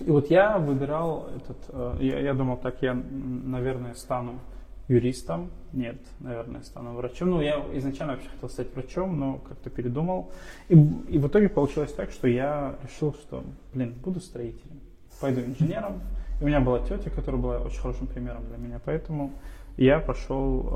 И 0.00 0.10
вот 0.10 0.30
я 0.30 0.58
выбирал 0.58 1.28
этот, 1.36 1.58
э, 1.68 1.96
я, 2.00 2.20
я 2.20 2.34
думал, 2.34 2.58
так, 2.58 2.82
я, 2.82 2.94
наверное, 2.94 3.94
стану 3.94 4.40
юристом. 4.88 5.50
Нет, 5.72 5.96
наверное, 6.20 6.62
стану 6.62 6.94
врачом. 6.94 7.30
Ну, 7.30 7.40
я 7.40 7.64
изначально 7.74 8.14
вообще 8.14 8.28
хотел 8.28 8.48
стать 8.48 8.72
врачом, 8.74 9.18
но 9.18 9.38
как-то 9.38 9.70
передумал. 9.70 10.30
И, 10.68 10.74
и 10.74 11.18
в 11.18 11.26
итоге 11.26 11.48
получилось 11.48 11.92
так, 11.92 12.10
что 12.10 12.28
я 12.28 12.76
решил, 12.82 13.14
что, 13.14 13.44
блин, 13.74 13.94
буду 14.02 14.20
строителем. 14.20 14.80
Пойду 15.20 15.40
инженером. 15.40 16.00
И 16.40 16.44
у 16.44 16.46
меня 16.46 16.60
была 16.60 16.80
тетя, 16.80 17.10
которая 17.10 17.40
была 17.40 17.58
очень 17.58 17.80
хорошим 17.80 18.06
примером 18.06 18.46
для 18.46 18.58
меня, 18.58 18.80
поэтому 18.84 19.32
я 19.76 20.00
пошел, 20.00 20.68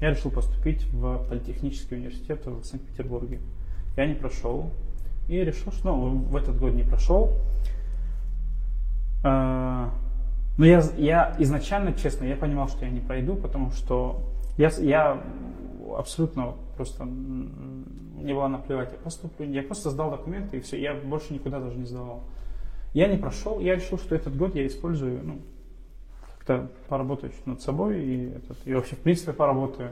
э, 0.00 0.04
я 0.04 0.10
решил 0.10 0.30
поступить 0.30 0.84
в 0.92 1.26
политехнический 1.28 1.96
университет 1.96 2.44
в 2.46 2.64
Санкт-Петербурге. 2.64 3.40
Я 3.96 4.06
не 4.06 4.14
прошел. 4.14 4.70
И 5.28 5.36
решил, 5.36 5.72
что 5.72 5.96
ну, 5.96 6.18
в 6.18 6.36
этот 6.36 6.58
год 6.58 6.74
не 6.74 6.82
прошел. 6.82 7.32
А, 9.22 9.90
Но 10.56 10.66
я, 10.66 10.82
я 10.96 11.34
изначально, 11.38 11.94
честно, 11.94 12.24
я 12.24 12.36
понимал, 12.36 12.68
что 12.68 12.84
я 12.84 12.90
не 12.90 13.00
пройду, 13.00 13.34
потому 13.34 13.70
что 13.70 14.20
я, 14.56 14.70
я 14.78 15.20
абсолютно 15.96 16.54
просто 16.76 17.02
м, 17.02 17.84
мне 18.16 18.34
было 18.34 18.46
наплевать. 18.48 18.92
Я 18.92 18.98
поступлю, 18.98 19.50
я 19.50 19.62
просто 19.62 19.90
сдал 19.90 20.10
документы 20.10 20.58
и 20.58 20.60
все, 20.60 20.80
я 20.80 20.94
больше 20.94 21.34
никуда 21.34 21.60
даже 21.60 21.76
не 21.76 21.86
сдавал. 21.86 22.22
Я 22.92 23.08
не 23.08 23.16
прошел, 23.16 23.58
я 23.58 23.74
решил, 23.74 23.98
что 23.98 24.14
этот 24.14 24.36
год 24.36 24.54
я 24.54 24.66
использую, 24.66 25.20
ну, 25.24 25.38
как-то 26.38 26.70
поработаю 26.88 27.32
над 27.46 27.60
собой 27.60 28.00
и, 28.00 28.26
этот, 28.30 28.56
и 28.64 28.74
вообще, 28.74 28.94
в 28.94 29.00
принципе, 29.00 29.32
поработаю. 29.32 29.90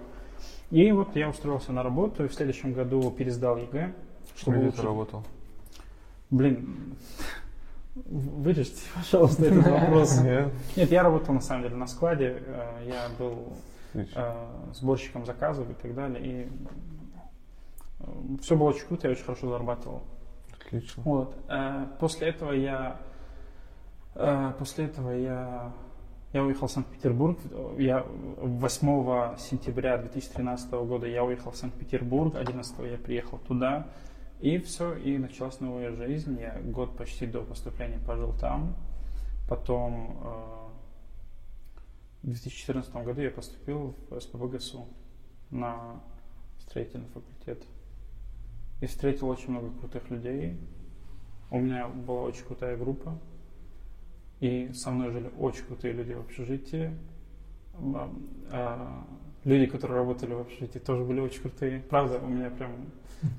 И 0.70 0.90
вот 0.92 1.16
я 1.16 1.28
устроился 1.28 1.72
на 1.72 1.82
работу 1.82 2.24
и 2.24 2.28
в 2.28 2.34
следующем 2.34 2.72
году 2.72 3.10
пересдал 3.10 3.56
ЕГЭ, 3.56 3.92
чтобы 4.36 4.56
Где 4.56 4.66
лучше 4.66 4.78
ты 4.78 4.86
работал? 4.86 5.24
Блин, 6.30 6.94
вырежьте, 7.94 8.80
пожалуйста, 8.94 9.46
этот 9.46 9.66
вопрос. 9.70 10.20
Нет. 10.20 10.52
Я 10.90 11.02
работал 11.02 11.34
на 11.34 11.40
самом 11.40 11.62
деле 11.64 11.76
на 11.76 11.86
складе, 11.86 12.42
э, 12.46 12.86
я 12.88 13.08
был 13.18 13.52
э, 13.94 14.04
сборщиком 14.74 15.26
заказов 15.26 15.70
и 15.70 15.74
так 15.74 15.94
далее, 15.94 16.20
и 16.22 16.48
все 18.40 18.56
было 18.56 18.70
очень 18.70 18.86
круто, 18.86 19.06
я 19.08 19.12
очень 19.12 19.24
хорошо 19.24 19.48
зарабатывал. 19.48 20.02
Отлично. 20.66 21.02
Вот. 21.04 21.36
э, 21.48 21.86
После 22.00 22.28
этого 22.28 22.52
я, 22.52 22.96
э, 24.14 24.52
после 24.58 24.86
этого 24.86 25.10
я, 25.10 25.72
я 26.32 26.42
уехал 26.42 26.66
в 26.66 26.70
Санкт-Петербург. 26.70 27.38
Я 27.78 28.04
8 28.38 29.36
сентября 29.38 29.98
2013 29.98 30.70
года 30.72 31.06
я 31.06 31.24
уехал 31.24 31.50
в 31.50 31.56
Санкт-Петербург, 31.56 32.34
11 32.36 32.74
я 32.90 32.96
приехал 32.96 33.38
туда. 33.38 33.86
И 34.42 34.58
все, 34.58 34.96
и 34.96 35.18
началась 35.18 35.60
новая 35.60 35.92
жизнь. 35.92 36.36
Я 36.40 36.60
год 36.60 36.96
почти 36.96 37.26
до 37.26 37.42
поступления 37.42 38.00
пожил 38.04 38.34
там. 38.40 38.74
Потом 39.48 40.18
э, 40.24 40.62
в 42.22 42.26
2014 42.26 42.92
году 42.92 43.20
я 43.20 43.30
поступил 43.30 43.94
в 44.10 44.18
СПБГСУ 44.18 44.88
на 45.50 46.02
строительный 46.58 47.06
факультет. 47.06 47.62
И 48.80 48.86
встретил 48.86 49.28
очень 49.28 49.50
много 49.50 49.70
крутых 49.78 50.10
людей. 50.10 50.58
У 51.52 51.60
меня 51.60 51.86
была 51.86 52.22
очень 52.22 52.44
крутая 52.44 52.76
группа. 52.76 53.16
И 54.40 54.72
со 54.72 54.90
мной 54.90 55.12
жили 55.12 55.30
очень 55.38 55.64
крутые 55.66 55.94
люди 55.94 56.14
в 56.14 56.20
общежитии. 56.20 56.98
М, 57.74 58.28
а, 58.50 59.06
люди, 59.44 59.66
которые 59.66 59.98
работали 59.98 60.34
в 60.34 60.40
общежитии, 60.40 60.80
тоже 60.80 61.04
были 61.04 61.20
очень 61.20 61.42
крутые. 61.42 61.80
Правда, 61.82 62.18
у 62.18 62.26
меня 62.26 62.50
прям... 62.50 62.90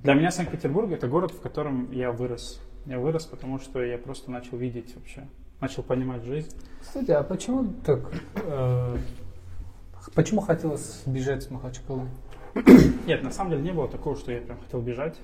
Для 0.04 0.14
меня 0.14 0.32
Санкт-Петербург 0.32 0.92
это 0.92 1.08
город, 1.08 1.32
в 1.32 1.42
котором 1.42 1.92
я 1.92 2.12
вырос. 2.12 2.62
Я 2.86 3.00
вырос, 3.00 3.26
потому 3.26 3.60
что 3.60 3.82
я 3.84 3.98
просто 3.98 4.32
начал 4.32 4.58
видеть 4.58 4.96
вообще, 4.96 5.28
начал 5.62 5.84
понимать 5.84 6.24
жизнь. 6.24 6.50
Кстати, 6.82 7.12
а 7.12 7.24
почему 7.24 7.74
так... 7.86 8.12
э, 8.36 8.98
почему 10.16 10.42
хотелось 10.42 11.04
сбежать 11.06 11.44
с 11.44 11.50
Махачкалы? 11.50 12.08
Нет, 13.08 13.24
на 13.24 13.32
самом 13.32 13.52
деле 13.52 13.64
не 13.64 13.72
было 13.72 13.88
такого, 13.88 14.16
что 14.16 14.32
я 14.32 14.42
прям 14.42 14.60
хотел 14.60 14.82
бежать. 14.82 15.18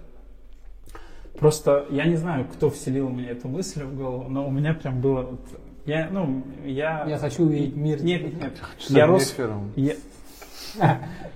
Просто 1.38 1.86
я 1.90 2.06
не 2.06 2.16
знаю, 2.16 2.46
кто 2.46 2.70
вселил 2.70 3.10
мне 3.10 3.28
эту 3.28 3.48
мысль 3.48 3.84
в 3.84 3.96
голову, 3.96 4.30
но 4.30 4.48
у 4.48 4.52
меня 4.52 4.74
прям 4.74 5.00
было... 5.00 5.22
вот- 5.22 5.60
я, 5.86 6.10
ну, 6.12 6.44
я... 6.66 7.06
Я 7.08 7.18
хочу 7.18 7.44
увидеть 7.44 7.76
мир. 7.76 8.04
Нет, 8.04 8.24
нет, 8.24 8.42
нет. 8.42 8.54
Я 8.90 9.08
рос, 9.08 9.36
я, 9.76 9.96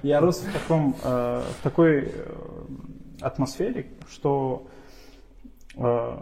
я 0.03 0.19
рос 0.19 0.39
в, 0.41 0.51
таком, 0.51 0.95
э, 1.03 1.41
в 1.59 1.63
такой 1.63 2.11
э, 2.13 2.33
атмосфере, 3.21 3.87
что 4.09 4.67
э, 5.75 6.17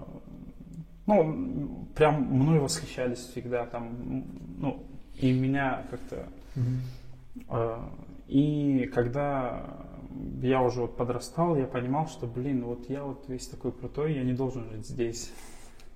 ну, 1.08 1.88
прям 1.96 2.22
мной 2.24 2.60
восхищались 2.60 3.20
всегда 3.20 3.66
там, 3.66 4.26
ну, 4.58 4.84
и 5.20 5.32
меня 5.32 5.84
как-то 5.90 6.28
Мгм. 6.56 6.82
Э, 7.50 7.78
И 8.28 8.90
когда 8.94 9.64
я 10.42 10.62
уже 10.62 10.82
вот 10.82 10.96
подрастал, 10.98 11.56
я 11.56 11.66
понимал, 11.66 12.08
что, 12.08 12.28
блин, 12.28 12.64
вот 12.64 12.90
я 12.90 13.04
вот 13.04 13.28
весь 13.28 13.48
такой 13.48 13.72
крутой, 13.72 14.14
я 14.16 14.24
не 14.24 14.34
должен 14.34 14.70
жить 14.70 14.88
здесь. 14.88 15.32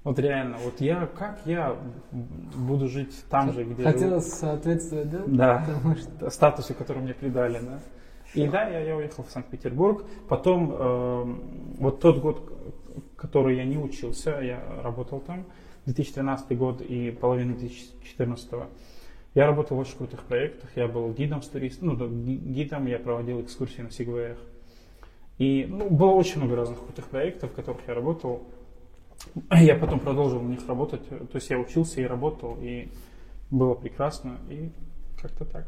Вот 0.04 0.20
реально, 0.20 0.58
вот 0.64 0.82
я, 0.82 1.08
как 1.08 1.40
я 1.46 1.76
буду 2.12 2.88
жить 2.88 3.16
там 3.30 3.54
же, 3.54 3.64
где 3.64 3.84
живу? 3.84 3.92
Хотелось 3.92 4.34
соответствовать, 4.34 5.10
да? 5.10 5.24
Да, 5.26 5.66
Потому 5.66 5.96
что... 5.96 6.30
статусу, 6.30 6.74
который 6.74 7.02
мне 7.02 7.14
придали, 7.14 7.60
да. 7.60 7.80
И 8.36 8.48
да, 8.48 8.68
я, 8.68 8.80
я 8.80 8.96
уехал 8.96 9.24
в 9.24 9.30
Санкт-Петербург. 9.30 10.06
Потом, 10.28 10.72
э, 10.72 11.36
вот 11.80 12.00
тот 12.00 12.20
год, 12.20 12.52
который 13.16 13.58
я 13.58 13.64
не 13.64 13.78
учился, 13.78 14.40
я 14.42 14.62
работал 14.84 15.20
там, 15.20 15.46
2013 15.86 16.58
год 16.58 16.82
и 16.82 17.12
половина 17.12 17.54
2014 17.54 18.52
я 19.36 19.48
работал 19.48 19.76
в 19.76 19.82
очень 19.82 19.98
крутых 19.98 20.24
проектах. 20.24 20.70
Я 20.76 20.88
был 20.88 21.12
гидом 21.12 21.42
с 21.42 21.48
туристом, 21.50 21.90
ну, 21.90 22.08
гидом, 22.08 22.88
я 22.88 22.98
проводил 22.98 23.42
экскурсии 23.42 23.82
на 23.82 23.92
Сигвеях. 23.92 24.38
И 25.38 25.66
ну, 25.68 25.90
было 25.90 26.12
очень 26.12 26.38
много 26.38 26.56
разных 26.56 26.80
крутых 26.80 27.10
проектов, 27.10 27.52
в 27.52 27.54
которых 27.54 27.82
я 27.86 27.94
работал. 27.94 28.48
Я 29.52 29.76
потом 29.76 30.00
продолжил 30.00 30.42
на 30.42 30.52
них 30.52 30.66
работать. 30.68 31.08
То 31.10 31.36
есть 31.36 31.50
я 31.50 31.60
учился 31.60 32.00
и 32.00 32.06
работал, 32.06 32.58
и 32.62 32.88
было 33.52 33.74
прекрасно. 33.74 34.38
И 34.50 34.72
как-то 35.22 35.44
так. 35.44 35.68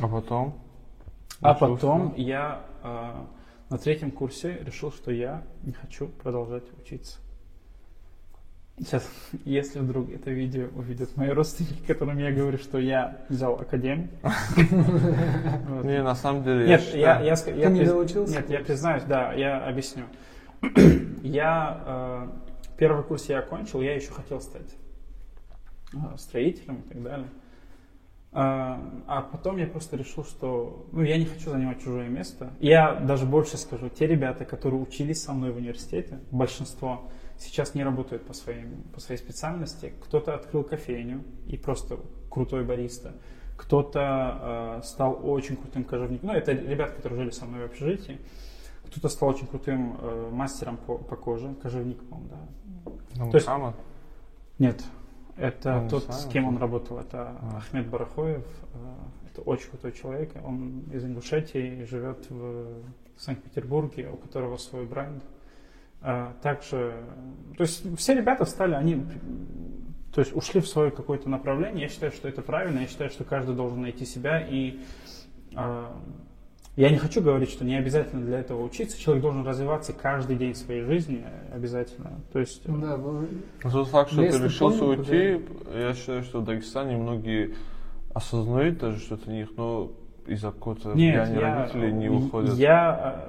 А 0.00 0.08
потом? 0.08 0.58
А 1.40 1.54
потом 1.54 2.14
я 2.16 2.62
э, 2.82 3.12
на 3.70 3.78
третьем 3.78 4.10
курсе 4.10 4.58
решил, 4.62 4.92
что 4.92 5.10
я 5.10 5.42
не 5.62 5.72
хочу 5.72 6.08
продолжать 6.08 6.64
учиться. 6.78 7.18
Сейчас, 8.78 9.06
если 9.44 9.78
вдруг 9.78 10.10
это 10.10 10.30
видео 10.30 10.68
увидят 10.74 11.16
мои 11.16 11.28
родственники, 11.28 11.86
которым 11.86 12.18
я 12.18 12.32
говорю, 12.32 12.58
что 12.58 12.78
я 12.78 13.18
взял 13.28 13.54
академию. 13.54 14.08
Не, 15.84 16.02
на 16.02 16.14
самом 16.14 16.44
деле, 16.44 16.66
Нет, 16.66 16.94
я 16.94 17.20
я 17.20 17.70
не 17.70 17.84
доучился? 17.84 18.36
Нет, 18.36 18.50
я 18.50 18.60
признаюсь, 18.60 19.04
да, 19.04 19.32
я 19.34 19.66
объясню. 19.66 20.04
Я 21.22 21.82
э, 21.86 22.28
первый 22.78 23.02
курс 23.02 23.28
я 23.28 23.38
окончил, 23.38 23.80
я 23.80 23.94
еще 23.94 24.10
хотел 24.10 24.40
стать 24.40 24.74
строителем 26.16 26.76
и 26.76 26.88
так 26.88 27.02
далее. 27.02 27.28
А, 28.32 28.80
а 29.08 29.22
потом 29.22 29.56
я 29.56 29.66
просто 29.66 29.96
решил, 29.96 30.24
что 30.24 30.86
ну, 30.92 31.02
я 31.02 31.18
не 31.18 31.24
хочу 31.24 31.50
занимать 31.50 31.82
чужое 31.82 32.08
место. 32.08 32.52
Я 32.60 32.94
даже 32.94 33.26
больше 33.26 33.56
скажу, 33.56 33.88
те 33.88 34.06
ребята, 34.06 34.44
которые 34.44 34.80
учились 34.80 35.22
со 35.22 35.32
мной 35.32 35.50
в 35.50 35.56
университете, 35.56 36.20
большинство 36.30 37.08
сейчас 37.38 37.74
не 37.74 37.82
работают 37.82 38.24
по, 38.26 38.32
своим, 38.32 38.84
по 38.94 39.00
своей 39.00 39.18
специальности. 39.18 39.94
Кто-то 40.04 40.34
открыл 40.34 40.62
кофейню 40.62 41.24
и 41.46 41.56
просто 41.56 41.98
крутой 42.30 42.64
бариста. 42.64 43.14
Кто-то 43.56 44.78
э, 44.80 44.86
стал 44.86 45.20
очень 45.22 45.56
крутым 45.56 45.84
кожевником. 45.84 46.28
Ну, 46.28 46.34
это 46.34 46.52
ребята, 46.52 46.94
которые 46.94 47.20
жили 47.20 47.30
со 47.30 47.46
мной 47.46 47.62
в 47.62 47.64
общежитии. 47.66 48.18
Кто-то 48.86 49.08
стал 49.08 49.30
очень 49.30 49.46
крутым 49.46 49.98
э, 50.00 50.30
мастером 50.30 50.76
по, 50.76 50.98
по 50.98 51.16
коже, 51.16 51.54
кожевником, 51.54 52.28
да. 52.28 52.92
Ну, 53.16 53.30
то 53.30 53.36
есть-? 53.36 53.48
Нет, 54.58 54.82
это 55.40 55.76
Он 55.76 55.84
не 55.84 55.90
тот, 55.90 56.12
с 56.12 56.26
кем 56.26 56.46
он 56.46 56.58
работал. 56.58 56.98
Это 56.98 57.36
А. 57.40 57.56
Ахмед 57.58 57.88
Барахоев. 57.88 58.44
э, 58.74 59.30
Это 59.32 59.42
очень 59.42 59.70
крутой 59.70 59.92
человек. 59.92 60.32
Он 60.44 60.80
из 60.92 61.04
Ингушетии, 61.04 61.84
живет 61.84 62.28
в 62.30 62.82
Санкт-Петербурге, 63.16 64.10
у 64.12 64.16
которого 64.16 64.56
свой 64.56 64.86
бренд. 64.86 65.22
А, 66.02 66.34
Также, 66.42 66.94
то 67.56 67.62
есть 67.62 67.98
все 67.98 68.14
ребята 68.14 68.44
стали, 68.44 68.74
они 68.74 69.04
то 70.12 70.20
есть 70.20 70.34
ушли 70.34 70.60
в 70.60 70.66
свое 70.66 70.90
какое-то 70.90 71.28
направление. 71.28 71.82
Я 71.82 71.88
считаю, 71.88 72.10
что 72.12 72.28
это 72.28 72.42
правильно. 72.42 72.80
Я 72.80 72.86
считаю, 72.86 73.10
что 73.10 73.24
каждый 73.24 73.54
должен 73.54 73.82
найти 73.82 74.04
себя. 74.04 74.40
И 74.40 74.80
а, 75.54 75.96
я 76.76 76.90
не 76.90 76.96
хочу 76.98 77.20
говорить, 77.20 77.50
что 77.50 77.64
не 77.64 77.76
обязательно 77.76 78.24
для 78.24 78.38
этого 78.40 78.62
учиться. 78.64 78.98
Человек 78.98 79.22
должен 79.22 79.46
развиваться 79.46 79.92
каждый 79.92 80.36
день 80.36 80.54
своей 80.54 80.82
жизни 80.82 81.24
обязательно. 81.52 82.20
То 82.32 82.38
есть 82.38 82.62
Ну 82.66 82.80
Да, 82.80 82.96
вы- 82.96 83.28
Но 83.64 83.70
тот 83.70 83.88
факт, 83.88 84.12
что 84.12 84.22
ты 84.22 84.38
решился 84.38 84.78
помнил, 84.80 85.00
уйти, 85.00 85.40
я 85.74 85.94
считаю, 85.94 86.22
что 86.22 86.40
в 86.40 86.44
Дагестане 86.44 86.96
многие 86.96 87.54
осознают 88.14 88.78
даже, 88.78 88.98
что 88.98 89.16
это 89.16 89.30
не 89.30 89.42
их, 89.42 89.50
но 89.56 89.90
из-за 90.26 90.52
какого-то 90.52 90.90
влияния 90.90 91.38
родителей 91.38 91.92
не 91.92 92.08
уходят. 92.08 92.54
Я 92.56 93.26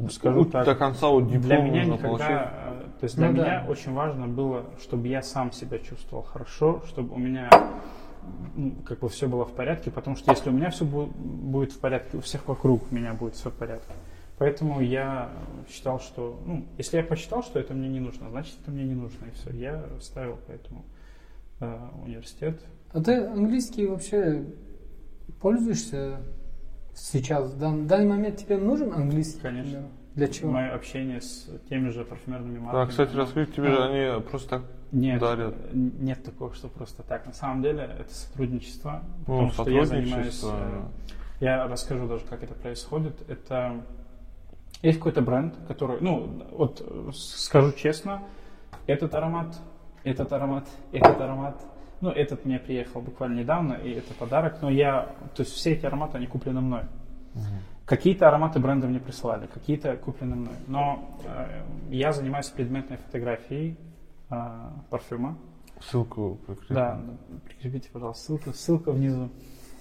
э, 0.00 0.08
скажу 0.10 0.44
так, 0.44 0.64
До 0.64 0.74
конца 0.74 1.08
вот 1.08 1.26
диплом 1.28 1.42
для 1.42 1.58
меня 1.58 1.78
нужно 1.86 1.92
никогда, 1.94 2.08
получить. 2.08 2.30
э, 2.30 2.98
то 3.00 3.04
есть 3.04 3.16
для 3.16 3.28
Ну 3.30 3.36
да. 3.36 3.42
меня 3.42 3.64
очень 3.68 3.92
важно 3.94 4.26
было, 4.26 4.64
чтобы 4.82 5.08
я 5.08 5.22
сам 5.22 5.50
себя 5.52 5.78
чувствовал 5.78 6.22
хорошо, 6.24 6.82
чтобы 6.88 7.14
у 7.14 7.18
меня 7.18 7.48
ну, 7.52 7.58
как 8.86 8.98
бы 9.00 9.08
все 9.08 9.28
было 9.28 9.44
в 9.44 9.52
порядке, 9.52 9.90
потому 9.90 10.16
что 10.16 10.30
если 10.32 10.50
у 10.50 10.52
меня 10.52 10.70
все 10.70 10.84
будет 10.84 11.72
в 11.72 11.78
порядке, 11.78 12.16
у 12.18 12.20
всех 12.20 12.46
вокруг 12.48 12.90
меня 12.90 13.14
будет 13.14 13.34
все 13.34 13.50
в 13.50 13.54
порядке. 13.54 13.92
Поэтому 14.38 14.80
я 14.80 15.30
считал, 15.68 16.00
что, 16.00 16.40
ну, 16.46 16.64
если 16.78 16.96
я 16.96 17.02
посчитал, 17.02 17.42
что 17.42 17.58
это 17.58 17.74
мне 17.74 17.88
не 17.88 18.00
нужно, 18.00 18.30
значит 18.30 18.54
это 18.62 18.70
мне 18.70 18.84
не 18.84 18.94
нужно, 18.94 19.26
и 19.26 19.30
все. 19.32 19.50
Я 19.50 19.84
ставил 20.00 20.38
поэтому 20.46 20.84
э, 21.60 21.78
университет. 22.04 22.58
А 22.92 23.02
ты 23.02 23.26
английский 23.26 23.86
вообще 23.86 24.44
пользуешься 25.40 26.20
сейчас? 26.94 27.52
В 27.52 27.58
дан- 27.58 27.86
данный 27.86 28.06
момент 28.08 28.38
тебе 28.38 28.56
нужен 28.56 28.92
английский? 28.92 29.40
Конечно. 29.40 29.80
Да. 29.80 29.86
Для 30.14 30.28
чего? 30.28 30.50
Мое 30.52 30.70
общение 30.70 31.20
с 31.20 31.48
теми 31.68 31.88
же 31.90 32.04
парфюмерными 32.04 32.56
Да, 32.56 32.60
марками. 32.62 32.88
кстати, 32.88 33.14
раскрыть 33.14 33.54
тебе 33.54 33.70
же 33.70 33.82
они 33.84 34.22
просто 34.22 34.48
так 34.48 34.62
Нет, 34.92 35.20
дарят. 35.20 35.54
нет 35.72 36.22
такого, 36.24 36.52
что 36.54 36.68
просто 36.68 37.02
так. 37.02 37.26
На 37.26 37.32
самом 37.32 37.62
деле 37.62 37.84
это 37.98 38.12
сотрудничество, 38.12 39.02
Ну, 39.26 39.48
потому 39.48 39.52
что 39.52 39.70
я 39.70 39.84
занимаюсь... 39.84 40.34
сотрудничество. 40.34 40.56
э, 40.58 41.44
Я 41.44 41.66
расскажу 41.68 42.06
даже, 42.08 42.24
как 42.24 42.42
это 42.42 42.54
происходит. 42.54 43.14
Это 43.28 43.82
есть 44.82 44.98
какой-то 44.98 45.20
бренд, 45.22 45.54
который, 45.68 45.98
ну, 46.00 46.42
вот 46.52 46.82
скажу 47.14 47.72
честно, 47.72 48.22
этот 48.86 49.14
аромат, 49.14 49.58
этот 50.04 50.32
аромат, 50.32 50.66
этот 50.92 51.20
аромат, 51.20 51.60
ну, 52.00 52.10
этот 52.10 52.44
мне 52.46 52.58
приехал 52.58 53.00
буквально 53.02 53.40
недавно, 53.40 53.74
и 53.74 53.90
это 53.92 54.14
подарок, 54.14 54.58
но 54.62 54.70
я, 54.70 55.02
то 55.34 55.42
есть 55.42 55.52
все 55.52 55.72
эти 55.72 55.84
ароматы, 55.86 56.16
они 56.16 56.26
куплены 56.26 56.60
мной. 56.60 56.82
Какие-то 57.84 58.28
ароматы 58.28 58.58
бренда 58.60 58.86
мне 58.86 59.00
присылали, 59.00 59.46
какие-то 59.46 59.96
куплены 59.96 60.36
мной. 60.36 60.54
Но 60.68 61.18
э, 61.24 61.62
я 61.90 62.12
занимаюсь 62.12 62.46
предметной 62.48 62.98
фотографией 62.98 63.76
э, 64.30 64.70
парфюма. 64.90 65.36
Ссылку 65.80 66.38
прикрепим. 66.46 66.74
Да, 66.74 67.00
прикрепите, 67.46 67.88
пожалуйста, 67.92 68.22
ссылку. 68.24 68.52
Ссылка 68.52 68.92
внизу. 68.92 69.30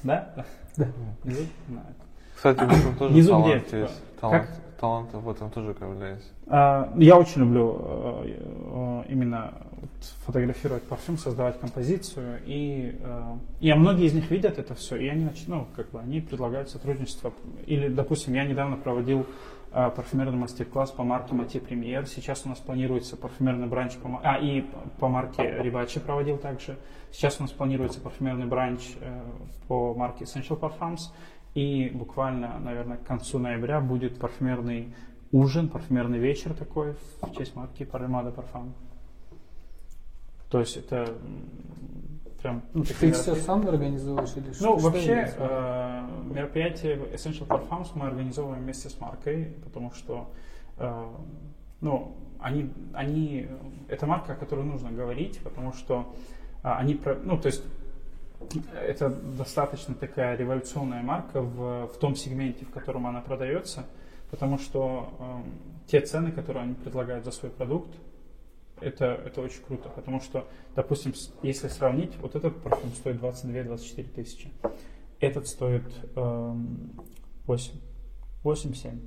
Да? 0.03 0.45
Да. 0.77 0.87
Внизу? 1.23 1.43
Да. 1.67 1.83
Кстати, 2.35 2.59
в 2.59 2.71
этом 2.71 2.95
тоже 2.95 3.13
Внизу 3.13 3.29
талант 3.31 3.67
где? 3.67 3.79
есть. 3.81 4.01
Как? 4.21 4.31
Талант, 4.31 4.49
талант 4.79 5.13
в 5.13 5.29
этом 5.29 5.51
тоже 5.51 5.73
проявляется. 5.73 6.29
А, 6.47 6.93
Я 6.95 7.17
очень 7.17 7.41
люблю 7.41 7.77
э, 7.81 8.23
э, 8.27 9.03
именно 9.09 9.53
фотографировать 10.25 10.83
парфюм, 10.83 11.17
создавать 11.17 11.59
композицию. 11.59 12.39
И, 12.45 12.97
э, 12.97 13.37
и 13.59 13.73
многие 13.73 14.05
из 14.05 14.13
них 14.13 14.31
видят 14.31 14.57
это 14.57 14.73
все, 14.75 14.95
и 14.95 15.09
они 15.09 15.25
начнут, 15.25 15.47
ну, 15.47 15.67
как 15.75 15.89
бы, 15.91 15.99
они 15.99 16.21
предлагают 16.21 16.69
сотрудничество. 16.69 17.33
Или, 17.65 17.89
допустим, 17.89 18.33
я 18.35 18.45
недавно 18.45 18.77
проводил 18.77 19.21
э, 19.21 19.25
парфюмерный 19.71 20.37
мастер-класс 20.37 20.91
по 20.91 21.03
марке 21.03 21.33
Мати 21.33 21.59
Премьер. 21.59 22.07
Сейчас 22.07 22.45
у 22.45 22.49
нас 22.49 22.59
планируется 22.59 23.17
парфюмерный 23.17 23.67
бранч 23.67 23.95
по, 23.97 24.19
а, 24.23 24.37
и 24.37 24.65
по 24.99 25.07
марке 25.07 25.61
Рибачи 25.61 25.99
проводил 25.99 26.37
также. 26.37 26.77
Сейчас 27.11 27.39
у 27.39 27.43
нас 27.43 27.51
планируется 27.51 27.99
парфюмерный 28.01 28.45
бранч 28.45 28.81
э, 28.99 29.21
по 29.67 29.93
марке 29.93 30.25
Essential 30.25 30.59
Parfums. 30.59 31.11
И 31.55 31.89
буквально, 31.89 32.59
наверное, 32.59 32.97
к 32.97 33.03
концу 33.03 33.39
ноября 33.39 33.81
будет 33.81 34.19
парфюмерный 34.19 34.93
ужин, 35.31 35.69
парфюмерный 35.69 36.19
вечер 36.19 36.53
такой 36.53 36.93
в 37.21 37.35
честь 37.35 37.55
марки 37.55 37.85
Парамада 37.85 38.31
Парфам. 38.31 38.73
То 40.49 40.59
есть 40.59 40.77
это 40.77 41.15
прям... 42.41 42.63
Ну, 42.73 42.83
Ты 42.83 43.11
все 43.11 43.35
сам 43.35 43.67
организуешь 43.67 44.35
или 44.35 44.51
что? 44.53 44.63
Ну, 44.63 44.79
что 44.79 44.89
вообще, 44.89 45.13
имеется 45.13 45.35
в 45.35 45.39
виду? 45.39 45.53
э, 45.53 46.33
мероприятие 46.35 46.95
Essential 47.13 47.47
Parfums 47.47 47.89
мы 47.95 48.07
организовываем 48.07 48.63
вместе 48.63 48.89
с 48.89 48.99
маркой, 48.99 49.55
потому 49.63 49.91
что, 49.91 50.29
э, 50.77 51.05
ну, 51.81 52.15
они, 52.39 52.71
они, 52.93 53.47
это 53.87 54.05
марка, 54.05 54.33
о 54.33 54.35
которой 54.35 54.65
нужно 54.65 54.91
говорить, 54.91 55.39
потому 55.43 55.73
что 55.73 56.13
а, 56.63 56.77
они, 56.77 56.99
ну, 57.23 57.37
то 57.37 57.47
есть, 57.47 57.63
это 58.73 59.09
достаточно 59.09 59.93
такая 59.93 60.37
революционная 60.37 61.03
марка 61.03 61.41
в, 61.41 61.87
в 61.87 61.97
том 61.99 62.15
сегменте, 62.15 62.65
в 62.65 62.71
котором 62.71 63.05
она 63.05 63.21
продается, 63.21 63.85
потому 64.31 64.57
что 64.57 65.13
эм, 65.19 65.43
те 65.87 65.99
цены, 65.99 66.31
которые 66.31 66.63
они 66.63 66.73
предлагают 66.73 67.25
за 67.25 67.31
свой 67.31 67.51
продукт, 67.51 67.93
это, 68.81 69.05
это 69.25 69.41
очень 69.41 69.61
круто, 69.63 69.89
потому 69.89 70.21
что, 70.21 70.47
допустим, 70.75 71.13
если 71.41 71.67
сравнить, 71.67 72.15
вот 72.17 72.35
этот 72.35 72.61
парфюм 72.61 72.91
стоит 72.91 73.21
22-24 73.21 74.03
тысячи, 74.09 74.51
этот 75.19 75.47
стоит 75.47 75.83
эм, 76.15 76.91
8, 77.45 77.73
8-7. 78.43 78.99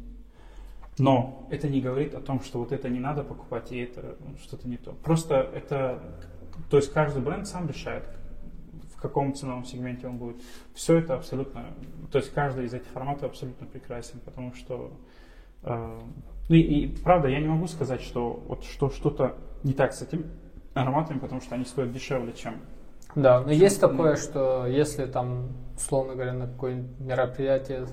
Но 0.98 1.48
это 1.50 1.68
не 1.68 1.80
говорит 1.80 2.14
о 2.14 2.20
том, 2.20 2.40
что 2.42 2.58
вот 2.58 2.72
это 2.72 2.88
не 2.88 3.00
надо 3.00 3.24
покупать, 3.24 3.72
и 3.72 3.78
это 3.78 4.16
ну, 4.20 4.36
что-то 4.36 4.68
не 4.68 4.76
то. 4.76 4.92
Просто 4.92 5.36
это, 5.54 6.02
то 6.70 6.76
есть 6.76 6.92
каждый 6.92 7.22
бренд 7.22 7.46
сам 7.46 7.66
решает, 7.66 8.04
в 8.94 9.00
каком 9.00 9.34
ценовом 9.34 9.64
сегменте 9.64 10.06
он 10.06 10.18
будет. 10.18 10.36
Все 10.74 10.98
это 10.98 11.14
абсолютно, 11.14 11.74
то 12.10 12.18
есть 12.18 12.32
каждый 12.32 12.66
из 12.66 12.74
этих 12.74 12.88
форматов 12.88 13.30
абсолютно 13.30 13.66
прекрасен, 13.66 14.20
потому 14.20 14.54
что, 14.54 14.92
э, 15.62 16.00
и, 16.48 16.60
и 16.60 16.86
правда, 17.02 17.28
я 17.28 17.40
не 17.40 17.48
могу 17.48 17.66
сказать, 17.66 18.02
что 18.02 18.42
вот 18.46 18.64
что 18.64 18.90
что-то 18.90 19.36
не 19.62 19.72
так 19.72 19.92
с 19.92 20.02
этими 20.02 20.24
ароматами, 20.74 21.18
потому 21.18 21.40
что 21.40 21.54
они 21.54 21.64
стоят 21.64 21.92
дешевле, 21.92 22.32
чем 22.32 22.56
Да, 23.14 23.40
но 23.40 23.52
есть 23.52 23.80
такое, 23.80 24.16
что 24.16 24.66
если 24.66 25.06
там, 25.06 25.48
условно 25.76 26.14
говоря, 26.14 26.32
на 26.32 26.46
какое-нибудь 26.46 27.00
мероприятие 27.00 27.86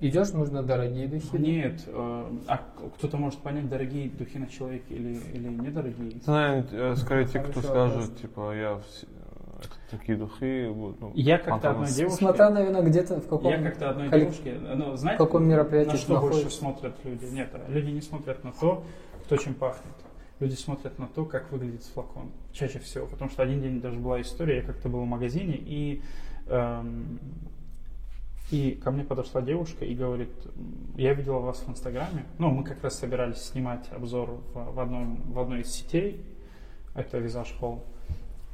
идешь, 0.00 0.32
нужно 0.32 0.62
дорогие 0.62 1.06
духи. 1.06 1.36
Нет, 1.36 1.84
э, 1.86 2.24
а 2.48 2.60
кто-то 2.96 3.16
может 3.16 3.38
понять, 3.40 3.68
дорогие 3.68 4.10
духи 4.10 4.38
на 4.38 4.48
человеке 4.48 4.94
или, 4.94 5.20
или 5.32 5.48
недорогие. 5.48 6.16
Это, 6.16 6.30
наверное, 6.30 6.92
э, 6.92 6.96
скорее 6.96 7.26
те, 7.26 7.40
кто 7.40 7.62
скажет, 7.62 7.96
вопрос. 7.96 8.20
типа, 8.20 8.54
я 8.54 8.80
такие 9.92 10.18
духи 10.18 10.68
будут. 10.68 11.00
Ну, 11.00 11.12
Я 11.14 11.38
как-то 11.38 11.70
одной 11.70 11.88
девушке... 11.88 12.18
Смотря, 12.18 12.50
наверное, 12.50 12.82
где-то 12.82 13.20
в 13.20 13.28
каком... 13.28 13.50
Я 13.50 13.62
как-то 13.62 13.90
одной 13.90 14.08
коллек- 14.08 14.20
девушке, 14.20 14.58
ну, 14.74 14.96
знаете, 14.96 15.22
в 15.22 15.26
каком 15.26 15.46
мероприятии 15.46 15.90
на 15.90 15.96
что 15.96 16.20
больше 16.20 16.26
находишься? 16.26 16.58
смотрят 16.58 16.96
люди? 17.04 17.24
Нет, 17.26 17.50
люди 17.68 17.90
не 17.90 18.00
смотрят 18.00 18.42
на 18.42 18.52
то, 18.52 18.84
кто 19.24 19.36
чем 19.36 19.54
пахнет. 19.54 19.94
Люди 20.40 20.54
смотрят 20.54 20.98
на 20.98 21.06
то, 21.06 21.24
как 21.24 21.52
выглядит 21.52 21.84
флакон. 21.84 22.32
Чаще 22.52 22.78
всего. 22.80 23.06
Потому 23.06 23.30
что 23.30 23.42
один 23.42 23.60
день 23.60 23.80
даже 23.80 23.98
была 23.98 24.20
история, 24.20 24.56
я 24.56 24.62
как-то 24.62 24.88
был 24.88 25.02
в 25.02 25.06
магазине, 25.06 25.54
и, 25.56 26.02
эм, 26.48 27.20
и 28.50 28.72
ко 28.72 28.90
мне 28.90 29.04
подошла 29.04 29.40
девушка 29.40 29.84
и 29.84 29.94
говорит, 29.94 30.32
я 30.96 31.14
видела 31.14 31.38
вас 31.38 31.60
в 31.60 31.70
Инстаграме. 31.70 32.24
Ну, 32.38 32.50
мы 32.50 32.64
как 32.64 32.82
раз 32.82 32.98
собирались 32.98 33.38
снимать 33.38 33.88
обзор 33.92 34.30
в, 34.52 34.74
в, 34.74 34.80
одном, 34.80 35.22
в 35.30 35.38
одной 35.38 35.60
из 35.60 35.68
сетей, 35.72 36.24
это 36.94 37.18
Visage 37.18 37.52
Hall. 37.60 37.82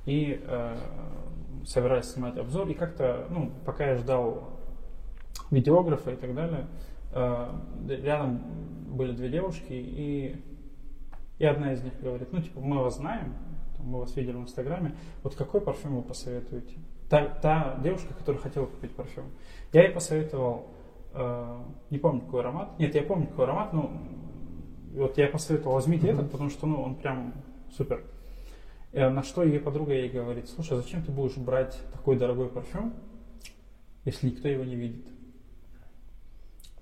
И 0.09 0.41
э, 0.43 0.75
собирались 1.67 2.07
снимать 2.07 2.39
обзор, 2.39 2.67
и 2.69 2.73
как-то, 2.73 3.27
ну, 3.29 3.53
пока 3.67 3.89
я 3.89 3.97
ждал 3.97 4.49
видеографа 5.51 6.13
и 6.13 6.17
так 6.17 6.35
далее, 6.35 6.67
э, 7.13 7.51
рядом 7.89 8.41
были 8.89 9.13
две 9.13 9.29
девушки, 9.29 9.67
и, 9.69 10.43
и 11.39 11.45
одна 11.45 11.75
из 11.75 11.83
них 11.83 12.01
говорит, 12.01 12.33
ну, 12.33 12.41
типа, 12.41 12.59
мы 12.59 12.83
вас 12.83 12.97
знаем, 12.97 13.35
мы 13.81 14.01
вас 14.01 14.17
видели 14.17 14.37
в 14.37 14.41
Инстаграме, 14.41 14.95
вот 15.23 15.35
какой 15.35 15.61
парфюм 15.61 15.97
вы 15.97 16.03
посоветуете? 16.03 16.79
Та, 17.11 17.27
та 17.27 17.79
девушка, 17.85 18.15
которая 18.15 18.41
хотела 18.41 18.65
купить 18.65 18.97
парфюм. 18.97 19.27
Я 19.75 19.83
ей 19.83 19.93
посоветовал, 19.93 20.69
э, 21.13 21.59
не 21.91 21.99
помню, 21.99 22.23
какой 22.23 22.41
аромат, 22.41 22.79
нет, 22.79 22.95
я 22.95 23.03
помню, 23.03 23.27
какой 23.27 23.45
аромат, 23.45 23.75
но 23.75 23.93
вот 24.95 25.19
я 25.19 25.29
посоветовал, 25.29 25.75
возьмите 25.75 26.09
этот, 26.09 26.31
потому 26.31 26.49
что, 26.49 26.67
ну, 26.67 26.81
он 26.81 26.95
прям 26.95 27.35
супер. 27.77 28.03
Э, 28.99 29.11
На 29.11 29.23
что 29.23 29.45
ее 29.45 29.61
подруга 29.61 29.93
ей 29.93 30.09
говорит, 30.09 30.49
слушай, 30.49 30.77
а 30.77 30.83
зачем 30.83 31.03
ты 31.05 31.13
будешь 31.13 31.37
брать 31.37 31.79
такой 31.93 32.17
дорогой 32.17 32.49
парфюм, 32.49 32.93
если 34.05 34.27
никто 34.27 34.49
его 34.49 34.65
не 34.65 34.75
видит? 34.75 35.07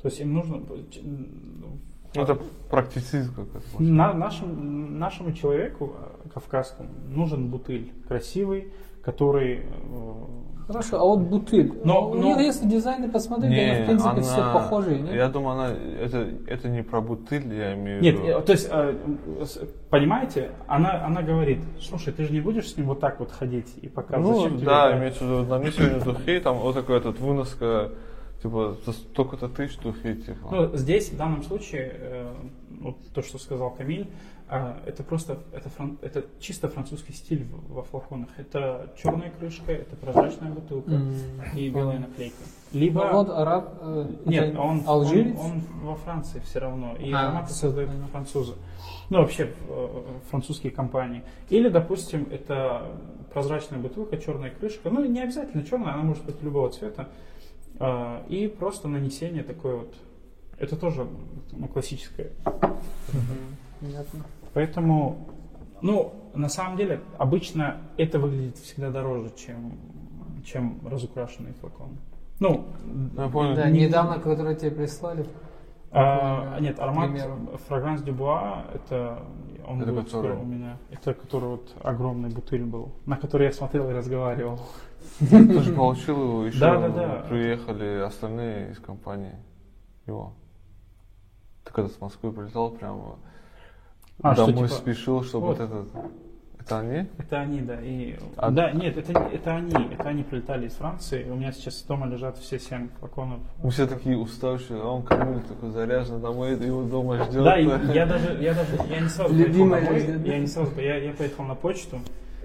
То 0.01 0.09
есть 0.09 0.21
им 0.21 0.33
нужно... 0.33 0.62
Ну, 1.03 1.79
это 2.14 2.41
практицизм 2.71 3.35
какой-то. 3.35 3.83
На, 3.83 4.14
нашему, 4.14 4.55
нашему 4.55 5.33
человеку 5.35 5.95
э, 5.95 6.29
кавказскому 6.33 6.89
нужен 7.09 7.51
бутыль 7.51 7.93
красивый, 8.09 8.73
который... 9.03 9.67
Хорошо, 10.67 11.01
а 11.01 11.05
вот 11.05 11.21
бутыль. 11.21 11.73
Но- 11.85 12.11
у 12.11 12.14
но- 12.14 12.23
них, 12.25 12.39
если 12.39 12.67
дизайны 12.67 13.09
посмотреть, 13.09 13.53
они, 13.53 13.83
в 13.83 13.87
принципе, 13.87 14.21
все 14.23 14.53
похожие, 14.53 15.01
нет? 15.01 15.14
Я 15.14 15.29
думаю, 15.29 15.53
она, 15.53 15.71
это, 16.03 16.29
это 16.49 16.69
не 16.69 16.83
про 16.83 17.01
бутыль, 17.01 17.55
я 17.55 17.75
имею 17.75 18.01
в 18.01 18.03
Нет, 18.03 18.14
виду. 18.17 18.27
э, 18.27 18.43
то 18.43 18.53
есть, 18.53 18.69
э, 18.73 18.95
понимаете, 19.91 20.51
она, 20.67 21.05
она 21.05 21.23
говорит, 21.23 21.61
слушай, 21.81 22.12
ты 22.12 22.25
же 22.25 22.33
не 22.33 22.41
будешь 22.41 22.69
с 22.69 22.77
ним 22.77 22.87
вот 22.87 22.99
так 23.01 23.21
вот 23.21 23.31
ходить 23.31 23.73
и 23.81 23.89
показывать, 23.89 24.29
Ну, 24.37 24.43
зачем 24.43 24.57
тебе 24.59 24.67
да, 24.67 24.89
это?» 24.89 24.99
имеется 24.99 25.25
в 25.25 25.29
виду, 25.29 25.43
на 25.45 25.59
мне 25.59 25.71
сегодня 25.71 26.01
духи, 26.01 26.41
там 26.41 26.57
вот 26.59 26.75
такой 26.75 26.97
этот 26.97 27.21
выноска, 27.21 27.93
типа, 28.43 28.77
за 28.85 28.93
столько-то 28.93 29.49
тысяч 29.49 29.79
духи, 29.79 30.14
типа. 30.14 30.49
Ну, 30.51 30.77
здесь, 30.77 31.11
в 31.12 31.17
данном 31.17 31.45
случае, 31.45 31.93
э, 31.95 32.27
вот 32.81 32.97
то, 33.14 33.23
что 33.23 33.39
сказал 33.39 33.71
Камиль, 33.71 34.09
э, 34.49 34.74
это 34.86 35.03
просто, 35.03 35.38
это, 35.53 35.68
фран- 35.68 35.99
это 36.03 36.24
чисто 36.40 36.68
французский 36.68 37.12
стиль 37.12 37.44
в- 37.44 37.72
во 37.74 37.82
флаконах. 37.82 38.28
Это 38.38 38.92
черная 38.97 39.30
крышка, 39.30 39.72
это 39.72 39.97
прозрачная 39.97 40.51
бутылка 40.51 40.90
М. 40.92 41.14
и 41.55 41.68
белая 41.70 41.99
наклейка. 42.01 42.36
Либо... 42.72 43.05
Ну, 43.05 43.12
вот 43.12 43.30
араб... 43.30 43.78
э, 43.80 44.09
Нет, 44.26 44.57
он, 44.59 44.82
алжирец? 44.86 45.38
он, 45.38 45.51
он 45.53 45.62
во 45.82 45.94
Франции 45.97 46.40
все 46.40 46.59
равно. 46.59 46.97
И 46.97 47.12
А, 47.12 47.28
ароматы 47.28 47.53
создают 47.53 47.90
понял. 47.90 48.07
французы. 48.09 48.55
Ну, 49.11 49.18
вообще, 49.18 49.53
э, 49.68 50.03
французские 50.30 50.72
компании. 50.72 51.22
Или, 51.49 51.68
допустим, 51.68 52.26
это 52.30 52.82
прозрачная 53.32 53.78
бутылка, 53.78 54.16
черная 54.18 54.51
крышка. 54.51 54.90
Ну, 54.90 55.05
не 55.05 55.20
обязательно 55.20 55.62
черная, 55.64 55.94
она 55.94 56.03
может 56.03 56.24
быть 56.24 56.42
любого 56.42 56.70
цвета. 56.70 57.09
А, 57.78 58.24
И 58.28 58.49
просто 58.49 58.88
нанесение 58.88 59.42
такое 59.42 59.76
вот. 59.76 59.94
Это 60.59 60.74
тоже 60.76 61.07
ну, 61.53 61.68
классическое. 61.68 62.30
Понятно. 63.80 64.24
Поэтому, 64.57 65.18
ну, 65.82 66.14
на 66.34 66.48
самом 66.48 66.78
деле, 66.78 67.02
обычно 67.18 67.76
это 67.98 68.18
выглядит 68.18 68.57
всегда 68.57 68.90
дороже, 68.90 69.30
чем, 69.36 69.78
чем 70.46 70.80
разукрашенный 70.88 71.52
флакон. 71.61 71.98
Ну, 72.40 72.64
я 73.18 73.28
понял. 73.28 73.54
Да, 73.54 73.68
недавно, 73.68 74.18
который 74.18 74.57
тебе 74.57 74.70
прислали. 74.70 75.26
А, 75.90 76.59
нет, 76.59 76.80
аромат. 76.80 77.11
Фрагранс 77.68 78.00
Дюбуа, 78.00 78.64
это 78.72 79.18
он 79.68 79.82
Это 79.82 79.92
будет 79.92 80.07
который? 80.07 80.36
у 80.38 80.44
меня. 80.44 80.78
Это 80.90 81.12
который 81.12 81.50
вот 81.50 81.74
огромный 81.82 82.30
бутыль 82.30 82.64
был, 82.64 82.92
на 83.04 83.18
который 83.18 83.48
я 83.48 83.52
смотрел 83.52 83.90
и 83.90 83.92
разговаривал. 83.92 84.59
Ты 85.18 85.61
же 85.61 85.74
получил 85.74 86.16
его, 86.16 86.46
еще 86.46 86.61
Да, 86.61 86.80
да, 86.80 86.88
да. 86.88 87.26
приехали 87.28 88.00
остальные 88.00 88.70
из 88.70 88.78
компании 88.78 89.36
его. 90.07 90.32
Ты 91.62 91.74
когда 91.74 91.90
с 91.90 92.00
Москвы 92.00 92.32
прилетал, 92.32 92.70
прямо 92.70 93.18
А, 94.23 94.35
что, 94.35 94.47
домой 94.47 94.69
типа, 94.69 94.81
спешил, 94.81 95.23
чтобы 95.23 95.47
вот. 95.47 95.59
вот 95.59 95.64
этот... 95.64 95.89
Это 96.59 96.81
они? 96.81 97.07
Это 97.19 97.41
они, 97.41 97.61
да. 97.61 97.79
И, 97.81 98.17
А- 98.37 98.51
Да, 98.51 98.73
нет, 98.73 98.97
это, 98.97 99.12
это 99.12 99.55
они. 99.55 99.73
Это 99.93 100.09
они 100.09 100.25
прилетали 100.25 100.67
из 100.67 100.73
Франции. 100.73 101.25
У 101.31 101.37
меня 101.37 101.53
сейчас 101.53 101.81
дома 101.83 102.07
лежат 102.07 102.39
все 102.39 102.59
семь 102.59 102.89
флаконов. 102.99 103.39
Мы 103.62 103.71
все 103.71 103.87
такие 103.87 104.19
уставшие, 104.19 104.81
а 104.83 104.87
он 104.89 105.05
Камиль 105.05 105.43
такой 105.43 105.71
заряжен 105.71 106.21
домой, 106.21 106.57
его 106.57 106.83
дома 106.83 107.25
ждет. 107.25 107.45
Да, 107.45 107.57
и 107.57 107.67
я 107.67 108.07
даже, 108.07 108.43
я 108.43 108.55
даже, 108.55 108.81
я 108.91 109.01
не 109.01 109.09
сразу 109.09 109.33
Любимая 109.33 109.87
поехал 109.87 110.12
домой, 110.14 110.29
я 110.29 110.39
не 110.39 110.47
сразу, 110.49 110.81
я, 110.81 110.97
я 110.97 111.12
поехал 111.12 111.45
на 111.45 111.55
почту, 111.55 112.01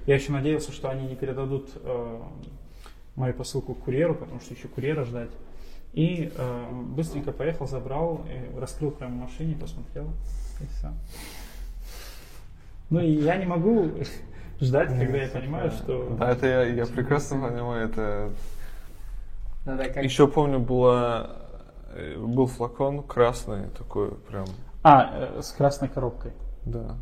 я 0.06 0.16
еще 0.16 0.32
надеялся, 0.32 0.72
что 0.72 0.90
они 0.90 1.08
не 1.08 1.16
передадут 1.16 1.70
э, 1.84 2.20
мою 3.16 3.34
посылку 3.34 3.74
курьеру, 3.74 4.14
потому 4.14 4.40
что 4.40 4.54
еще 4.54 4.68
курьера 4.68 5.04
ждать. 5.04 5.32
И 5.94 6.32
э, 6.36 6.70
быстренько 6.96 7.32
поехал, 7.32 7.68
забрал, 7.68 8.22
и 8.30 8.60
раскрыл 8.60 8.92
прямо 8.92 9.16
в 9.16 9.32
машине, 9.32 9.56
посмотрел, 9.60 10.10
и 10.62 10.68
все. 10.78 10.92
Ну 12.92 13.00
и 13.00 13.10
я 13.10 13.38
не 13.38 13.46
могу 13.46 13.89
ждать, 14.60 14.89
когда 14.89 15.18
я 15.18 15.30
понимаю, 15.30 15.72
что... 15.72 16.16
Да, 16.20 16.30
это 16.32 16.46
я, 16.46 16.64
я 16.64 16.86
прекрасно 16.86 17.48
понимаю, 17.50 17.89
это... 17.89 18.30
Надо 19.66 19.86
как 19.89 20.04
Еще 20.04 20.28
помню, 20.28 20.60
была, 20.60 21.30
э, 21.94 22.18
был 22.18 22.48
флакон 22.48 23.02
красный 23.04 23.70
такой 23.78 24.12
прям, 24.12 24.46
А, 24.84 25.10
э, 25.38 25.42
с 25.42 25.52
красной 25.52 25.88
коробкой. 25.88 26.34
да. 26.66 26.96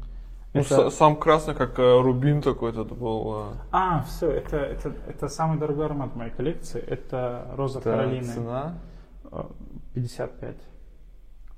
Ну, 0.53 0.61
Это- 0.61 0.89
с- 0.89 0.95
сам 0.95 1.15
красный, 1.15 1.53
как 1.55 1.77
э, 1.79 2.01
рубин 2.01 2.41
такой 2.41 2.71
этот 2.71 2.91
был. 2.97 3.33
э, 3.35 3.53
А, 3.71 4.03
все, 4.03 4.29
это, 4.31 4.57
это, 4.57 4.93
это 5.07 5.27
самый 5.27 5.57
дорогой 5.59 5.85
аромат 5.85 6.11
в 6.13 6.15
моей 6.15 6.31
коллекции. 6.31 6.81
Это 6.81 7.45
Роза 7.55 7.79
это 7.79 7.91
Каролины. 7.91 8.23
цена. 8.23 8.73
Э, 9.31 9.43
55. 9.93 10.55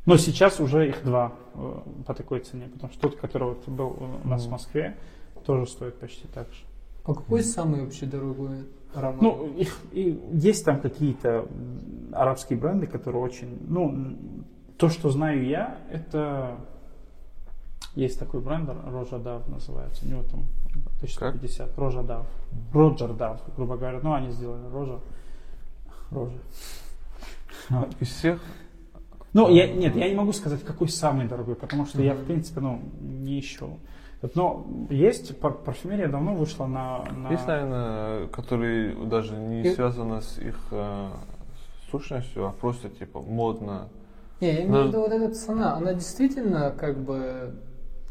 Но 0.05 0.17
сейчас 0.17 0.59
уже 0.59 0.89
их 0.89 1.03
два 1.03 1.33
э, 1.53 1.79
по 2.05 2.13
такой 2.13 2.39
цене, 2.39 2.67
потому 2.73 2.91
что 2.91 3.01
тот, 3.01 3.17
который 3.19 3.49
вот 3.49 3.67
был 3.67 3.97
у 4.23 4.27
нас 4.27 4.41
в 4.41 4.45
Мгм. 4.45 4.51
Москве, 4.53 4.97
тоже 5.45 5.67
стоит 5.67 5.99
почти 5.99 6.27
так 6.27 6.47
же. 6.51 6.63
А 7.03 7.13
какой 7.13 7.43
самый 7.43 7.81
вообще 7.83 8.05
дорогой 8.05 8.67
аромат? 8.93 9.21
Ну, 9.21 9.47
их, 9.57 9.77
и 9.91 10.19
есть 10.33 10.65
там 10.65 10.79
какие-то 10.81 11.47
арабские 12.11 12.57
бренды, 12.59 12.87
которые 12.87 13.21
очень, 13.23 13.57
ну, 13.67 14.17
то, 14.77 14.89
что 14.89 15.09
знаю 15.09 15.45
я, 15.45 15.77
это 15.91 16.57
есть 17.95 18.19
такой 18.19 18.39
бренд, 18.41 18.69
Рожа 18.87 19.19
Дав 19.19 19.47
называется, 19.47 20.05
у 20.05 20.09
него 20.09 20.23
там 20.23 20.45
1150, 20.97 21.77
Рожа 21.77 22.03
Дав, 22.03 22.25
Роджер 22.73 23.13
Дав, 23.13 23.41
грубо 23.55 23.77
говоря, 23.77 23.99
ну, 24.01 24.13
они 24.13 24.31
сделали 24.31 24.67
Рожа, 24.71 24.99
Рожа. 26.09 26.37
Из 27.99 28.07
всех 28.07 28.41
Ну, 29.33 29.49
я, 29.49 29.67
нет, 29.71 29.95
я 29.95 30.09
не 30.09 30.15
могу 30.15 30.33
сказать, 30.33 30.61
какой 30.63 30.89
самый 30.89 31.27
дорогой, 31.27 31.55
потому 31.55 31.85
что 31.85 32.01
я, 32.01 32.13
в 32.15 32.23
принципе, 32.25 32.59
ну, 32.59 32.81
не 32.99 33.39
ищу. 33.39 33.77
Но 34.35 34.67
есть, 34.89 35.39
пар- 35.39 35.53
парфюмерия 35.53 36.07
давно 36.07 36.35
вышла 36.35 36.67
на... 36.67 37.03
на- 37.11 37.31
Есть, 37.31 37.47
наверное, 37.47 38.27
которые 38.27 38.93
даже 39.05 39.35
не 39.35 39.63
И- 39.63 39.73
связаны 39.73 40.21
с 40.21 40.37
их 40.37 40.59
э, 40.71 41.07
сущностью, 41.89 42.45
а 42.47 42.51
просто 42.51 42.89
типа 42.89 43.19
модно. 43.21 43.87
Не, 44.41 44.47
я 44.53 44.63
имею 44.63 44.69
в 44.69 44.71
Ну- 44.71 44.87
виду 44.89 44.99
вот 44.99 45.11
эта 45.11 45.33
цена, 45.33 45.75
она 45.75 45.93
действительно 45.93 46.71
как 46.77 46.99
бы 46.99 47.55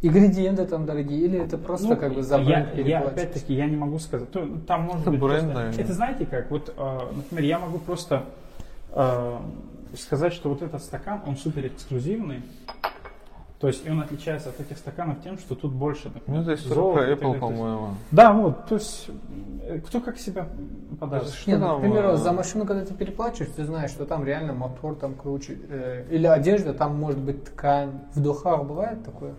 ингредиенты 0.02 0.64
там 0.66 0.84
дорогие, 0.86 1.20
или 1.26 1.38
это 1.38 1.58
просто 1.58 1.88
Ну, 1.88 1.96
как 1.96 2.14
бы 2.14 2.22
за 2.22 2.38
я, 2.38 2.44
бренд 2.44 2.68
я, 2.70 2.74
переплачивать? 2.76 3.12
опять-таки, 3.12 3.54
я 3.54 3.66
не 3.66 3.76
могу 3.76 3.98
сказать. 3.98 4.30
То- 4.32 4.48
Там 4.66 4.82
может 4.82 5.02
Это 5.02 5.10
быть 5.10 5.20
бренд, 5.20 5.42
просто- 5.42 5.54
наверное. 5.54 5.84
Это 5.84 5.92
знаете 5.92 6.26
как? 6.26 6.50
Вот, 6.50 6.74
э, 6.76 6.98
например, 7.14 7.44
я 7.44 7.58
могу 7.58 7.78
просто 7.78 8.24
э, 8.92 9.36
сказать, 9.96 10.32
что 10.32 10.48
вот 10.48 10.62
этот 10.62 10.82
стакан, 10.82 11.22
он 11.26 11.36
супер 11.36 11.66
эксклюзивный. 11.66 12.42
То 13.58 13.66
есть 13.66 13.84
и 13.86 13.90
он 13.90 14.00
отличается 14.00 14.48
от 14.48 14.58
этих 14.58 14.78
стаканов 14.78 15.22
тем, 15.22 15.36
что 15.36 15.54
тут 15.54 15.72
больше 15.72 16.08
Ну, 16.26 16.36
например, 16.36 16.58
золота 16.58 16.94
про 17.00 17.12
и 17.12 17.14
так 17.14 17.18
Apple. 17.18 17.20
То 17.20 17.28
есть- 17.28 17.40
по-моему. 17.40 17.88
Да, 18.10 18.32
вот, 18.32 18.66
то 18.66 18.74
есть 18.76 19.10
э, 19.64 19.80
кто 19.80 20.00
как 20.00 20.18
себя 20.18 20.48
подаст. 20.98 21.34
Что 21.34 21.50
Не, 21.50 21.56
ну, 21.58 21.66
там, 21.66 21.78
к 21.78 21.80
примеру, 21.82 22.08
э, 22.12 22.16
за 22.16 22.32
машину, 22.32 22.64
когда 22.64 22.86
ты 22.86 22.94
переплачиваешь, 22.94 23.52
ты 23.54 23.64
знаешь, 23.66 23.90
что 23.90 24.06
там 24.06 24.24
реально 24.24 24.54
мотор 24.54 24.94
там 24.94 25.14
круче. 25.14 25.58
э, 25.68 26.06
или 26.10 26.26
одежда, 26.26 26.72
там 26.72 26.98
может 26.98 27.20
быть 27.20 27.44
ткань. 27.44 28.00
В 28.14 28.22
духах 28.22 28.64
бывает 28.64 29.04
такое? 29.04 29.34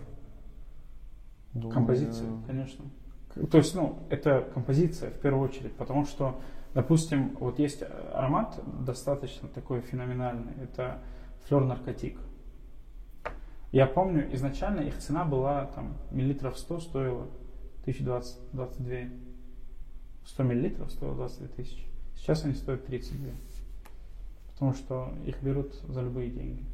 Думаю, 1.52 1.74
Композиция, 1.74 2.28
конечно. 2.46 2.84
То 3.50 3.58
есть, 3.58 3.74
ну, 3.74 3.98
это 4.08 4.46
композиция 4.54 5.10
в 5.10 5.14
первую 5.14 5.48
очередь, 5.48 5.74
потому 5.74 6.06
что, 6.06 6.36
допустим, 6.74 7.36
вот 7.38 7.58
есть 7.58 7.82
аромат 8.12 8.60
достаточно 8.84 9.48
такой 9.48 9.80
феноменальный, 9.80 10.52
это 10.62 10.98
флер 11.44 11.64
наркотик. 11.64 12.18
Я 13.72 13.86
помню, 13.86 14.28
изначально 14.34 14.80
их 14.80 14.98
цена 14.98 15.24
была 15.24 15.66
там 15.66 15.96
миллилитров 16.10 16.58
100 16.58 16.80
стоила 16.80 17.26
1022. 17.82 18.96
100 20.26 20.42
миллилитров 20.42 20.90
стоило 20.90 21.14
22 21.14 21.48
тысячи. 21.48 21.86
Сейчас 22.16 22.44
они 22.44 22.54
стоят 22.54 22.84
32. 22.86 23.30
Потому 24.52 24.74
что 24.74 25.12
их 25.26 25.42
берут 25.42 25.74
за 25.88 26.02
любые 26.02 26.30
деньги. 26.30 26.64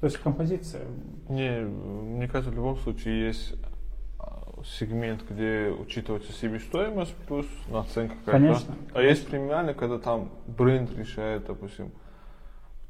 То 0.00 0.06
есть 0.06 0.18
композиция, 0.18 0.86
Не, 1.28 1.60
мне 1.60 2.28
кажется, 2.28 2.50
в 2.50 2.54
любом 2.54 2.76
случае 2.76 3.26
есть 3.26 3.54
сегмент, 4.64 5.22
где 5.28 5.70
учитывается 5.70 6.32
себестоимость 6.32 7.14
плюс 7.28 7.46
наценка 7.68 8.14
какая-то. 8.24 8.30
Конечно. 8.30 8.74
А 8.94 9.02
есть 9.02 9.26
премиальный, 9.26 9.74
когда 9.74 9.98
там 9.98 10.30
бренд 10.46 10.96
решает, 10.96 11.46
допустим, 11.46 11.92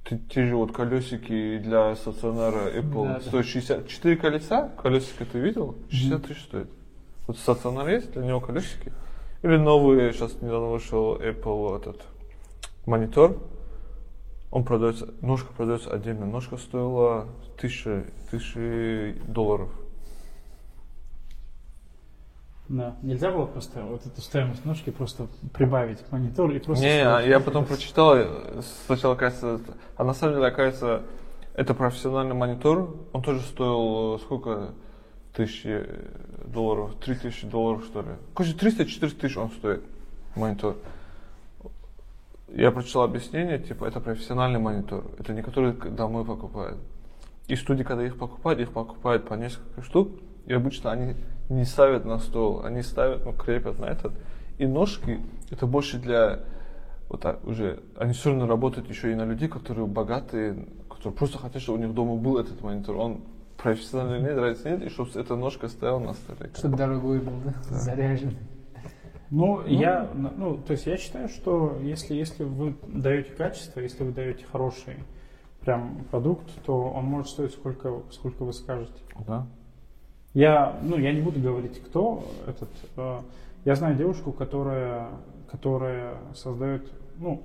те, 0.09 0.19
те 0.31 0.45
же 0.47 0.57
вот 0.57 0.73
колесики 0.73 1.59
для 1.59 1.95
стационара 1.97 2.71
Apple 2.71 3.15
Да, 3.15 3.21
стоят 3.21 3.47
64 3.47 4.17
колеса, 4.17 4.71
колесики 4.81 5.25
ты 5.25 5.39
видел? 5.39 5.77
60 5.91 6.27
тысяч 6.27 6.43
стоит. 6.43 6.71
Вот 7.27 7.39
стационар 7.39 7.89
есть, 7.89 8.13
для 8.13 8.23
него 8.23 8.41
колесики. 8.41 8.93
Или 9.43 9.57
новый, 9.57 10.13
сейчас 10.13 10.41
недавно 10.41 10.69
вышел 10.69 11.17
Apple 11.17 11.77
этот 11.77 12.03
монитор, 12.87 13.37
он 14.51 14.65
продается, 14.65 15.13
ножка 15.21 15.53
продается 15.53 15.91
отдельно. 15.93 16.25
Ножка 16.25 16.57
стоила 16.57 17.27
тысячи, 17.61 18.05
тысячи 18.31 19.15
долларов. 19.27 19.69
Да, 22.69 22.97
нельзя 23.03 23.31
было 23.31 23.47
просто 23.47 23.83
вот 23.83 24.05
эту 24.05 24.21
стоимость 24.21 24.65
ножки 24.65 24.91
просто 24.91 25.29
прибавить 25.55 26.01
к 26.01 26.11
монитору 26.11 26.53
и 26.53 26.59
просто... 26.59 26.85
Не, 26.85 27.07
а 27.07 27.21
я 27.21 27.39
что 27.39 27.47
потом 27.47 27.65
прочитал, 27.65 28.17
э, 28.17 28.61
сначала, 28.87 29.15
кажется, 29.15 29.61
а 29.97 30.05
на 30.05 30.15
самом 30.15 30.35
деле, 30.35 30.47
оказывается, 30.47 31.03
это 31.55 31.75
профессиональный 31.75 32.35
монитор, 32.35 32.97
он 33.13 33.23
тоже 33.23 33.41
стоил 33.43 34.17
э, 34.17 34.19
сколько 34.19 34.75
тысяч 35.33 35.63
э, 35.65 36.11
долларов, 36.47 36.97
три 36.97 37.15
тысячи 37.15 37.47
долларов, 37.47 37.85
что 37.85 38.03
ли. 38.03 38.09
Короче, 38.35 38.55
300-400 38.55 39.11
тысяч 39.17 39.37
он 39.37 39.51
стоит, 39.51 39.85
монитор. 40.35 40.77
Я 42.49 42.73
прочитал 42.73 43.03
объяснение, 43.03 43.61
типа, 43.61 43.85
это 43.85 44.01
профессиональный 44.01 44.59
монитор, 44.59 45.05
это 45.19 45.33
не 45.33 45.43
который 45.43 45.73
домой 45.73 46.25
покупают. 46.25 46.79
И 47.47 47.55
студии, 47.55 47.85
когда 47.85 48.05
их 48.05 48.19
покупают, 48.19 48.59
их 48.61 48.73
покупают 48.73 49.29
по 49.29 49.35
несколько 49.35 49.83
штук, 49.83 50.11
и 50.47 50.53
обычно 50.53 50.91
они 50.91 51.15
не 51.49 51.65
ставят 51.65 52.05
на 52.05 52.19
стол, 52.19 52.63
они 52.65 52.83
ставят, 52.83 53.25
ну, 53.25 53.33
крепят 53.33 53.79
на 53.79 53.87
этот. 53.87 54.13
И 54.59 54.67
ножки, 54.67 55.21
это 55.51 55.67
больше 55.67 55.99
для, 55.99 56.41
вот 57.09 57.21
так, 57.21 57.45
уже, 57.47 57.83
они 57.97 58.13
все 58.13 58.31
равно 58.31 58.47
работают 58.47 58.89
еще 58.89 59.13
и 59.13 59.15
на 59.15 59.25
людей, 59.25 59.49
которые 59.49 59.87
богатые, 59.87 60.67
которые 60.89 61.13
просто 61.13 61.39
хотят, 61.39 61.63
чтобы 61.63 61.79
у 61.79 61.83
них 61.83 61.95
дома 61.95 62.17
был 62.17 62.39
этот 62.39 62.61
монитор. 62.63 62.97
Он 62.97 63.21
профессиональный 63.57 64.21
нет, 64.21 64.39
разницы 64.39 64.71
нет, 64.71 64.83
и 64.83 64.89
чтобы 64.89 65.11
эта 65.15 65.37
ножка 65.37 65.69
стояла 65.69 65.99
на 65.99 66.15
столе. 66.15 66.51
Чтобы 66.57 66.77
дорогой 66.77 67.21
был, 67.21 67.35
да? 67.45 67.55
Заряженный. 67.77 68.39
Ну, 69.31 69.67
я, 69.67 70.09
ну, 70.15 70.57
то 70.57 70.73
есть 70.73 70.87
я 70.87 70.97
считаю, 70.97 71.29
что 71.29 71.77
если, 71.83 72.15
если 72.15 72.45
вы 72.45 72.77
даете 72.87 73.33
качество, 73.33 73.81
если 73.81 74.05
вы 74.05 74.13
даете 74.13 74.45
хороший 74.45 74.95
прям 75.61 76.05
продукт, 76.11 76.49
то 76.65 76.81
он 76.81 77.05
может 77.07 77.31
стоить 77.31 77.53
сколько, 77.53 78.03
сколько 78.13 78.45
вы 78.45 78.53
скажете. 78.53 78.95
Да? 79.27 79.47
Я, 80.37 80.79
ну, 80.83 80.99
я 80.99 81.15
не 81.15 81.23
буду 81.23 81.41
говорить, 81.41 81.83
кто 81.83 82.23
этот. 82.47 82.69
э, 82.99 83.21
Я 83.65 83.75
знаю 83.75 83.97
девушку, 83.97 84.33
которая, 84.33 85.09
которая 85.51 86.19
создает, 86.35 86.93
ну, 87.17 87.43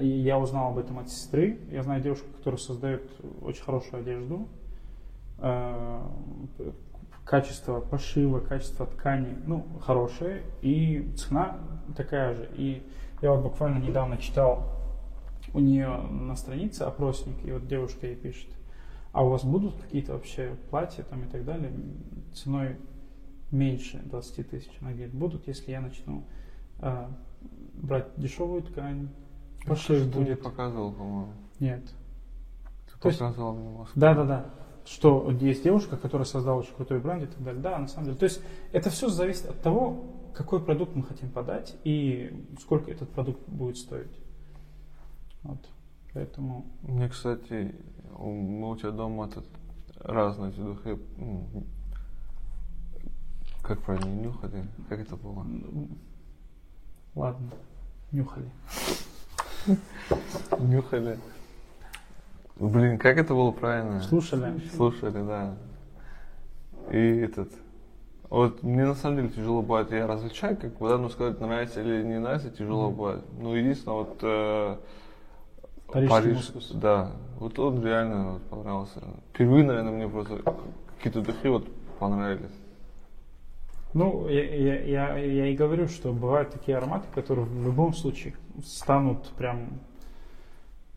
я 0.00 0.38
узнал 0.38 0.68
об 0.70 0.78
этом 0.78 1.00
от 1.00 1.10
сестры. 1.10 1.58
Я 1.72 1.82
знаю 1.82 2.00
девушку, 2.00 2.26
которая 2.38 2.60
создает 2.60 3.02
очень 3.42 3.64
хорошую 3.64 4.02
одежду. 4.02 4.46
Э, 5.38 6.00
Качество 7.24 7.80
пошива, 7.80 8.38
качество 8.38 8.86
ткани, 8.86 9.34
ну, 9.44 9.66
хорошее. 9.80 10.42
И 10.62 11.10
цена 11.16 11.56
такая 11.96 12.34
же. 12.36 12.48
И 12.54 12.84
я 13.20 13.32
вот 13.32 13.42
буквально 13.42 13.78
недавно 13.84 14.16
читал 14.18 14.62
у 15.52 15.58
нее 15.58 15.88
на 15.88 16.36
странице 16.36 16.82
опросник, 16.82 17.34
и 17.44 17.50
вот 17.50 17.66
девушка 17.66 18.06
ей 18.06 18.14
пишет, 18.14 18.48
а 19.14 19.24
у 19.24 19.30
вас 19.30 19.44
будут 19.44 19.74
какие-то 19.80 20.12
вообще 20.14 20.56
платья 20.70 21.04
там 21.04 21.22
и 21.22 21.28
так 21.28 21.44
далее 21.44 21.72
ценой 22.34 22.76
меньше 23.52 24.02
20 24.04 24.50
тысяч? 24.50 24.70
Она 24.80 24.90
говорит, 24.90 25.14
будут, 25.14 25.46
если 25.46 25.70
я 25.70 25.80
начну 25.80 26.24
а, 26.80 27.10
брать 27.74 28.08
дешевую 28.16 28.62
ткань, 28.62 29.08
пошив 29.66 30.04
не 30.04 30.12
будет. 30.12 30.42
показывал, 30.42 30.92
по-моему. 30.92 31.32
Нет. 31.60 31.84
Ты 32.92 32.98
То 32.98 33.08
есть- 33.08 33.20
показывал 33.20 33.54
мне 33.54 33.70
Москву. 33.70 34.00
Да, 34.00 34.14
да, 34.14 34.24
да. 34.24 34.50
Что 34.84 35.30
есть 35.30 35.62
девушка, 35.62 35.96
которая 35.96 36.26
создала 36.26 36.58
очень 36.58 36.74
крутой 36.74 36.98
бренд 37.00 37.22
и 37.22 37.26
так 37.26 37.42
далее. 37.42 37.62
Да, 37.62 37.78
на 37.78 37.86
самом 37.86 38.06
деле. 38.06 38.18
То 38.18 38.24
есть 38.24 38.42
это 38.72 38.90
все 38.90 39.08
зависит 39.08 39.46
от 39.46 39.62
того, 39.62 40.04
какой 40.34 40.60
продукт 40.60 40.94
мы 40.96 41.04
хотим 41.04 41.30
подать 41.30 41.76
и 41.84 42.44
сколько 42.60 42.90
этот 42.90 43.08
продукт 43.10 43.48
будет 43.48 43.78
стоить. 43.78 44.18
Вот. 45.44 45.60
Поэтому 46.14 46.64
Мне, 46.82 47.08
кстати, 47.08 47.74
у- 48.16 48.30
мы 48.30 48.70
у 48.70 48.76
тебя 48.76 48.92
дома 48.92 49.26
этот 49.26 49.44
разные 49.98 50.50
эти 50.52 50.60
духи, 50.60 50.98
м, 51.18 51.44
как 53.62 53.82
правильно, 53.82 54.06
нюхали, 54.14 54.64
как 54.88 55.00
это 55.00 55.16
было? 55.16 55.44
ладно, 57.16 57.50
нюхали. 58.12 58.48
Нюхали. 60.60 61.18
Блин, 62.56 62.98
как 62.98 63.16
это 63.18 63.34
было 63.34 63.50
правильно? 63.50 64.00
Слушали. 64.00 64.60
Слушали, 64.76 65.26
да. 65.26 65.56
И 66.92 66.96
этот, 66.96 67.50
вот 68.30 68.62
мне 68.62 68.84
на 68.84 68.94
самом 68.94 69.16
деле 69.16 69.28
тяжело 69.30 69.62
бывает, 69.62 69.90
я 69.90 70.06
различаю, 70.06 70.56
как 70.56 70.76
бы, 70.78 70.88
да, 70.88 70.98
ну 70.98 71.08
сказать, 71.08 71.40
нравится 71.40 71.80
или 71.80 72.04
не 72.04 72.20
нравится, 72.20 72.50
тяжело 72.50 72.90
бывает. 72.90 73.24
Ну, 73.40 73.54
единственное, 73.54 73.96
вот 73.96 74.18
э, 74.22 74.76
Парижский 75.88 76.16
Париж, 76.16 76.36
мускус. 76.36 76.70
да, 76.72 77.12
вот 77.38 77.58
он 77.58 77.84
реально 77.84 78.32
вот 78.32 78.42
понравился. 78.44 79.02
Впервые, 79.32 79.64
наверное, 79.64 79.92
мне 79.92 80.08
просто 80.08 80.40
какие-то 80.96 81.22
духи 81.22 81.48
вот 81.48 81.68
понравились. 81.98 82.50
Ну, 83.92 84.28
я, 84.28 84.42
я, 84.42 84.82
я, 84.82 85.18
я 85.18 85.46
и 85.46 85.54
говорю, 85.54 85.86
что 85.86 86.12
бывают 86.12 86.50
такие 86.50 86.76
ароматы, 86.76 87.06
которые 87.14 87.46
в 87.46 87.64
любом 87.64 87.94
случае 87.94 88.34
станут 88.64 89.28
прям 89.38 89.68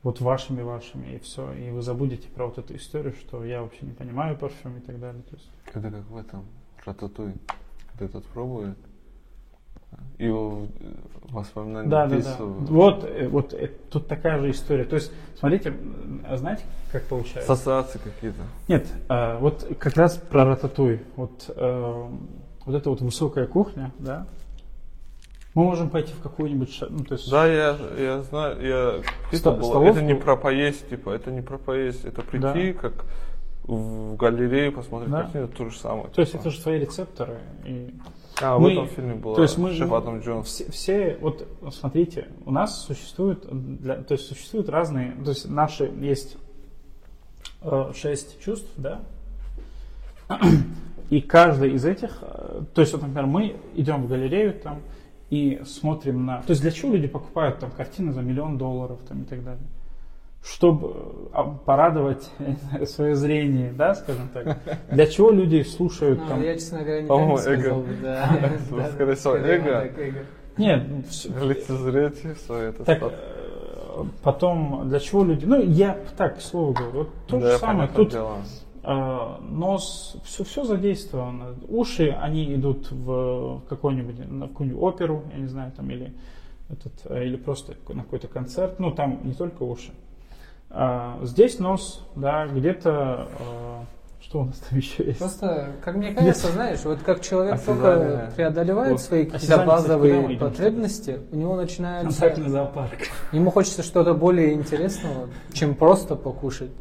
вот 0.02 0.20
вашими-вашими, 0.20 1.16
и 1.16 1.20
все. 1.20 1.52
И 1.54 1.70
вы 1.70 1.82
забудете 1.82 2.28
про 2.30 2.48
вот 2.48 2.58
эту 2.58 2.76
историю, 2.76 3.14
что 3.14 3.44
я 3.46 3.62
вообще 3.62 3.86
не 3.86 3.92
понимаю 3.92 4.36
парфюм 4.38 4.78
и 4.78 4.80
так 4.80 5.00
далее. 5.00 5.22
То 5.30 5.36
есть, 5.36 5.52
Это 5.74 5.92
как 5.92 6.10
в 6.10 6.18
этом, 6.18 6.46
рататуй, 6.86 7.34
когда 7.92 8.06
этот 8.06 8.26
пробует, 8.26 8.78
и 10.18 10.30
воспоминания 11.30 11.90
Да, 11.90 12.08
да, 12.08 12.18
да. 12.18 12.36
Вот, 12.40 13.04
э, 13.04 13.28
вот 13.28 13.54
э, 13.54 13.68
тут 13.90 14.08
такая 14.08 14.40
же 14.40 14.52
история. 14.52 14.86
То 14.86 14.96
есть, 14.96 15.12
смотрите, 15.38 15.74
а 16.28 16.38
знаете, 16.38 16.64
как 16.92 17.04
получается? 17.04 17.52
Ассоциации 17.52 18.00
какие-то. 18.00 18.42
Нет, 18.68 18.88
э, 19.10 19.38
вот 19.40 19.68
как 19.80 19.96
раз 19.96 20.18
про 20.18 20.46
рататуй. 20.46 21.02
Вот, 21.16 21.50
э, 21.50 22.06
вот 22.66 22.76
эта 22.76 22.90
вот 22.90 23.02
высокая 23.02 23.46
кухня, 23.46 23.92
да, 24.00 24.26
мы 25.54 25.64
можем 25.64 25.90
пойти 25.90 26.14
в 26.14 26.22
какую-нибудь, 26.22 26.84
ну, 26.90 27.04
то 27.04 27.16
есть, 27.16 27.32
Да, 27.32 27.48
я, 27.48 27.76
я 27.98 28.22
знаю, 28.22 28.62
я 28.62 29.02
Сто- 29.36 29.52
это, 29.52 29.60
было, 29.60 29.70
столовку? 29.70 29.98
это 29.98 30.02
не 30.04 30.16
про 30.16 30.36
поесть, 30.36 30.88
типа, 30.90 31.10
это 31.10 31.32
не 31.32 31.42
про 31.42 31.58
поесть, 31.58 32.06
это 32.06 32.22
прийти, 32.22 32.74
как 32.74 33.06
в 33.64 34.16
галерею 34.16 34.72
посмотреть 34.72 35.12
Да. 35.12 35.24
картину, 35.24 35.48
то 35.50 35.70
же 35.70 35.78
самое. 35.78 36.08
то 36.10 36.22
есть 36.22 36.32
типа. 36.34 36.42
это 36.42 36.52
же 36.52 36.62
твои 36.62 36.80
рецепторы. 36.80 37.38
И 37.66 37.94
А, 38.42 38.60
мы- 38.60 38.70
в 38.70 38.72
этом 38.74 38.88
фильме 38.88 39.16
было 39.16 39.36
то 39.36 39.42
есть 39.42 39.58
мы- 39.58 39.74
шеф 39.74 39.92
Адам 39.92 40.20
Джонс. 40.20 40.48
все, 40.48 40.72
все, 40.72 41.18
вот 41.22 41.48
смотрите, 41.72 42.28
у 42.46 42.52
нас 42.52 42.86
существуют, 42.86 43.48
для, 43.52 43.96
то 43.96 44.14
есть 44.14 44.28
существуют 44.28 44.70
разные, 44.70 45.14
то 45.24 45.30
есть 45.30 45.50
наши 45.50 45.86
есть 46.00 46.38
э, 47.62 47.92
шесть 47.96 48.40
чувств, 48.40 48.70
да, 48.78 49.02
и 51.10 51.22
каждый 51.22 51.72
из 51.74 51.86
этих, 51.86 52.20
э, 52.22 52.62
то 52.74 52.82
есть 52.82 52.94
вот, 52.94 53.02
например, 53.02 53.26
мы 53.26 53.56
идем 53.76 54.04
в 54.04 54.08
галерею 54.08 54.54
там 54.54 54.82
и 55.30 55.62
смотрим 55.66 56.26
на, 56.26 56.42
то 56.44 56.52
есть 56.52 56.62
для 56.62 56.72
чего 56.72 56.94
люди 56.94 57.08
покупают 57.08 57.60
там 57.60 57.72
картины 57.72 58.14
за 58.14 58.22
миллион 58.22 58.58
долларов 58.58 59.00
там 59.08 59.24
и 59.24 59.26
так 59.26 59.44
далее, 59.44 59.64
чтобы 60.54 60.94
э, 61.34 61.44
порадовать 61.66 62.30
не 62.80 62.86
свое 62.86 63.16
зрение, 63.16 63.72
да, 63.74 63.96
скажем 63.96 64.30
так. 64.34 64.58
Для 64.90 65.06
чего 65.08 65.32
люди 65.32 65.62
слушают 65.64 66.20
Ну, 66.20 66.28
там? 66.28 66.42
я, 66.42 66.56
честно 66.56 66.80
говоря, 66.80 67.02
не 67.02 67.08
По-моему, 67.08 67.36
так 67.36 67.44
сказал 67.44 67.80
эго. 67.80 67.88
бы, 67.88 67.96
да. 68.02 68.90
Скорее 68.94 69.16
всего, 69.16 69.36
эго. 69.36 69.92
Нет, 70.58 70.88
Лицезреть 71.42 72.38
все 72.38 72.56
это. 72.58 72.84
Э, 72.92 74.04
потом, 74.24 74.90
для 74.90 75.00
чего 75.00 75.24
люди... 75.24 75.46
Ну, 75.46 75.62
я 75.62 75.98
так, 76.18 76.38
к 76.38 76.42
слову 76.42 76.74
говорю, 76.74 76.92
вот 77.00 77.10
то 77.28 77.40
же 77.40 77.58
самое. 77.58 77.90
Тут 77.90 78.16
э, 78.16 79.36
нос, 79.42 80.18
все, 80.24 80.44
все 80.44 80.64
задействовано. 80.64 81.56
Уши, 81.68 82.10
они 82.10 82.56
идут 82.56 82.90
в 82.92 83.62
какой-нибудь, 83.70 84.30
на 84.30 84.48
какую-нибудь 84.48 84.82
оперу, 84.82 85.24
я 85.34 85.40
не 85.40 85.48
знаю, 85.48 85.72
там, 85.74 85.90
или, 85.92 86.14
этот, 86.70 86.94
э, 87.06 87.26
или 87.26 87.36
просто 87.36 87.74
на 87.90 88.04
какой-то 88.04 88.28
концерт. 88.28 88.80
Ну, 88.80 88.92
там 88.92 89.20
не 89.24 89.34
только 89.34 89.64
уши. 89.64 89.92
А, 90.70 91.20
здесь 91.24 91.60
нос, 91.60 92.06
да, 92.16 92.48
где-то... 92.48 93.28
э, 93.40 93.82
что 94.20 94.42
у 94.42 94.46
нас 94.46 94.58
там 94.58 94.78
еще 94.78 95.06
есть? 95.06 95.20
Просто, 95.20 95.72
как 95.84 95.96
мне 95.96 96.14
кажется, 96.14 96.52
знаешь, 96.52 96.80
вот 96.84 97.00
как 97.00 97.22
человек 97.22 97.62
только 97.62 97.94
Осязание. 97.94 98.32
преодолевает 98.36 98.92
Вот. 98.94 99.02
свои 99.02 99.26
какие-то 99.26 99.46
кстати, 99.46 99.68
базовые 99.68 100.38
потребности, 100.38 101.20
у 101.32 101.36
него 101.36 101.56
начинается... 101.56 102.34
Зоопарк. 102.50 102.98
Ему 103.32 103.52
хочется 103.52 103.84
что-то 103.84 104.14
более 104.14 104.54
интересного, 104.54 105.30
чем 105.54 105.76
просто 105.76 106.16
покушать. 106.16 106.72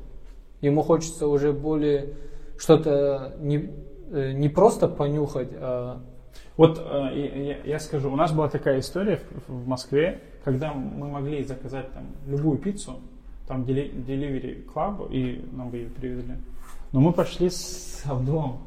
Ему 0.60 0.82
хочется 0.82 1.28
уже 1.28 1.52
более 1.52 2.14
что-то 2.58 3.34
не, 3.38 3.70
э, 4.10 4.32
не 4.32 4.48
просто 4.48 4.88
понюхать, 4.88 5.50
а 5.54 6.00
Вот 6.56 6.80
э, 6.80 7.60
я, 7.64 7.78
скажу, 7.78 8.10
у 8.10 8.16
нас 8.16 8.32
была 8.32 8.48
такая 8.48 8.80
история 8.80 9.20
в 9.46 9.66
Москве, 9.68 10.22
когда 10.44 10.72
мы 10.72 11.08
могли 11.08 11.44
заказать 11.44 11.92
там 11.92 12.06
любую 12.26 12.58
пиццу, 12.58 13.00
там 13.46 13.62
Delivery 13.62 14.64
Club, 14.72 15.10
и 15.12 15.44
нам 15.52 15.72
ее 15.72 15.88
привезли. 15.88 16.34
Но 16.92 17.00
мы 17.00 17.12
пошли 17.12 17.50
с 17.50 18.02
Абдулом 18.06 18.58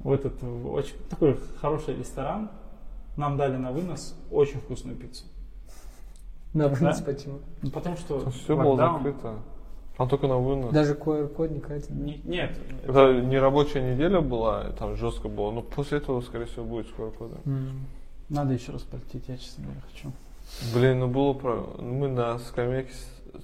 в 0.00 0.12
этот 0.12 0.42
в 0.42 0.72
очень 0.72 0.94
такой 1.10 1.38
хороший 1.60 1.96
ресторан. 1.96 2.50
Нам 3.16 3.36
дали 3.36 3.56
на 3.56 3.72
вынос 3.72 4.14
очень 4.30 4.60
вкусную 4.60 4.96
пиццу. 4.96 5.24
на 6.54 6.68
вынос 6.68 6.98
Да? 7.00 7.04
почему. 7.04 7.38
Ну, 7.62 7.70
потому 7.70 7.96
что 7.96 8.30
Все 8.30 8.56
было 8.56 8.76
закрыто. 8.76 9.34
Там 9.96 10.08
только 10.08 10.28
на 10.28 10.36
вынос. 10.38 10.72
Даже 10.72 10.94
QR-код 10.94 11.50
не 11.50 11.58
катит. 11.60 11.90
Не- 11.90 12.20
нет, 12.24 12.56
это- 12.84 12.92
Это 13.18 13.20
не 13.26 13.36
рабочая 13.38 13.92
неделя 13.92 14.20
была, 14.20 14.70
там 14.78 14.96
жестко 14.96 15.28
было, 15.28 15.50
но 15.50 15.62
после 15.62 15.98
этого, 15.98 16.20
скорее 16.20 16.44
всего, 16.46 16.64
будет 16.64 16.86
скоро 16.88 17.10
кода. 17.10 17.36
надо 18.28 18.54
еще 18.54 18.72
раз 18.72 18.82
полететь, 18.82 19.24
я 19.28 19.36
честно 19.36 19.64
говоря 19.64 19.80
хочу. 19.90 20.12
Блин, 20.74 21.00
ну 21.00 21.08
было 21.08 21.32
про... 21.34 21.74
Мы 21.80 22.08
на 22.08 22.38
скамейке... 22.38 22.92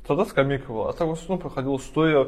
Тогда 0.07 0.25
скамейка 0.25 0.73
была, 0.73 0.91
а 0.91 0.93
так 0.93 1.09
в 1.09 1.13
основном 1.13 1.39
проходил 1.39 1.79
стоя 1.79 2.27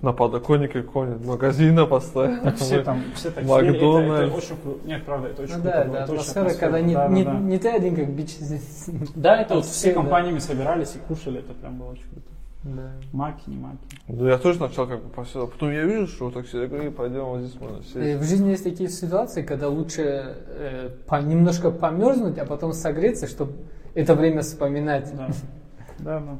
на 0.00 0.12
подоконнике 0.12 0.82
какого-нибудь 0.82 1.26
магазина 1.26 1.84
постоянно. 1.86 2.42
Так 2.44 2.56
все 2.56 2.82
там, 2.84 3.02
все 3.16 3.30
так 3.30 3.44
сидели, 3.44 3.68
это, 3.68 3.76
это 3.76 3.84
Макдональдс. 3.86 4.36
очень 4.36 4.56
круто. 4.62 4.86
Нет, 4.86 5.04
правда, 5.04 5.28
это 5.28 5.42
очень 5.42 5.54
Ну 5.56 5.62
круто 5.62 5.76
да, 5.76 5.92
да, 5.92 6.04
атмосфера, 6.04 6.50
когда 6.54 6.80
не, 6.80 6.94
да, 6.94 7.08
да, 7.08 7.14
не, 7.14 7.24
да. 7.24 7.32
не 7.34 7.58
ты 7.58 7.68
один 7.68 7.96
как 7.96 8.08
бич 8.10 8.30
здесь. 8.38 8.86
Да, 9.16 9.40
это 9.40 9.56
вот 9.56 9.64
все 9.64 9.72
все, 9.74 9.88
да. 9.88 9.94
компаниями 10.00 10.38
собирались 10.38 10.94
и 10.94 10.98
кушали, 10.98 11.40
это 11.40 11.52
прям 11.54 11.78
было 11.78 11.88
очень 11.90 12.04
круто. 12.04 12.22
Да. 12.64 12.90
Маки, 13.12 13.42
не 13.46 13.56
маки. 13.56 13.78
Да 14.08 14.28
я 14.30 14.38
тоже 14.38 14.60
начал 14.60 14.86
как 14.86 15.02
бы 15.02 15.08
поседал. 15.10 15.46
Потом 15.48 15.70
я 15.72 15.84
вижу, 15.84 16.06
что 16.08 16.30
так 16.30 16.46
все, 16.46 16.62
я 16.62 16.68
говорю, 16.68 16.90
пойдем 16.92 17.24
вот 17.24 17.40
здесь 17.40 17.60
можно 17.60 17.78
И 17.78 17.82
сесть. 17.82 18.20
в 18.20 18.24
жизни 18.28 18.50
есть 18.50 18.64
такие 18.64 18.88
ситуации, 18.90 19.42
когда 19.42 19.68
лучше 19.68 20.02
э, 20.48 20.90
по- 21.06 21.20
немножко 21.22 21.70
померзнуть, 21.70 22.36
а 22.38 22.44
потом 22.44 22.72
согреться, 22.72 23.26
чтобы 23.26 23.52
это 23.94 24.14
время 24.14 24.42
вспоминать. 24.42 25.10
Да, 25.16 25.28
да, 25.98 26.20
да. 26.20 26.38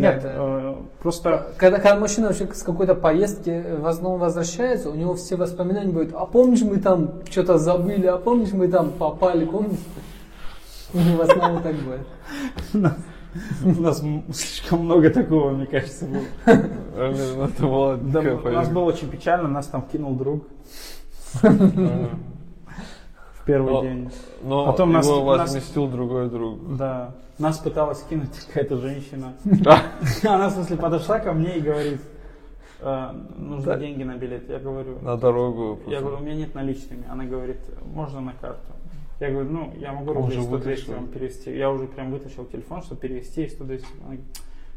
Нет, 0.00 0.22
э, 0.24 0.74
просто 1.02 1.52
Когда, 1.56 1.78
когда 1.78 1.98
мужчина 1.98 2.28
вообще 2.28 2.46
с 2.52 2.62
какой-то 2.62 2.94
поездки 2.94 3.64
в 3.78 3.86
основном 3.86 4.20
возвращается, 4.20 4.90
у 4.90 4.94
него 4.94 5.14
все 5.14 5.36
воспоминания 5.36 5.92
будут, 5.92 6.12
а 6.14 6.26
помнишь, 6.26 6.62
мы 6.62 6.78
там 6.78 7.22
что-то 7.30 7.58
забыли, 7.58 8.06
а 8.06 8.18
помнишь, 8.18 8.52
мы 8.52 8.68
там 8.68 8.90
попали, 8.90 9.44
помнишь? 9.44 9.78
У 10.92 10.98
него 10.98 11.18
в 11.18 11.20
основном 11.20 11.62
так 11.62 11.74
будет. 11.76 12.06
у 13.64 13.80
нас 13.80 14.02
слишком 14.32 14.84
много 14.84 15.10
такого, 15.10 15.50
мне 15.50 15.66
кажется, 15.66 16.06
было. 16.06 16.22
Ну, 16.46 17.44
Это 17.44 18.00
Да, 18.12 18.20
у 18.20 18.52
нас 18.52 18.68
было 18.68 18.84
очень 18.84 19.08
печально, 19.08 19.48
нас 19.48 19.66
там 19.66 19.82
кинул 19.82 20.14
друг 20.14 20.44
в 23.40 23.44
первый 23.44 23.82
день. 23.82 24.10
Но 24.42 24.66
Потом 24.66 24.90
его 24.90 25.36
нас- 25.36 25.50
возместил 25.50 25.86
другой 25.88 26.28
друг. 26.28 26.76
Да, 26.76 27.14
нас 27.40 27.58
пыталась 27.58 28.02
кинуть 28.02 28.30
какая-то 28.46 28.76
женщина. 28.78 29.34
Она, 30.24 30.48
в 30.48 30.52
смысле, 30.52 30.76
подошла 30.76 31.18
ко 31.18 31.32
мне 31.32 31.56
и 31.58 31.60
говорит, 31.60 32.00
«Э, 32.80 33.12
нужны 33.36 33.66
Да. 33.66 33.78
деньги 33.78 34.02
на 34.02 34.16
билет. 34.16 34.48
Я 34.48 34.58
говорю, 34.58 34.98
На 35.02 35.16
дорогу. 35.16 35.80
Я 35.86 36.00
говорю, 36.00 36.18
у 36.18 36.20
меня 36.20 36.34
нет 36.34 36.54
наличными. 36.54 37.04
Она 37.10 37.24
говорит, 37.24 37.58
можно 37.84 38.20
на 38.20 38.32
карту. 38.34 38.72
Я 39.20 39.30
говорю, 39.30 39.50
ну, 39.50 39.74
я 39.76 39.92
могу 39.92 40.14
рублей 40.14 40.36
же 40.38 40.42
100 40.44 40.50
вытащил. 40.50 40.92
вам 40.94 41.08
перевести. 41.08 41.54
Я 41.56 41.70
уже 41.70 41.86
прям 41.86 42.10
вытащил 42.10 42.46
телефон, 42.46 42.82
чтобы 42.82 43.00
перевести 43.02 43.48
100 43.48 43.64
200. 43.64 43.86
Она 43.98 44.02
говорит, 44.04 44.24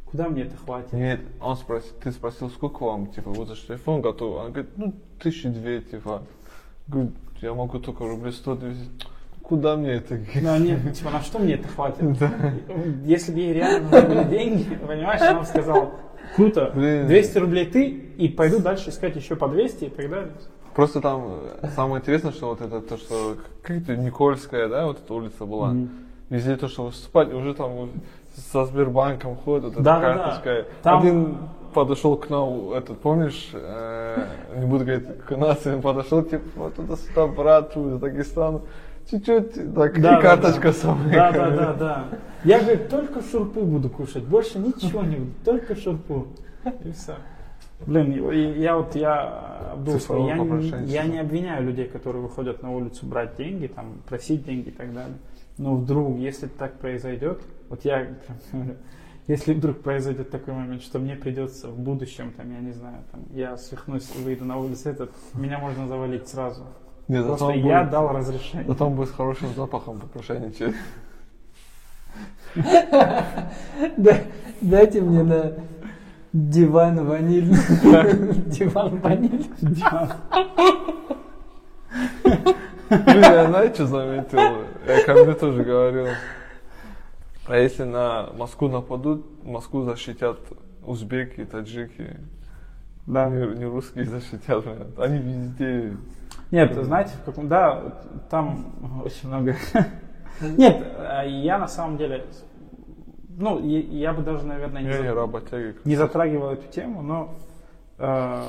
куда 0.05 0.29
мне 0.29 0.41
это 0.43 0.57
хватит? 0.57 0.91
Нет, 0.93 1.21
он 1.39 1.55
спросил, 1.55 1.93
ты 2.03 2.11
спросил, 2.11 2.49
сколько 2.49 2.83
вам, 2.83 3.07
типа, 3.07 3.29
вот 3.31 3.47
за 3.47 3.55
телефон 3.55 4.01
готов? 4.01 4.41
Она 4.41 4.49
говорит, 4.49 4.71
ну, 4.75 4.93
тысячи 5.21 5.47
две, 5.47 5.79
типа. 5.81 6.23
Говорю, 6.87 7.11
я 7.41 7.53
могу 7.53 7.79
только 7.79 8.03
рублей 8.05 8.33
100 8.33 8.55
200. 8.55 8.89
Куда 9.43 9.75
мне 9.75 9.95
это? 9.95 10.17
Ну, 10.41 10.57
нет, 10.57 10.93
типа, 10.93 11.11
на 11.11 11.21
что 11.21 11.37
мне 11.39 11.55
это 11.55 11.67
хватит? 11.67 12.01
Если 13.03 13.31
бы 13.33 13.39
ей 13.39 13.53
реально 13.53 13.89
нужны 13.89 14.07
были 14.07 14.23
деньги, 14.29 14.75
понимаешь, 14.87 15.21
она 15.21 15.39
бы 15.41 15.45
сказала, 15.45 15.91
круто, 16.35 16.71
Блин. 16.73 17.07
200 17.07 17.37
рублей 17.39 17.65
ты, 17.65 17.87
и 17.89 18.29
пойду 18.29 18.59
дальше 18.59 18.89
искать 18.89 19.15
еще 19.17 19.35
по 19.35 19.47
200 19.49 19.83
и 19.85 19.89
так 19.89 20.09
далее. 20.09 20.31
Просто 20.73 21.01
там 21.01 21.39
э, 21.61 21.67
самое 21.75 22.01
интересное, 22.01 22.31
что 22.31 22.47
вот 22.49 22.61
это 22.61 22.81
то, 22.81 22.97
что 22.97 23.35
как 23.61 23.77
это 23.77 23.95
Никольская, 23.97 24.67
да, 24.69 24.85
вот 24.87 24.99
эта 25.03 25.13
улица 25.13 25.45
была. 25.45 25.67
Мгм. 25.69 25.89
Везде 26.29 26.55
то, 26.55 26.67
что 26.67 26.85
выступать, 26.85 27.31
уже 27.33 27.53
там 27.53 27.89
со 28.51 28.65
Сбербанком 28.65 29.35
ходят, 29.35 29.65
вот 29.65 29.73
эта 29.73 29.83
Да, 29.83 29.99
да, 29.99 30.13
да. 30.13 30.17
карточка. 30.23 30.65
Там- 30.81 30.99
Один 31.01 31.37
подошел 31.75 32.15
к 32.17 32.29
нам, 32.29 32.71
этот, 32.71 32.99
помнишь, 33.01 33.49
э, 33.53 34.25
не 34.55 34.65
буду 34.65 34.85
говорить, 34.85 35.05
к 35.27 35.35
нас, 35.37 35.63
он 35.67 35.81
подошел, 35.81 36.23
типа, 36.23 36.43
вот 36.55 36.75
туда-сюда, 36.75 37.27
брат, 37.27 37.75
из 37.75 37.99
Дагестана, 37.99 38.61
чуть-чуть, 39.09 39.73
так, 39.73 40.01
Да, 40.01 40.19
и 40.19 40.21
карточка 40.21 40.67
да, 40.67 40.73
самая. 40.73 41.13
Да, 41.13 41.31
да, 41.31 41.49
да, 41.49 41.73
да. 41.73 42.05
Я, 42.43 42.59
говорю, 42.59 42.79
только 42.89 43.21
шурпу 43.21 43.61
буду 43.61 43.89
кушать, 43.89 44.23
больше 44.23 44.59
ничего 44.59 45.01
не 45.03 45.17
буду, 45.17 45.31
только 45.45 45.75
шурпу. 45.75 46.27
И 46.83 46.91
все. 46.91 47.15
Блин, 47.85 48.13
я 48.59 48.77
вот, 48.77 48.95
я, 48.95 49.73
Абдул, 49.73 49.95
я, 50.25 50.37
не- 50.37 50.85
я 50.91 51.03
не 51.05 51.19
обвиняю 51.19 51.65
людей, 51.65 51.85
которые 51.85 52.21
выходят 52.21 52.61
на 52.63 52.71
улицу 52.71 53.05
брать 53.05 53.35
деньги, 53.37 53.67
там, 53.67 53.97
просить 54.07 54.45
деньги 54.45 54.69
и 54.69 54.71
так 54.71 54.93
далее. 54.93 55.17
Но 55.57 55.75
вдруг, 55.75 56.17
если 56.17 56.47
так 56.47 56.79
произойдет, 56.79 57.41
вот 57.69 57.83
я 57.85 58.07
прям 58.25 58.37
говорю, 58.51 58.77
если 59.27 59.53
вдруг 59.53 59.81
произойдет 59.81 60.29
такой 60.29 60.53
момент, 60.53 60.81
что 60.81 60.99
мне 60.99 61.15
придется 61.15 61.67
в 61.67 61.77
будущем, 61.79 62.33
там, 62.35 62.51
я 62.51 62.59
не 62.59 62.71
знаю, 62.71 62.97
там, 63.11 63.21
я 63.33 63.57
свихнусь 63.57 64.09
и 64.17 64.21
выйду 64.23 64.45
на 64.45 64.57
улицу, 64.57 64.89
этот, 64.89 65.11
меня 65.33 65.59
можно 65.59 65.87
завалить 65.87 66.27
сразу. 66.27 66.63
Нет, 67.07 67.25
Просто 67.25 67.45
зато 67.47 67.57
я 67.57 67.79
будет- 67.81 67.91
дал 67.91 68.07
разрешение. 68.13 68.67
Зато 68.67 68.85
он 68.87 68.93
будет 68.95 69.09
с 69.09 69.11
хорошим 69.11 69.53
запахом 69.55 69.99
попрошайничать. 69.99 70.73
Да, 73.97 74.17
дайте 74.61 75.01
мне 75.01 75.23
на 75.23 75.53
диван 76.31 77.05
ваниль. 77.05 77.49
Диван 78.47 78.99
ваниль. 78.99 79.47
Блин, 82.89 83.21
я 83.21 83.47
знаете, 83.47 83.73
что 83.75 83.87
заметил? 83.87 84.39
Я 84.87 85.03
ко 85.05 85.13
мне 85.15 85.33
тоже 85.33 85.63
говорил. 85.63 86.07
А 87.47 87.57
если 87.57 87.83
на 87.83 88.29
Москву 88.37 88.69
нападут, 88.69 89.25
Москву 89.43 89.83
защитят 89.83 90.37
узбеки, 90.85 91.43
таджики. 91.45 92.17
Да. 93.07 93.29
Не, 93.29 93.57
не 93.57 93.65
русские 93.65 94.05
защитят. 94.05 94.63
блин. 94.63 94.93
Они 94.97 95.17
везде. 95.17 95.97
Нет, 96.53 96.71
знаете, 96.85 97.13
в 97.19 97.23
каком... 97.25 97.47
Да, 97.47 97.81
там 98.29 99.01
очень 99.03 99.27
много... 99.27 99.55
Нет, 100.39 100.85
а 100.99 101.23
я 101.23 101.57
на 101.57 101.67
самом 101.67 101.97
деле... 101.97 102.25
Ну, 103.27 103.59
я, 103.59 104.13
бы 104.13 104.21
даже, 104.21 104.45
наверное, 104.45 104.83
не, 104.83 104.89
Я 104.89 104.97
не 104.99 105.07
за- 105.07 105.15
работяги. 105.15 105.75
не 105.83 105.95
затрагивал 105.95 106.51
эту 106.51 106.71
тему, 106.71 107.01
но 107.01 107.33
э, 107.97 108.43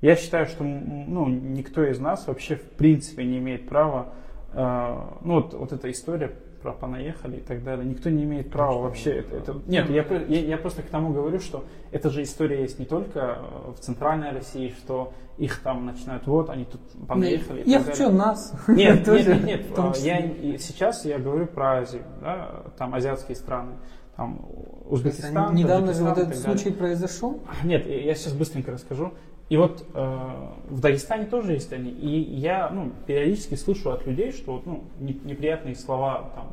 я 0.00 0.16
считаю, 0.16 0.46
что 0.46 0.64
ну, 0.64 1.28
никто 1.28 1.84
из 1.84 2.00
нас 2.00 2.26
вообще 2.26 2.56
в 2.56 2.70
принципе 2.72 3.24
не 3.24 3.38
имеет 3.38 3.68
права, 3.68 4.08
э, 4.54 5.00
ну 5.20 5.34
вот, 5.34 5.54
вот 5.54 5.72
эта 5.72 5.88
история 5.92 6.32
понаехали 6.62 7.36
и 7.36 7.40
так 7.40 7.62
далее, 7.62 7.84
никто 7.84 8.10
не 8.10 8.24
имеет 8.24 8.50
права 8.50 8.82
вообще 8.82 9.18
это, 9.18 9.36
это- 9.36 9.60
нет, 9.66 9.88
я, 9.90 10.04
я, 10.04 10.40
я 10.40 10.58
просто 10.58 10.82
к 10.82 10.86
тому 10.86 11.12
говорю, 11.12 11.40
что 11.40 11.64
эта 11.90 12.10
же 12.10 12.22
история 12.22 12.62
есть 12.62 12.78
не 12.78 12.84
только 12.84 13.20
э, 13.20 13.72
в 13.72 13.80
центральной 13.80 14.32
России, 14.32 14.74
что 14.78 15.12
их 15.38 15.60
там 15.62 15.86
начинают, 15.86 16.26
вот, 16.26 16.50
они 16.50 16.64
тут 16.64 16.80
понаехали. 17.06 17.62
Я 17.64 17.80
хочу 17.80 18.10
нас. 18.10 18.52
Нет, 18.66 19.06
нет, 19.06 19.26
нет, 19.26 19.44
нет. 19.44 19.94
числе. 19.94 20.50
Я, 20.52 20.58
сейчас 20.58 21.04
я 21.04 21.18
говорю 21.18 21.46
про 21.46 21.78
Азию, 21.78 22.02
да, 22.20 22.64
там 22.76 22.94
азиатские 22.94 23.36
страны, 23.36 23.72
там 24.16 24.44
Узбекистан, 24.86 25.54
Недавно 25.54 25.92
же 25.92 26.02
вот 26.02 26.18
этот 26.18 26.36
случай 26.36 26.70
произошел. 26.70 27.40
Нет, 27.62 27.86
я 27.86 28.14
сейчас 28.14 28.32
быстренько 28.32 28.72
расскажу. 28.72 29.12
И 29.48 29.56
вот 29.56 29.86
э, 29.94 30.48
в 30.68 30.80
Дагестане 30.80 31.24
тоже 31.24 31.52
есть 31.52 31.72
они. 31.72 31.90
И 31.90 32.20
я 32.20 32.68
ну, 32.68 32.92
периодически 33.06 33.54
слышу 33.54 33.90
от 33.90 34.06
людей, 34.06 34.30
что 34.32 34.62
ну, 34.64 34.84
не- 35.00 35.18
неприятные 35.24 35.74
слова 35.74 36.30
там, 36.34 36.52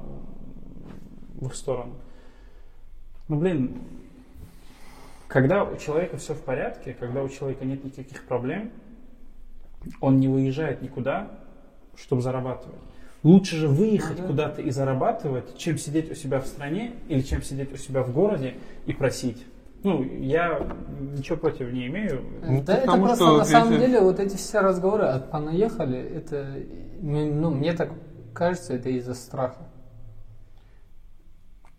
в 1.36 1.48
их 1.48 1.56
сторону. 1.56 1.93
Ну, 3.28 3.38
блин, 3.38 3.76
когда 5.28 5.64
у 5.64 5.76
человека 5.78 6.18
все 6.18 6.34
в 6.34 6.41
порядке, 6.41 6.96
когда 6.98 7.22
у 7.22 7.28
человека 7.28 7.66
нет 7.66 7.84
никаких 7.84 8.24
проблем, 8.24 8.72
он 10.00 10.20
не 10.20 10.30
выезжает 10.30 10.82
никуда, 10.82 11.32
чтобы 11.98 12.22
зарабатывать. 12.22 12.80
Лучше 13.24 13.58
же 13.58 13.68
выехать 13.68 14.18
да. 14.18 14.24
куда-то 14.24 14.62
и 14.62 14.70
зарабатывать, 14.70 15.58
чем 15.58 15.78
сидеть 15.78 16.12
у 16.12 16.16
себя 16.16 16.39
в 16.39 16.48
стране 16.48 16.93
или 17.10 17.22
чем 17.22 17.41
сидеть 17.41 17.74
у 17.74 17.78
себя 17.78 18.04
в 18.04 18.14
городе 18.14 18.54
и 18.86 18.93
просить. 18.93 19.43
Ну, 19.86 20.04
я 20.04 20.68
ничего 21.16 21.38
против 21.38 21.72
не 21.72 21.86
имею. 21.86 22.24
Ну, 22.42 22.64
да, 22.64 22.76
это 22.78 22.98
просто 22.98 23.16
что 23.18 23.38
на 23.38 23.46
самом 23.46 23.78
деле 23.78 24.00
вот 24.02 24.20
эти 24.20 24.36
все 24.36 24.62
разговоры 24.62 25.04
от 25.06 25.30
понаехали, 25.30 26.00
это, 26.00 26.48
ну, 27.02 27.52
мне 27.52 27.74
так 27.74 27.92
кажется, 28.34 28.74
это 28.74 28.90
из-за 28.90 29.14
страха. 29.14 29.70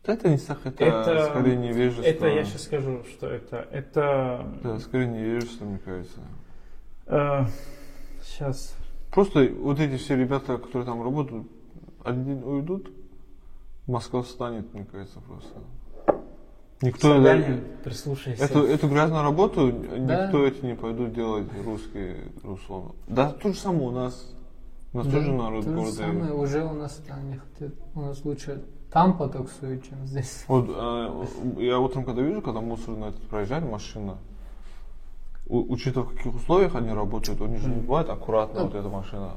Да 0.05 0.13
Это 0.13 0.29
не 0.29 0.39
страх, 0.39 0.61
это, 0.65 0.85
Это- 0.85 1.31
скорее 1.31 1.57
невежество. 1.57 2.05
Это 2.09 2.29
я 2.29 2.45
сейчас 2.45 2.63
скажу, 2.63 3.03
что 3.11 3.27
это. 3.27 3.67
Это 3.73 4.47
Это 4.61 4.79
скорее 4.79 5.09
невежество, 5.09 5.65
мне 5.65 5.79
кажется. 5.79 6.21
сейчас. 8.23 8.77
Просто 9.11 9.49
вот 9.59 9.81
эти 9.81 9.97
все 9.97 10.15
ребята, 10.15 10.59
которые 10.59 10.87
там 10.87 11.03
работают, 11.03 11.49
один 12.05 12.45
уйдут, 12.45 12.89
Москва 13.89 14.23
встанет, 14.23 14.73
мне 14.75 14.85
кажется, 14.85 15.19
просто. 15.21 15.59
Никто 16.83 17.15
Собянин, 17.15 17.63
прислушайся. 17.85 18.45
эту, 18.45 18.65
эту 18.65 18.89
грязную 18.89 19.23
работу 19.23 19.73
Да. 19.73 20.27
никто 20.27 20.47
эти 20.47 20.65
не 20.65 20.75
пойдут 20.75 21.15
делать 21.15 21.47
русские, 21.65 22.17
условно. 22.45 22.93
Да, 23.09 23.31
то 23.33 23.49
же 23.53 23.59
самое 23.59 23.89
у 23.89 23.91
нас. 23.93 24.35
У 24.93 24.99
нас 24.99 25.07
Да, 25.07 25.13
тоже 25.15 25.33
народ 25.33 25.65
то 25.65 25.71
же 25.71 25.77
города. 25.77 25.93
самое 25.97 26.33
уже 26.35 26.65
у 26.65 26.73
нас 26.75 27.01
там 27.09 27.31
не 27.31 27.37
хотят. 27.39 27.73
У 27.95 28.01
нас 28.03 28.23
лучше 28.25 28.63
там 28.93 29.17
потоксуют, 29.17 29.85
чем 29.89 30.07
здесь. 30.07 30.45
Вот 30.49 30.69
э, 30.69 31.25
я 31.63 31.79
утром, 31.79 32.05
когда 32.05 32.21
вижу, 32.23 32.43
когда 32.43 32.61
мусор 32.61 32.95
на 32.97 33.07
этот 33.07 33.23
проезжает 33.29 33.65
машина, 33.71 34.19
у- 35.49 35.73
учитывая 35.73 36.07
в 36.09 36.15
каких 36.17 36.35
условиях 36.35 36.75
они 36.75 36.91
работают, 36.91 37.41
у 37.41 37.47
них 37.47 37.61
же 37.61 37.69
не 37.69 37.81
бывает 37.81 38.09
аккуратно 38.11 38.65
вот 38.65 38.75
эта 38.75 38.89
машина. 38.89 39.31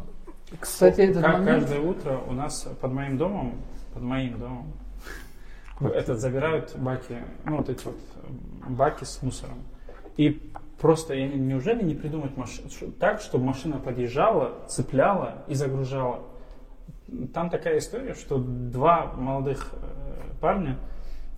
Кстати, 0.59 1.01
этот 1.01 1.23
Ка- 1.23 1.31
момент... 1.33 1.61
Каждое 1.61 1.81
утро 1.81 2.19
у 2.27 2.33
нас 2.33 2.67
под 2.81 2.91
моим 2.91 3.17
домом, 3.17 3.53
под 3.93 4.03
моим 4.03 4.39
домом, 4.39 4.73
этот 5.81 6.19
забирают 6.19 6.75
баки, 6.77 7.17
ну 7.45 7.57
вот 7.57 7.69
эти 7.69 7.85
вот 7.85 7.95
баки 8.67 9.03
с 9.03 9.21
мусором. 9.21 9.59
И 10.17 10.51
просто 10.79 11.13
я 11.13 11.27
не- 11.27 11.39
неужели 11.39 11.83
не 11.83 11.95
придумать 11.95 12.35
маш- 12.37 12.61
так, 12.99 13.21
чтобы 13.21 13.45
машина 13.45 13.77
подъезжала, 13.77 14.53
цепляла 14.67 15.43
и 15.47 15.53
загружала? 15.55 16.21
Там 17.33 17.49
такая 17.49 17.77
история, 17.79 18.13
что 18.13 18.37
два 18.37 19.13
молодых 19.15 19.71
э, 19.73 20.33
парня, 20.41 20.77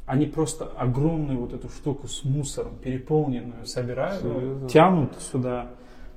они 0.05 0.25
просто 0.25 0.65
огромную 0.65 1.39
вот 1.39 1.53
эту 1.53 1.69
штуку 1.69 2.07
с 2.07 2.25
мусором, 2.25 2.75
переполненную, 2.83 3.65
собирают, 3.65 4.23
ну, 4.23 4.33
Серьезно? 4.39 4.69
тянут 4.69 5.15
сюда, 5.21 5.67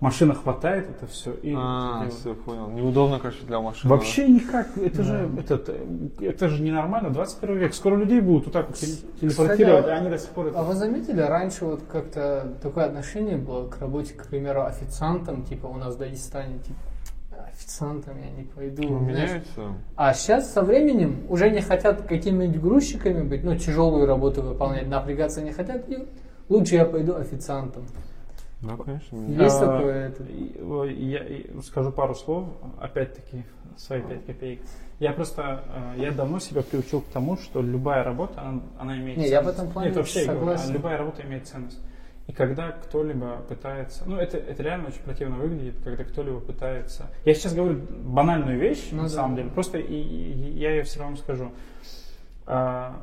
машина 0.01 0.35
хватает 0.35 0.89
это 0.91 1.07
все 1.07 1.33
и 1.33 1.55
А, 1.57 2.07
все, 2.11 2.35
понял. 2.35 2.69
Неудобно, 2.69 3.19
конечно, 3.19 3.47
для 3.47 3.61
машины. 3.61 3.93
Вообще 3.95 4.29
никак. 4.29 4.69
Это 4.77 5.03
же, 5.03 5.31
этот, 5.39 5.69
э, 5.69 5.87
это 6.21 6.49
же 6.49 6.63
ненормально. 6.63 7.11
21 7.11 7.57
век. 7.59 7.75
Скоро 7.75 7.97
людей 7.97 8.21
будут 8.21 8.45
вот 8.45 8.53
так 8.53 8.67
вот 8.69 8.77
теле- 8.77 8.99
телепортировать, 9.21 9.85
Кстати, 9.85 9.95
а 9.97 10.01
они 10.01 10.11
до 10.11 10.19
сих 10.19 10.31
пор... 10.31 10.47
это- 10.49 10.59
А 10.61 10.63
вы 10.63 10.75
заметили, 10.75 11.21
раньше 11.21 11.65
вот 11.65 11.83
как-то 11.91 12.53
такое 12.63 12.85
отношение 12.87 13.37
было 13.37 13.69
к 13.69 13.81
работе, 13.81 14.15
к 14.15 14.27
примеру, 14.27 14.63
официантам, 14.65 15.43
типа 15.45 15.67
у 15.67 15.77
нас 15.77 15.95
в 15.95 15.99
Дагестане, 15.99 16.59
типа, 16.59 16.79
официантом 17.53 18.15
я 18.19 18.31
не 18.31 18.43
пойду. 18.45 18.83
Ну, 18.83 18.99
знаешь. 19.05 19.31
меняется. 19.31 19.63
А 19.97 20.13
сейчас 20.13 20.53
со 20.53 20.63
временем 20.63 21.21
уже 21.29 21.51
не 21.51 21.61
хотят 21.61 22.03
какими-нибудь 22.03 22.61
грузчиками 22.61 23.23
быть, 23.23 23.45
ну, 23.45 23.57
тяжелую 23.57 24.07
работу 24.07 24.43
выполнять, 24.43 24.89
напрягаться 24.89 25.41
не 25.41 25.53
хотят, 25.53 25.89
и 25.89 26.05
лучше 26.49 26.75
я 26.75 26.85
пойду 26.85 27.15
официантом. 27.15 27.85
Да, 28.65 28.77
конечно. 28.77 29.17
Есть 29.43 29.57
А, 29.61 29.67
такое 29.77 30.09
это? 30.09 30.23
Я 30.91 31.25
и 31.25 31.61
скажу 31.63 31.93
пару 31.93 32.15
слов, 32.15 32.49
опять-таки, 32.81 33.45
свои 33.77 34.01
пять 34.03 34.25
копеек. 34.27 34.61
Я 35.01 35.13
просто, 35.13 35.65
э, 35.97 36.01
я 36.01 36.13
давно 36.13 36.39
себя 36.39 36.63
приучил 36.63 37.01
к 37.01 37.07
тому, 37.07 37.37
что 37.37 37.61
любая 37.61 38.05
работа, 38.05 38.41
она, 38.41 38.61
она 38.79 38.97
имеет 38.97 39.19
Не, 39.19 39.29
ценность. 39.29 39.33
я 39.33 39.43
в 39.43 39.49
этом 39.49 39.71
плане 39.71 39.89
Нет, 39.89 39.97
вообще, 39.97 40.21
я 40.21 40.27
говорю, 40.27 40.41
согласен. 40.47 40.71
а 40.71 40.73
любая 40.73 40.99
работа 40.99 41.23
имеет 41.23 41.47
ценность. 41.49 41.81
И 42.27 42.33
когда 42.33 42.71
кто-либо 42.71 43.37
пытается, 43.49 44.05
ну 44.07 44.17
это, 44.17 44.39
это 44.39 44.63
реально 44.63 44.89
очень 44.89 45.03
противно 45.03 45.37
выглядит, 45.37 45.75
когда 45.85 46.05
кто-либо 46.05 46.41
пытается. 46.41 47.11
Я 47.27 47.35
сейчас 47.35 47.53
говорю 47.55 47.81
банальную 48.05 48.59
вещь, 48.59 48.89
Ну 48.93 48.99
на 48.99 49.03
да. 49.05 49.09
самом 49.11 49.37
деле, 49.37 49.51
просто 49.51 49.79
и, 49.79 49.95
и- 49.95 50.59
я 50.59 50.71
ее 50.71 50.85
все 50.85 51.01
равно 51.01 51.17
скажу. 51.17 51.51
А, 52.47 52.97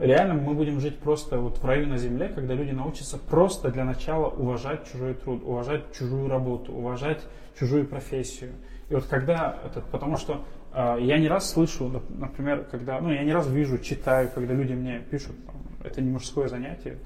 реально 0.00 0.34
мы 0.34 0.54
будем 0.54 0.80
жить 0.80 0.98
просто 0.98 1.38
вот 1.38 1.58
в 1.58 1.64
раю 1.64 1.86
на 1.86 1.98
земле, 1.98 2.28
когда 2.28 2.54
люди 2.54 2.70
научатся 2.70 3.18
просто 3.18 3.70
для 3.70 3.84
начала 3.84 4.28
уважать 4.28 4.90
чужой 4.90 5.14
труд, 5.14 5.42
уважать 5.44 5.92
чужую 5.92 6.28
работу, 6.28 6.72
уважать 6.72 7.22
чужую 7.58 7.86
профессию. 7.86 8.52
И 8.88 8.94
вот 8.94 9.04
когда 9.04 9.58
этот, 9.64 9.84
потому 9.84 10.16
что 10.16 10.42
а, 10.72 10.96
я 10.96 11.18
не 11.18 11.28
раз 11.28 11.50
слышу, 11.50 11.86
нап- 11.86 12.18
например, 12.18 12.66
когда, 12.70 13.00
ну 13.00 13.12
я 13.12 13.22
не 13.22 13.32
раз 13.32 13.46
вижу, 13.46 13.78
читаю, 13.78 14.30
когда 14.34 14.54
люди 14.54 14.72
мне 14.72 15.00
пишут, 15.00 15.36
там, 15.46 15.56
это 15.84 16.00
не 16.00 16.10
мужское 16.10 16.48
занятие, 16.48 16.98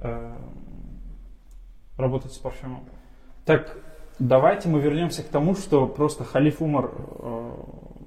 э, 0.00 0.36
работать 1.96 2.32
с 2.32 2.38
парфюмом. 2.38 2.84
Так 3.44 3.76
давайте 4.18 4.68
мы 4.68 4.80
вернемся 4.80 5.22
к 5.22 5.26
тому, 5.26 5.54
что 5.56 5.86
просто 5.86 6.24
халиф 6.24 6.62
Умар 6.62 6.90
э, 6.94 7.50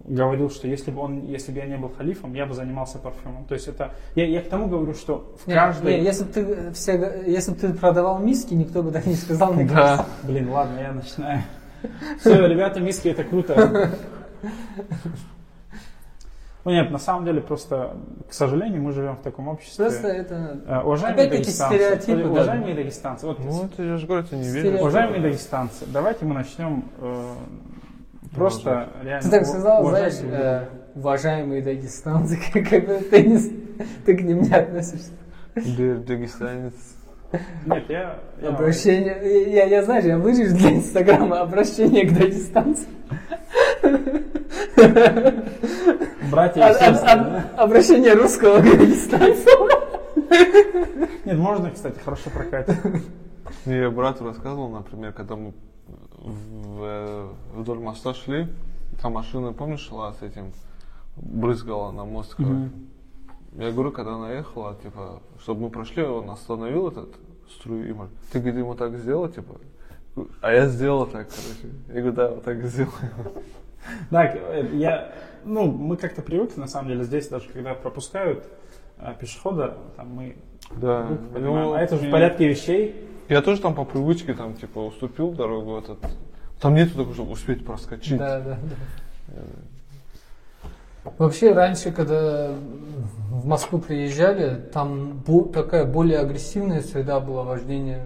говорил, 0.09 0.49
что 0.49 0.67
если 0.67 0.91
бы 0.91 1.01
он, 1.01 1.25
если 1.25 1.51
бы 1.51 1.59
я 1.59 1.65
не 1.65 1.77
был 1.77 1.89
халифом, 1.89 2.33
я 2.33 2.45
бы 2.45 2.53
занимался 2.53 2.97
парфюмом. 2.97 3.45
То 3.45 3.53
есть 3.53 3.67
это, 3.67 3.93
я, 4.15 4.25
я 4.25 4.41
к 4.41 4.49
тому 4.49 4.67
говорю, 4.67 4.93
что 4.93 5.35
в 5.43 5.47
Не, 5.47 5.53
каждой, 5.53 5.97
не, 5.97 6.03
если 6.03 6.23
бы 6.23 6.31
ты 6.31 6.71
все, 6.73 7.23
если 7.25 7.51
бы 7.51 7.57
ты 7.57 7.73
продавал 7.73 8.19
миски, 8.19 8.53
никто 8.53 8.83
бы 8.83 8.91
так 8.91 9.05
не 9.05 9.15
сказал, 9.15 9.53
мне 9.53 9.65
Да. 9.65 10.05
блин, 10.23 10.49
ладно, 10.49 10.79
я 10.79 10.91
начинаю. 10.91 11.43
Все, 12.19 12.45
ребята, 12.45 12.81
миски 12.81 13.07
это 13.07 13.23
круто. 13.23 13.91
Ну 16.65 16.71
нет, 16.71 16.91
на 16.91 16.97
самом 16.99 17.25
деле 17.25 17.39
просто, 17.41 17.95
к 18.29 18.33
сожалению, 18.33 18.81
мы 18.81 18.91
живем 18.91 19.15
в 19.15 19.21
таком 19.21 19.47
обществе. 19.47 19.85
Просто 19.85 20.07
это... 20.09 20.59
Э, 20.67 20.81
Уважаемые 20.81 21.27
Опять-таки 21.27 21.43
дагестанцы, 21.45 21.75
стереотипы, 21.75 22.23
да. 22.23 22.29
уважаемые 22.29 22.75
дагестанцы, 22.75 23.25
вот 23.25 23.39
Ну, 23.39 23.63
это 23.65 23.83
я 23.83 23.97
же 23.97 24.05
говорю, 24.05 24.23
это 24.25 24.35
не 24.35 24.49
верю. 24.49 24.79
Уважаемые 24.79 25.21
дагестанцы, 25.21 25.85
давайте 25.87 26.25
мы 26.25 26.35
начнем 26.35 26.83
э, 26.99 27.33
просто 28.35 28.89
реально. 29.03 29.21
Ты 29.23 29.29
так 29.29 29.45
сказал, 29.45 29.81
уважать 29.83 30.13
знаешь, 30.13 30.33
э, 30.41 30.65
уважаемые 30.95 31.61
дагестанцы, 31.61 32.37
как, 32.53 32.69
как 32.69 32.85
бы 32.87 32.97
ты, 32.99 33.23
не, 33.23 33.39
ты 34.05 34.15
к 34.17 34.21
ним 34.21 34.41
не 34.41 34.51
относишься. 34.53 35.11
Д- 35.55 35.95
Дагестанец. 35.97 36.73
Нет, 37.65 37.83
я. 37.89 38.15
я- 38.41 38.49
Обращение, 38.49 39.51
я, 39.53 39.65
я, 39.65 39.83
знаешь, 39.83 40.03
я 40.05 40.17
вырежу 40.17 40.55
для 40.55 40.71
Инстаграма 40.77 41.41
обращение 41.41 42.07
к 42.07 42.13
дагестанцам. 42.17 42.87
Братья 46.31 46.69
и 46.69 46.73
сестры. 46.73 47.09
а- 47.09 47.15
да? 47.15 47.45
Обращение 47.57 48.13
русского 48.13 48.59
к 48.59 48.63
дагестанцам. 48.63 49.67
Нет, 51.25 51.37
можно, 51.37 51.71
кстати, 51.71 51.99
хорошо 52.03 52.29
прокатить. 52.29 52.77
Мне 53.65 53.77
я 53.79 53.89
брату 53.91 54.25
рассказывал, 54.25 54.69
например, 54.69 55.11
когда 55.13 55.35
мы 55.35 55.53
в, 56.21 56.83
э, 56.83 57.27
вдоль 57.53 57.79
моста 57.79 58.13
шли, 58.13 58.47
там 59.01 59.13
машина, 59.13 59.53
помнишь, 59.53 59.81
шла 59.81 60.13
с 60.13 60.21
этим, 60.21 60.51
брызгала 61.15 61.91
на 61.91 62.05
мост. 62.05 62.35
короче. 62.35 62.69
Я 63.57 63.71
говорю, 63.71 63.91
когда 63.91 64.15
она 64.15 64.31
ехала, 64.31 64.75
типа, 64.81 65.21
чтобы 65.41 65.61
мы 65.61 65.69
прошли, 65.69 66.03
он 66.03 66.29
остановил 66.29 66.87
этот 66.87 67.09
струю 67.49 67.89
и 67.89 67.93
говорит, 67.93 68.13
ты, 68.31 68.39
говорит, 68.39 68.59
ему 68.59 68.75
так 68.75 68.95
сделал, 68.95 69.27
типа, 69.27 69.55
а 70.41 70.51
я 70.51 70.67
сделал 70.67 71.05
так, 71.05 71.27
короче. 71.29 71.75
Я 71.87 71.93
говорю, 71.93 72.11
да, 72.11 72.29
вот 72.29 72.43
так 72.43 72.63
сделал. 72.65 72.91
Да, 74.11 74.25
э, 74.25 74.69
я, 74.73 75.13
ну, 75.45 75.65
мы 75.65 75.95
как-то 75.95 76.21
привыкли, 76.21 76.59
на 76.59 76.67
самом 76.67 76.89
деле, 76.89 77.03
здесь 77.05 77.29
даже, 77.29 77.47
когда 77.49 77.73
пропускают 77.73 78.45
э, 78.97 79.15
пешехода, 79.19 79.77
там 79.95 80.09
мы 80.09 80.35
Да. 80.75 81.07
ну, 81.33 81.73
а 81.73 81.81
это 81.81 81.97
же 81.97 82.07
в 82.07 82.11
порядке 82.11 82.47
вещей. 82.47 83.08
Я 83.29 83.41
тоже 83.43 83.61
там 83.61 83.75
по 83.75 83.85
привычке, 83.85 84.33
там, 84.33 84.55
типа, 84.55 84.79
уступил 84.79 85.31
дорогу 85.31 85.77
этот. 85.77 85.99
Там 86.59 86.73
нету 86.73 86.95
такого, 86.95 87.13
чтобы 87.13 87.31
успеть 87.33 87.63
проскочить. 87.63 88.17
Да, 88.17 88.39
да, 88.39 88.57
да. 89.35 89.41
Вообще, 91.17 91.53
раньше, 91.53 91.91
когда 91.91 92.51
в 93.29 93.45
Москву 93.45 93.79
приезжали, 93.79 94.55
там 94.73 95.23
такая 95.53 95.85
более 95.85 96.19
агрессивная 96.19 96.81
среда 96.81 97.19
была 97.19 97.43
вождения. 97.43 98.05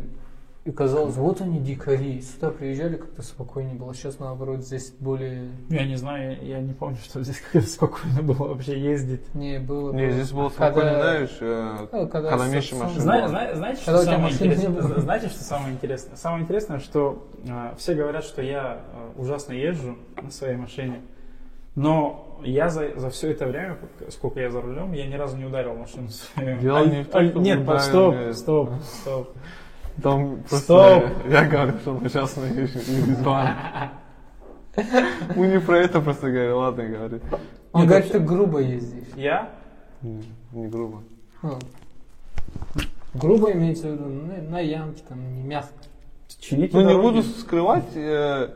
И 0.65 0.71
казалось, 0.71 1.15
вот 1.17 1.41
они 1.41 1.59
дикари. 1.59 2.21
Сюда 2.21 2.49
приезжали, 2.49 2.95
как-то 2.95 3.21
спокойнее 3.21 3.75
было. 3.75 3.93
Сейчас, 3.93 4.17
наоборот, 4.19 4.61
здесь 4.61 4.93
более... 4.97 5.49
Я 5.69 5.85
не 5.85 5.97
знаю, 5.97 6.37
я, 6.41 6.55
я 6.55 6.61
не 6.61 6.71
помню, 6.71 6.95
что 7.03 7.21
здесь 7.21 7.41
как-то 7.51 7.67
спокойно 7.67 8.21
было 8.21 8.47
вообще 8.47 8.79
ездить. 8.79 9.35
Не, 9.35 9.59
было... 9.59 9.91
Не, 9.91 10.05
было. 10.05 10.11
здесь 10.13 10.31
было 10.31 10.47
Когда- 10.49 10.71
спокойно, 10.71 11.01
знаешь, 11.01 11.37
э, 11.41 11.87
Ну, 11.91 12.07
когда 12.07 12.29
когда 12.29 12.47
с- 12.47 12.51
меньше 12.53 12.75
машин 12.77 13.01
Зна- 13.01 13.27
зна- 13.27 13.55
знаете, 13.55 13.81
что 13.81 13.91
Когда 13.91 14.03
самое 14.13 14.33
интересное? 14.33 14.81
Знаете, 15.01 15.27
что 15.27 15.43
самое 15.43 15.73
интересное? 15.73 16.15
Самое 16.15 16.43
интересное, 16.43 16.79
что 16.79 17.27
э, 17.45 17.73
все 17.77 17.93
говорят, 17.93 18.23
что 18.23 18.41
я 18.41 18.79
э, 19.17 19.19
ужасно 19.21 19.51
езжу 19.51 19.97
на 20.21 20.31
своей 20.31 20.55
машине, 20.55 21.01
но 21.75 22.39
я 22.41 22.69
за, 22.69 22.97
за 22.97 23.09
все 23.09 23.31
это 23.31 23.47
время, 23.47 23.77
сколько 24.09 24.39
я 24.39 24.49
за 24.49 24.61
рулем, 24.61 24.93
я 24.93 25.07
ни 25.07 25.15
разу 25.15 25.35
не 25.35 25.43
ударил 25.43 25.73
машину. 25.75 26.07
Дело 26.61 26.79
А- 26.79 26.85
не 26.85 27.03
в 27.03 27.07
том, 27.09 27.21
а- 27.21 27.39
Нет, 27.39 27.59
ударил, 27.63 27.79
стоп, 27.81 28.15
нет. 28.15 28.37
стоп, 28.37 28.69
стоп. 29.01 29.29
Там 30.01 30.37
просто 30.49 30.65
Стоп! 30.65 31.03
я 31.29 31.45
говорю, 31.45 31.73
что 31.79 31.93
мы 31.93 32.09
сейчас 32.09 32.35
на 32.35 32.45
визуально. 32.45 33.91
Мы 35.35 35.47
не 35.47 35.59
про 35.59 35.79
это 35.79 36.01
просто 36.01 36.31
говорим, 36.31 36.55
ладно, 36.55 36.83
говори. 36.83 37.19
Он 37.73 37.85
говорит, 37.85 38.11
ты 38.11 38.19
грубо 38.19 38.59
ездишь. 38.59 39.07
Я? 39.15 39.49
Не, 40.01 40.67
грубо. 40.67 41.03
Ну, 41.43 41.59
грубо 43.13 43.51
имеется 43.51 43.87
в 43.87 43.91
виду 43.91 44.05
на, 44.49 44.59
ямке, 44.59 45.03
там, 45.07 45.35
не 45.35 45.43
мягко. 45.43 45.73
Чините 46.39 46.75
Ну 46.75 46.87
не 46.87 46.99
буду 46.99 47.21
скрывать, 47.21 47.85
э, 47.95 48.49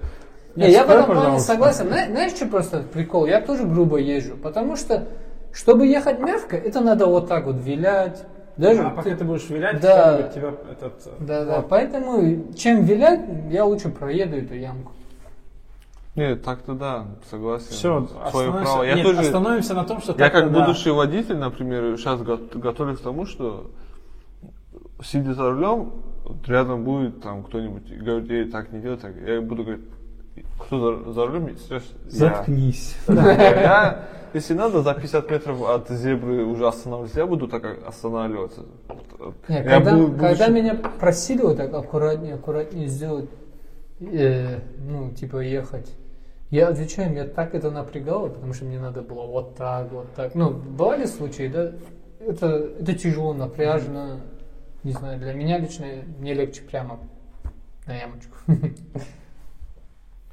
Не, 0.55 0.71
я 0.71 0.85
в 0.85 0.89
этом 0.89 1.05
плане 1.05 1.39
согласен. 1.39 1.87
Зна- 1.87 2.07
Знаешь, 2.07 2.31
что 2.33 2.47
просто 2.47 2.79
прикол? 2.81 3.27
Я 3.27 3.41
тоже 3.41 3.63
грубо 3.65 3.97
езжу, 3.97 4.35
потому 4.35 4.75
что, 4.75 5.07
чтобы 5.53 5.85
ехать 5.85 6.19
мягко, 6.19 6.57
это 6.57 6.81
надо 6.81 7.05
вот 7.05 7.27
так 7.27 7.45
вот 7.45 7.57
вилять. 7.57 8.25
Даже 8.57 8.81
А 8.83 8.89
пока 8.89 9.15
ты 9.15 9.23
будешь 9.23 9.47
вилять, 9.49 9.79
Да. 9.81 10.23
тебя 10.29 10.53
этот... 10.71 10.93
э, 11.05 11.09
Да, 11.19 11.45
да. 11.45 11.55
вот. 11.57 11.69
Поэтому, 11.69 12.53
чем 12.53 12.83
вилять, 12.83 13.21
я 13.51 13.65
лучше 13.65 13.89
проеду 13.89 14.35
эту 14.37 14.55
ямку. 14.55 14.91
нет, 16.15 16.43
так-то 16.43 16.73
да, 16.73 17.05
согласен. 17.29 17.67
Все, 17.69 18.07
Свое 18.31 18.51
право. 18.51 18.83
Я 18.83 18.95
нет, 18.95 19.03
тоже, 19.05 19.19
остановимся 19.21 19.75
на 19.75 19.83
том, 19.83 20.01
что 20.01 20.15
я 20.17 20.29
как 20.31 20.51
да. 20.51 20.59
будущий 20.59 20.89
водитель, 20.89 21.37
например, 21.37 21.95
сейчас 21.97 22.19
готовлюсь 22.21 22.97
к 22.99 23.03
тому, 23.03 23.25
что 23.27 23.69
сидя 25.03 25.33
за 25.35 25.51
рулем, 25.51 25.91
вот 26.25 26.47
рядом 26.47 26.83
будет 26.83 27.21
там 27.21 27.43
кто-нибудь 27.43 27.89
и 27.91 27.95
говорит, 27.95 28.29
ей 28.31 28.45
так 28.45 28.71
не 28.71 28.79
делай, 28.79 28.97
так. 28.97 29.13
Я 29.25 29.39
буду 29.41 29.63
говорить, 29.63 29.85
кто 30.59 31.03
за, 31.03 31.11
за 31.13 31.25
рулем. 31.27 31.49
Заткнись. 32.05 32.95
Я, 33.07 34.07
если 34.33 34.53
надо, 34.53 34.81
за 34.81 34.93
50 34.93 35.31
метров 35.31 35.61
от 35.63 35.89
зебры 35.89 36.45
уже 36.45 36.67
останавливаться, 36.67 37.19
я 37.19 37.25
буду 37.25 37.47
так 37.47 37.87
останавливаться. 37.87 38.65
Не, 39.47 39.55
Я 39.55 39.63
когда, 39.63 39.95
буду- 39.95 40.17
когда 40.17 40.47
меня 40.47 40.75
просили 40.75 41.41
вот 41.41 41.57
так 41.57 41.73
аккуратнее, 41.73 42.35
аккуратнее 42.35 42.87
сделать, 42.87 43.29
э, 43.99 44.59
ну, 44.79 45.11
типа 45.11 45.37
ехать, 45.39 45.91
я 46.49 46.69
отвечаю, 46.69 47.11
меня 47.11 47.25
так 47.25 47.55
это 47.55 47.71
напрягало, 47.71 48.29
потому 48.29 48.53
что 48.53 48.65
мне 48.65 48.79
надо 48.79 49.01
было 49.01 49.25
вот 49.25 49.55
так, 49.55 49.91
вот 49.91 50.13
так. 50.15 50.35
Ну, 50.35 50.51
бывали 50.51 51.05
случаи, 51.05 51.47
да? 51.47 51.71
Это, 52.19 52.47
это 52.79 52.93
тяжело, 52.93 53.33
напряжно. 53.33 54.21
Не 54.83 54.91
знаю, 54.93 55.19
для 55.19 55.33
меня 55.33 55.57
лично 55.57 55.85
мне 56.19 56.33
легче 56.33 56.61
прямо 56.61 56.99
на 57.85 57.95
ямочку. 57.95 58.35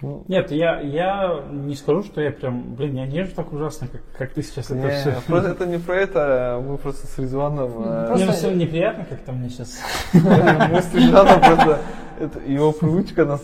Ну, 0.02 0.24
Нет, 0.28 0.50
я, 0.50 0.80
я 0.80 1.40
не 1.50 1.74
скажу, 1.76 2.02
что 2.02 2.20
я 2.20 2.30
прям, 2.32 2.74
блин, 2.74 2.96
я 2.96 3.06
не 3.06 3.18
езжу 3.18 3.34
так 3.36 3.52
ужасно, 3.52 3.88
как, 3.88 4.02
как 4.18 4.30
ты 4.34 4.42
сейчас 4.42 4.66
это 4.66 4.74
не, 4.74 4.90
все. 4.90 5.14
просто 5.26 5.50
это 5.50 5.66
не 5.66 5.78
про 5.78 5.96
это, 5.96 6.62
мы 6.66 6.76
просто 6.78 7.06
с 7.06 7.16
Резваном... 7.18 7.70
э, 7.78 8.06
Просто- 8.08 8.24
Мне 8.26 8.34
все 8.34 8.54
неприятно 8.54 9.04
как-то 9.08 9.32
мне 9.32 9.48
сейчас. 9.48 9.78
Мы 10.12 10.82
с 10.82 10.92
Резваном 10.94 11.40
просто... 11.40 11.78
это 12.18 12.38
его 12.40 12.72
привычка 12.72 13.24
нас 13.24 13.42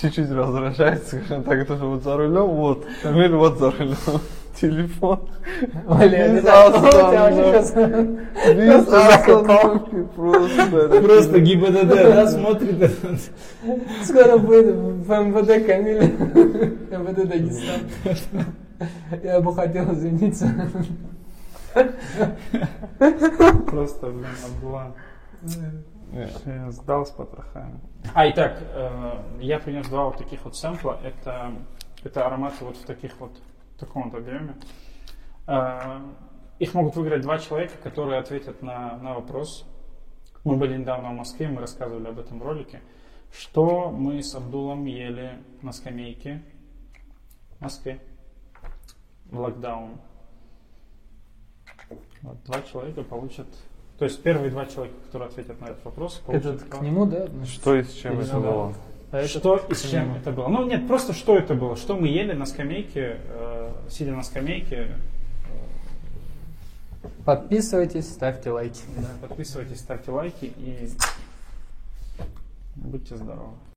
чуть-чуть 0.00 0.30
раздражает, 0.30 1.06
скажем 1.06 1.44
так, 1.44 1.58
это 1.58 1.76
же 1.76 1.84
вот 1.84 2.02
за 2.02 2.16
рулем, 2.16 2.46
вот, 2.46 2.86
Камиль 3.02 3.34
вот 3.34 3.58
за 3.58 3.70
рулем, 3.70 3.96
телефон, 4.60 5.28
не 5.88 6.08
без 6.08 6.44
остановки. 8.88 10.02
Просто 10.14 11.00
просто. 11.02 11.40
ГИБДД, 11.40 11.88
да, 11.88 12.26
смотрит. 12.26 12.90
Скоро 14.04 14.38
будет 14.38 14.74
в 14.74 15.08
МВД 15.08 15.66
Камиль. 15.66 16.02
МВД 16.90 17.28
Дагестан. 17.28 17.80
Я 19.22 19.40
бы 19.40 19.54
хотел 19.54 19.92
извиниться. 19.92 20.48
Просто, 23.66 24.06
блин, 24.06 24.26
обла. 24.46 24.92
Я 26.46 26.70
сдал 26.70 27.06
с 27.06 27.10
потрохами. 27.10 27.80
А, 28.14 28.28
итак, 28.30 28.58
э, 28.74 29.12
я 29.40 29.58
принес 29.58 29.86
два 29.88 30.06
вот 30.06 30.16
таких 30.16 30.44
вот 30.44 30.56
сэмпла. 30.56 30.98
Это, 31.04 31.52
это 32.02 32.26
ароматы 32.26 32.64
вот 32.64 32.76
в 32.76 32.84
таких 32.86 33.12
вот, 33.18 33.30
в 33.78 33.80
таком 33.80 34.10
вот 34.10 34.18
объеме. 34.18 34.56
Э, 35.46 36.00
их 36.58 36.74
могут 36.74 36.96
выиграть 36.96 37.22
два 37.22 37.38
человека, 37.38 37.74
которые 37.80 38.18
ответят 38.18 38.60
на, 38.60 38.98
на 38.98 39.14
вопрос. 39.14 39.64
Мы 40.42 40.56
были 40.56 40.76
недавно 40.76 41.10
в 41.10 41.14
Москве, 41.14 41.46
мы 41.48 41.60
рассказывали 41.60 42.08
об 42.08 42.18
этом 42.18 42.42
ролике. 42.42 42.80
Что 43.32 43.90
мы 43.90 44.20
с 44.20 44.34
Абдулом 44.34 44.84
ели 44.86 45.38
на 45.62 45.72
скамейке 45.72 46.42
в 47.58 47.60
Москве 47.60 48.00
в 49.26 49.38
локдаун. 49.38 49.98
Вот, 52.22 52.42
два 52.44 52.62
человека 52.62 53.04
получат... 53.04 53.46
То 53.98 54.04
есть 54.04 54.22
первые 54.22 54.50
два 54.50 54.66
человека, 54.66 54.96
которые 55.06 55.28
ответят 55.28 55.60
на 55.60 55.66
этот 55.66 55.84
вопрос, 55.84 56.14
получат... 56.26 56.56
Этот 56.56 56.68
к 56.68 56.80
нему, 56.80 57.06
да? 57.06 57.24
относится? 57.24 57.60
Что 57.60 57.74
и 57.76 57.82
с 57.84 57.92
чем 57.92 58.18
это 58.18 58.32
наоборот? 58.32 58.74
А 59.10 59.26
Что 59.26 59.56
и 59.56 59.74
с 59.74 59.88
чем 59.88 60.14
это 60.16 60.32
было? 60.32 60.48
Ну 60.48 60.66
нет, 60.66 60.86
просто 60.86 61.14
что 61.14 61.38
это 61.38 61.54
было? 61.54 61.76
Что 61.76 61.96
мы 61.96 62.08
ели 62.08 62.32
на 62.32 62.44
скамейке, 62.44 63.20
э, 63.24 63.72
сидя 63.88 64.12
на 64.12 64.22
скамейке. 64.22 64.88
Подписывайтесь, 67.24 68.08
ставьте 68.08 68.50
лайки. 68.50 68.82
Да, 68.96 69.28
подписывайтесь, 69.28 69.80
ставьте 69.80 70.10
лайки 70.10 70.52
и 70.56 70.90
будьте 72.74 73.16
здоровы. 73.16 73.58